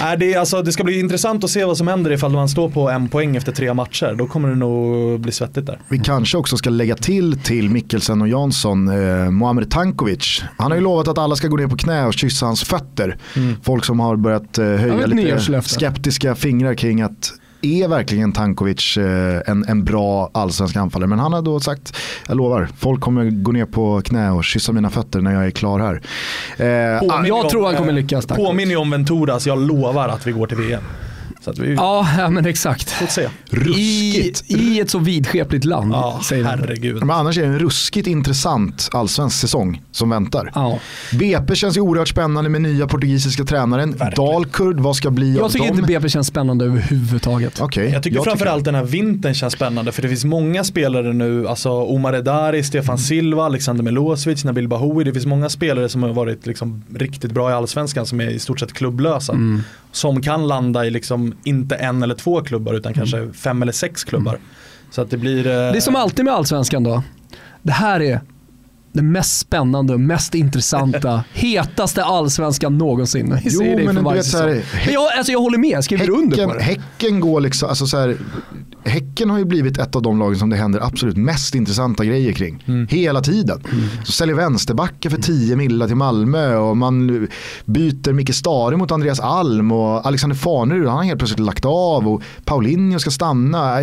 [0.00, 2.48] Nej, det, är, alltså, det ska bli intressant att se vad som händer ifall man
[2.48, 4.14] står på en poäng efter tre matcher.
[4.18, 5.78] Då kommer det nog bli svettigt där.
[5.88, 10.42] Vi kanske också ska lägga till till Mikkelsen och Jansson, eh, Muamer Tankovic.
[10.56, 13.16] Han har ju lovat att alla ska gå ner på knä och kyssa hans fötter.
[13.62, 17.32] Folk som har börjat eh, Ja, höja lite skeptiska fingrar kring att
[17.62, 21.08] är verkligen Tankovic eh, en, en bra allsvensk anfallare?
[21.08, 21.96] Men han har då sagt,
[22.28, 25.50] jag lovar, folk kommer gå ner på knä och kyssa mina fötter när jag är
[25.50, 26.02] klar här.
[26.56, 28.38] Eh, jag om, tror han kommer eh, lyckas, tack.
[28.38, 30.82] Påminner ju om Venturas, jag lovar att vi går till VM.
[31.44, 32.90] Så att vi Ja, ja men exakt.
[32.90, 33.22] får se.
[33.22, 34.44] I, ruskigt.
[34.50, 36.96] I ett så vidskepligt land, Ja, säger herregud.
[37.00, 40.50] Men annars är det en ruskigt intressant allsvensk säsong som väntar.
[40.54, 40.78] Ja.
[41.18, 43.96] BP känns ju oerhört spännande med nya portugisiska tränaren.
[44.16, 45.74] Dalkurd, vad ska bli Jag av tycker dem?
[45.78, 47.60] inte BP känns spännande överhuvudtaget.
[47.60, 51.48] Okej, Jag tycker framförallt den här vintern känns spännande för det finns många spelare nu,
[51.48, 55.04] alltså Omar Edari, Stefan Silva, Alexander Milosevic, Nabil Bahoui.
[55.04, 58.38] Det finns många spelare som har varit liksom riktigt bra i allsvenskan som är i
[58.38, 59.34] stort sett klubblösa.
[59.92, 64.04] Som kan landa i liksom inte en eller två klubbar utan kanske fem eller sex
[64.04, 64.38] klubbar.
[64.90, 65.38] Så att det blir...
[65.46, 67.02] eh, Det är som alltid med allsvenskan då.
[67.62, 68.20] Det här är
[68.98, 73.38] det mest spännande, mest intressanta, hetaste allsvenskan någonsin.
[73.44, 74.64] Vi Jo, men för varje vet så här.
[74.84, 76.62] Men jag, alltså jag håller med, jag skriver under Häcken, på det.
[76.62, 78.16] häcken går liksom, alltså så här,
[78.84, 82.32] Häcken har ju blivit ett av de lagen som det händer absolut mest intressanta grejer
[82.32, 82.64] kring.
[82.66, 82.86] Mm.
[82.90, 83.62] Hela tiden.
[84.04, 87.28] Så säljer vänsterbackar för 10 millar till Malmö och man
[87.64, 92.08] byter Micke Stare mot Andreas Alm och Alexander Farnerud, han har helt plötsligt lagt av
[92.08, 93.76] och Paulinho ska stanna.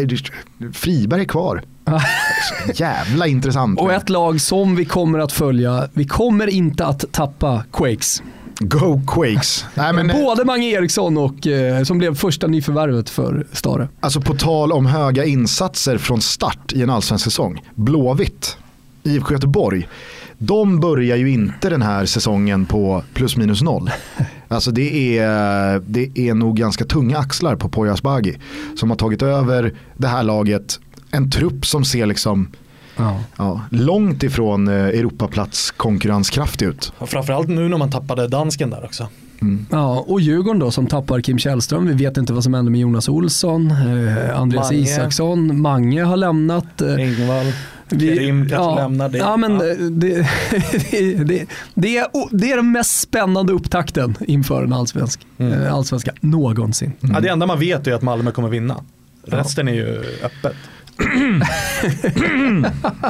[0.73, 1.63] Friberg är kvar.
[2.75, 3.79] Jävla intressant.
[3.79, 8.23] Och ett lag som vi kommer att följa, vi kommer inte att tappa Quakes.
[8.59, 9.65] Go Quakes.
[9.75, 13.87] Nej, men, Både Mange Eriksson och eh, som blev första nyförvärvet för Stare.
[13.99, 17.61] Alltså på tal om höga insatser från start i en allsvensk säsong.
[17.75, 18.57] Blåvitt,
[19.03, 19.87] IFK Göteborg.
[20.37, 23.91] De börjar ju inte den här säsongen på plus minus noll.
[24.47, 28.37] Alltså det är, det är nog ganska tunga axlar på Poya Asbaghi.
[28.75, 30.79] Som har tagit över det här laget.
[31.15, 32.47] En trupp som ser liksom
[33.37, 36.93] ja, långt ifrån eh, Europaplats konkurrenskraftig ut.
[36.97, 39.07] och Framförallt nu när man tappade dansken där också.
[39.71, 41.87] Ja, och Djurgården då som tappar Kim Källström.
[41.87, 44.83] Vi vet inte vad som händer med Jonas Olsson, eh, Andreas Mange.
[44.83, 46.81] Isaksson, Mange har lämnat.
[46.81, 47.45] Eh, Engvall,
[47.89, 49.17] vi- Kerim kanske lämnar det.
[49.17, 49.65] Ja, men Ja.
[49.69, 50.15] eh, Det,
[50.91, 55.53] det, det, det, är, o- det är den mest spännande upptakten inför en allsvensk, Mm.
[55.53, 56.91] eh, allsvenska någonsin.
[56.99, 58.75] Ja, det enda man vet är att Malmö kommer vinna.
[59.27, 60.53] Resten är ju öppet.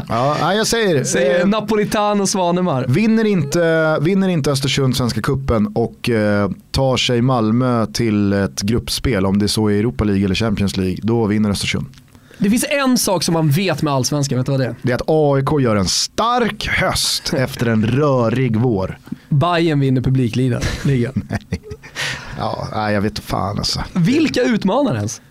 [0.07, 2.85] Ja, jag säger, Säger eh, Napolitan och Svanemar.
[2.87, 9.25] Vinner inte, vinner inte Östersund Svenska Kuppen och eh, tar sig Malmö till ett gruppspel,
[9.25, 11.85] om det så är Europa League eller Champions League, då vinner Östersund.
[12.37, 14.75] Det finns en sak som man vet med allsvenskan, vet du vad det är?
[14.81, 18.97] Det är att AIK gör en stark höst efter en rörig vår.
[19.29, 20.61] Bayern vinner publikligan.
[20.83, 21.27] ligan.
[22.37, 23.83] Ja, jag vet fan alltså.
[23.93, 25.21] Vilka utmanar ens?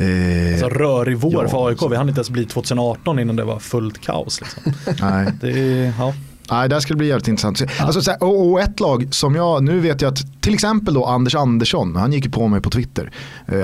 [0.00, 1.78] Eh, Alltså rörig vår Ja, för AIK.
[1.90, 4.40] Vi hann inte ens bli 2018 innan det var fullt kaos.
[4.40, 4.72] Liksom.
[5.00, 5.32] nej.
[5.40, 6.14] Det ja.
[6.50, 7.62] Nej, det här skulle bli jävligt intressant.
[7.80, 10.94] Alltså, så här, och, och ett lag som jag, nu vet jag att till exempel
[10.94, 13.10] då Anders Andersson, han gick ju på mig på Twitter.
[13.46, 13.54] Eh,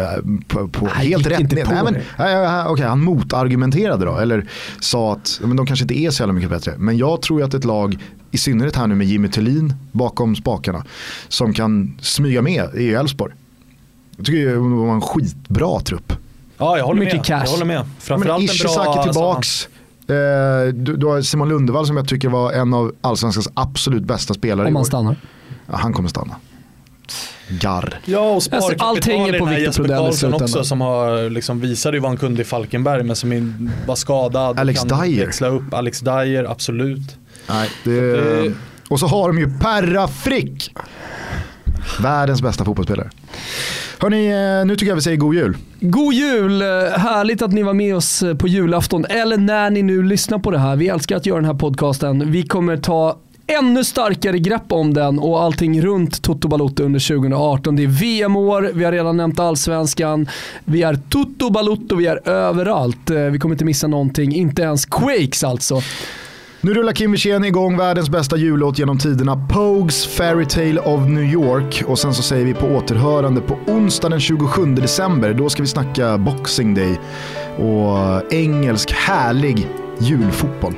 [0.48, 1.40] på, på Nej, helt rätt.
[1.40, 2.02] inte Nej, på men, nej,
[2.34, 4.48] nej, okej, han motargumenterade då, eller
[4.80, 6.74] sa att men de kanske inte är så jävla mycket bättre.
[6.78, 7.98] Men jag tror ju att ett lag,
[8.30, 10.84] i synnerhet här nu med Jimmy Tillin bakom spakarna,
[11.28, 13.34] som kan smyga med i Elfsborg.
[14.16, 16.12] Jag tycker det var en skitbra trupp.
[16.58, 17.24] Ja, jag håller Mycket med.
[17.26, 17.42] cash.
[17.44, 17.76] Jag håller med.
[17.80, 19.02] Men Framförallt en Ishizaki bra...
[19.04, 19.68] tillbaks.
[20.08, 20.14] Eh,
[20.74, 24.68] du, du har Simon Lundevall som jag tycker var en av allsvenskans absolut bästa spelare
[24.68, 25.16] Om han stannar.
[25.66, 26.36] Ja, han kommer stanna.
[27.48, 27.98] Garr.
[28.04, 30.80] Ja och Alltså, sparkapital allt hänger på i den här Victor Jesper Karlsson också som
[30.80, 34.58] har, liksom, visade ju vad han kunde i Falkenberg men som in- var skadad.
[34.58, 35.26] Alex kan Dyer.
[35.26, 35.74] Växla upp.
[35.74, 37.16] Alex Dyer, absolut.
[37.48, 38.52] Nej, det, det-
[38.88, 40.70] Och så har de ju Perra Frick.
[42.00, 43.10] Världens bästa fotbollsspelare.
[43.98, 45.56] Hörni, eh, nu tycker jag vi säger god jul.
[45.80, 46.62] God jul!
[46.62, 46.68] Eh,
[46.98, 50.50] härligt att ni var med oss eh, på julafton, eller när ni nu lyssnar på
[50.50, 50.76] det här.
[50.76, 52.32] Vi älskar att göra den här podcasten.
[52.32, 57.76] Vi kommer ta ännu starkare grepp om den och allting runt Toto Balotto under 2018.
[57.76, 60.28] Det är VM-år, vi har redan nämnt allsvenskan,
[60.64, 63.10] vi är Toto Balotto, vi är överallt.
[63.32, 65.82] Vi kommer inte missa någonting, inte ens Quakes alltså.
[66.66, 71.82] Nu rullar Kim Wirsén igång världens bästa jullåt genom tiderna, Pogues Fairytale of New York.
[71.86, 75.34] Och sen så säger vi på återhörande på onsdag den 27 december.
[75.34, 77.00] Då ska vi snacka Boxing Day
[77.56, 79.68] och engelsk härlig
[79.98, 80.74] julfotboll.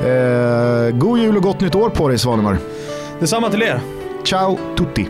[0.00, 2.58] Eh, god jul och gott nytt år på dig Svanemar.
[3.20, 3.80] Detsamma till er.
[4.24, 5.08] Ciao tutti!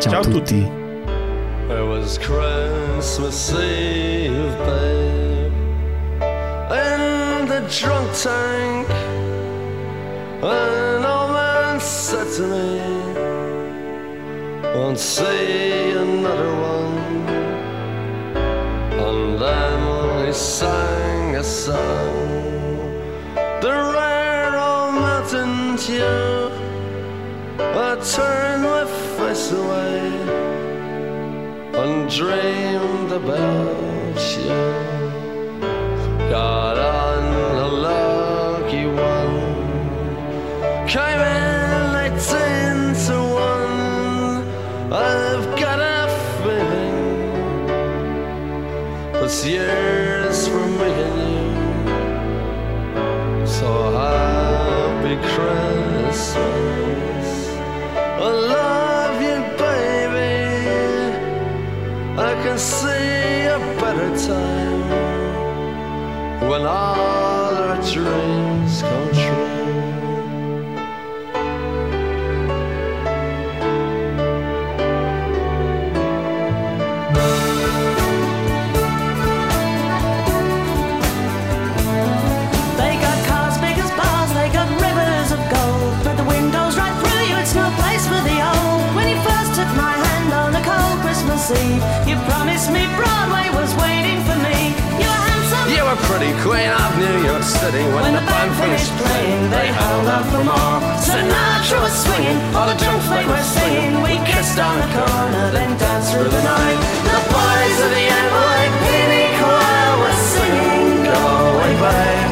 [0.00, 0.58] Ciao tutti.
[0.58, 5.52] It was Christmas Eve, babe,
[6.70, 9.05] in the drunk tank.
[10.42, 12.80] An old man said to me,
[14.74, 17.26] Won't see another one.
[19.06, 22.28] And then he sang a song,
[23.62, 26.52] the rare old mountain tune.
[27.58, 28.84] I turned my
[29.16, 30.10] face away
[31.80, 34.48] and dreamed about you.
[36.28, 37.25] Got on
[44.92, 46.06] I've got a
[49.22, 50.05] feeling
[100.16, 100.80] out for more.
[100.96, 103.92] Sinatra was swinging, all the drunks they were singing.
[104.02, 106.78] We kissed on the corner, then danced through the night.
[107.12, 111.20] The boys of the NYPD choir were singing, Go
[111.52, 112.30] away, babe.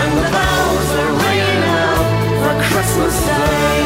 [0.00, 2.06] And the bells are ringing out
[2.42, 3.85] for Christmas Day.